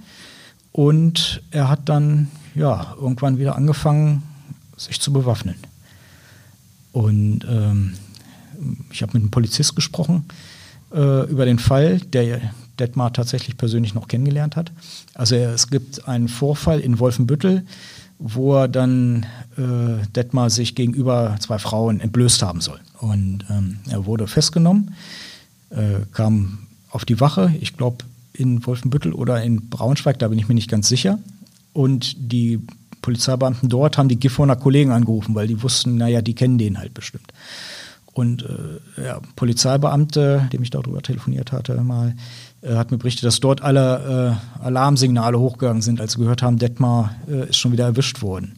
Und 0.71 1.41
er 1.51 1.67
hat 1.67 1.89
dann 1.89 2.29
ja 2.55 2.95
irgendwann 2.97 3.39
wieder 3.39 3.57
angefangen, 3.57 4.23
sich 4.79 4.99
zu 4.99 5.13
bewaffnen. 5.13 5.55
Und 6.91 7.45
ähm, 7.47 7.93
ich 8.91 9.01
habe 9.01 9.13
mit 9.13 9.21
einem 9.21 9.31
Polizist 9.31 9.75
gesprochen 9.75 10.25
äh, 10.93 11.29
über 11.29 11.45
den 11.45 11.59
Fall, 11.59 11.99
der 11.99 12.41
Detmar 12.79 13.13
tatsächlich 13.13 13.57
persönlich 13.57 13.93
noch 13.93 14.07
kennengelernt 14.07 14.55
hat. 14.55 14.71
Also 15.13 15.35
es 15.35 15.69
gibt 15.69 16.07
einen 16.07 16.27
Vorfall 16.27 16.79
in 16.79 16.99
Wolfenbüttel, 16.99 17.65
wo 18.17 18.55
er 18.55 18.67
dann 18.67 19.25
äh, 19.57 20.05
Detmar 20.15 20.49
sich 20.49 20.75
gegenüber 20.75 21.35
zwei 21.39 21.59
Frauen 21.59 21.99
entblößt 21.99 22.41
haben 22.41 22.61
soll. 22.61 22.79
Und 22.99 23.45
ähm, 23.49 23.79
er 23.89 24.05
wurde 24.05 24.27
festgenommen, 24.27 24.95
äh, 25.69 26.05
kam 26.11 26.59
auf 26.89 27.05
die 27.05 27.19
Wache, 27.19 27.53
ich 27.61 27.77
glaube 27.77 28.05
in 28.33 28.65
Wolfenbüttel 28.65 29.13
oder 29.13 29.43
in 29.43 29.69
Braunschweig, 29.69 30.17
da 30.19 30.27
bin 30.29 30.39
ich 30.39 30.47
mir 30.47 30.55
nicht 30.55 30.69
ganz 30.69 30.87
sicher. 30.87 31.19
Und 31.73 32.15
die 32.17 32.59
Polizeibeamten 33.01 33.69
dort 33.69 33.97
haben 33.97 34.09
die 34.09 34.19
Gifhorner 34.19 34.55
Kollegen 34.55 34.91
angerufen, 34.91 35.35
weil 35.35 35.47
die 35.47 35.61
wussten, 35.63 35.97
naja, 35.97 36.21
die 36.21 36.35
kennen 36.35 36.57
den 36.57 36.77
halt 36.77 36.93
bestimmt. 36.93 37.31
Und 38.13 38.43
äh, 38.43 39.05
ja, 39.05 39.19
Polizeibeamte, 39.35 40.49
dem 40.51 40.63
ich 40.63 40.71
darüber 40.71 41.01
telefoniert 41.01 41.51
hatte, 41.51 41.75
mal, 41.81 42.15
äh, 42.61 42.75
hat 42.75 42.91
mir 42.91 42.97
berichtet, 42.97 43.23
dass 43.23 43.39
dort 43.39 43.61
alle 43.61 44.37
äh, 44.59 44.63
Alarmsignale 44.63 45.39
hochgegangen 45.39 45.81
sind, 45.81 46.01
als 46.01 46.13
sie 46.13 46.19
gehört 46.19 46.41
haben, 46.41 46.57
Detmar 46.57 47.15
äh, 47.29 47.49
ist 47.49 47.57
schon 47.57 47.71
wieder 47.71 47.85
erwischt 47.85 48.21
worden. 48.21 48.57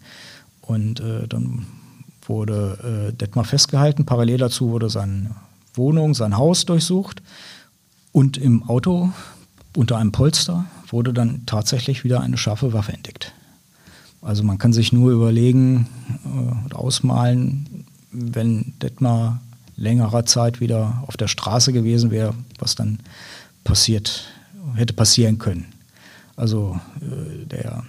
Und 0.62 1.00
äh, 1.00 1.28
dann 1.28 1.68
wurde 2.24 3.10
äh, 3.12 3.14
Detmar 3.14 3.46
festgehalten. 3.46 4.06
Parallel 4.06 4.38
dazu 4.38 4.70
wurde 4.72 4.90
seine 4.90 5.36
Wohnung, 5.74 6.14
sein 6.14 6.38
Haus 6.38 6.66
durchsucht. 6.66 7.22
Und 8.12 8.38
im 8.38 8.64
Auto 8.64 9.12
unter 9.76 9.98
einem 9.98 10.12
Polster 10.12 10.66
wurde 10.90 11.14
dann 11.14 11.46
tatsächlich 11.46 12.04
wieder 12.04 12.22
eine 12.22 12.38
scharfe 12.38 12.74
Waffe 12.74 12.94
entdeckt. 12.94 13.34
Also 14.22 14.44
man 14.44 14.60
kann 14.60 14.72
sich 14.72 14.94
nur 14.94 15.12
überlegen 15.12 15.88
und 16.64 16.76
ausmalen, 16.76 17.86
wenn 18.12 18.74
Detmar 18.82 19.42
längerer 19.76 20.26
Zeit 20.26 20.62
wieder 20.62 21.04
auf 21.08 21.18
der 21.18 21.28
Straße 21.28 21.74
gewesen 21.74 22.12
wäre, 22.12 22.36
was 22.60 22.76
dann 22.76 23.00
passiert, 23.64 24.26
hätte 24.76 24.94
passieren 24.94 25.40
können. 25.40 25.66
Also 26.36 26.80
äh, 27.02 27.46
der 27.46 27.84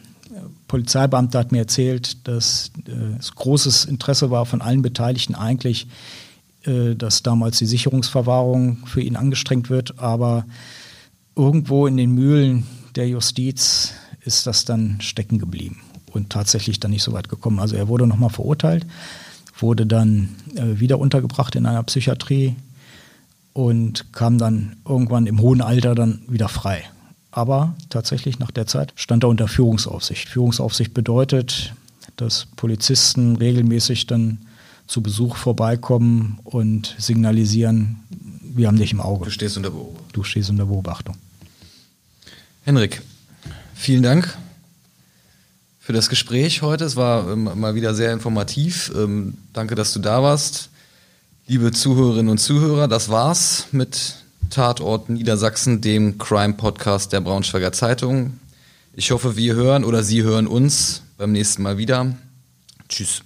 Polizeibeamte 0.68 1.38
hat 1.38 1.52
mir 1.52 1.58
erzählt, 1.58 2.26
dass 2.26 2.70
äh, 2.86 3.18
es 3.18 3.34
großes 3.34 3.84
Interesse 3.84 4.30
war 4.30 4.46
von 4.46 4.62
allen 4.62 4.80
Beteiligten 4.80 5.34
eigentlich, 5.34 5.86
äh, 6.64 6.94
dass 6.94 7.22
damals 7.22 7.58
die 7.58 7.66
Sicherungsverwahrung 7.66 8.86
für 8.86 9.02
ihn 9.02 9.16
angestrengt 9.16 9.68
wird, 9.68 9.98
aber 9.98 10.46
irgendwo 11.36 11.86
in 11.86 11.98
den 11.98 12.12
Mühlen 12.12 12.66
der 12.96 13.08
Justiz 13.08 13.92
ist 14.24 14.46
das 14.46 14.64
dann 14.64 15.00
stecken 15.00 15.38
geblieben 15.38 15.80
und 16.12 16.30
tatsächlich 16.30 16.80
dann 16.80 16.90
nicht 16.90 17.02
so 17.02 17.12
weit 17.12 17.28
gekommen. 17.28 17.58
Also 17.58 17.76
er 17.76 17.88
wurde 17.88 18.06
nochmal 18.06 18.30
verurteilt, 18.30 18.86
wurde 19.58 19.86
dann 19.86 20.34
äh, 20.54 20.80
wieder 20.80 20.98
untergebracht 20.98 21.54
in 21.56 21.66
einer 21.66 21.82
Psychiatrie 21.82 22.56
und 23.52 24.12
kam 24.12 24.38
dann 24.38 24.76
irgendwann 24.86 25.26
im 25.26 25.40
hohen 25.40 25.60
Alter 25.60 25.94
dann 25.94 26.22
wieder 26.28 26.48
frei. 26.48 26.84
Aber 27.30 27.74
tatsächlich 27.88 28.38
nach 28.38 28.50
der 28.50 28.66
Zeit 28.66 28.92
stand 28.96 29.24
er 29.24 29.28
unter 29.28 29.48
Führungsaufsicht. 29.48 30.28
Führungsaufsicht 30.28 30.92
bedeutet, 30.92 31.74
dass 32.16 32.46
Polizisten 32.56 33.36
regelmäßig 33.36 34.06
dann 34.06 34.38
zu 34.86 35.02
Besuch 35.02 35.36
vorbeikommen 35.36 36.38
und 36.44 36.94
signalisieren, 36.98 38.00
wir 38.54 38.68
haben 38.68 38.76
dich 38.76 38.92
im 38.92 39.00
Auge. 39.00 39.24
Du 39.26 39.30
stehst 39.30 39.56
unter 39.56 39.70
Beobachtung. 39.70 40.12
Du 40.12 40.24
stehst 40.24 40.50
unter 40.50 40.66
Beobachtung. 40.66 41.16
Henrik, 42.64 43.00
vielen 43.74 44.02
Dank 44.02 44.36
für 45.82 45.92
das 45.92 46.08
Gespräch 46.08 46.62
heute. 46.62 46.84
Es 46.84 46.96
war 46.96 47.30
ähm, 47.30 47.50
mal 47.56 47.74
wieder 47.74 47.94
sehr 47.94 48.12
informativ. 48.12 48.92
Ähm, 48.96 49.34
danke, 49.52 49.74
dass 49.74 49.92
du 49.92 49.98
da 49.98 50.22
warst. 50.22 50.70
Liebe 51.48 51.72
Zuhörerinnen 51.72 52.30
und 52.30 52.38
Zuhörer, 52.38 52.86
das 52.86 53.10
war's 53.10 53.66
mit 53.72 54.14
Tatort 54.48 55.10
Niedersachsen, 55.10 55.80
dem 55.80 56.18
Crime-Podcast 56.18 57.12
der 57.12 57.20
Braunschweiger 57.20 57.72
Zeitung. 57.72 58.38
Ich 58.94 59.10
hoffe, 59.10 59.36
wir 59.36 59.54
hören 59.54 59.84
oder 59.84 60.04
Sie 60.04 60.22
hören 60.22 60.46
uns 60.46 61.02
beim 61.18 61.32
nächsten 61.32 61.62
Mal 61.62 61.78
wieder. 61.78 62.14
Tschüss. 62.88 63.22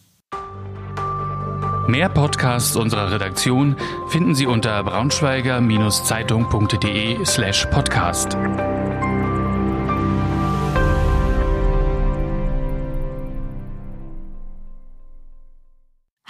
Mehr 1.88 2.08
Podcasts 2.08 2.74
unserer 2.74 3.10
Redaktion 3.10 3.76
finden 4.08 4.34
Sie 4.34 4.46
unter 4.46 4.82
braunschweiger-zeitung.de 4.82 7.24
slash 7.24 7.66
podcast. 7.66 8.36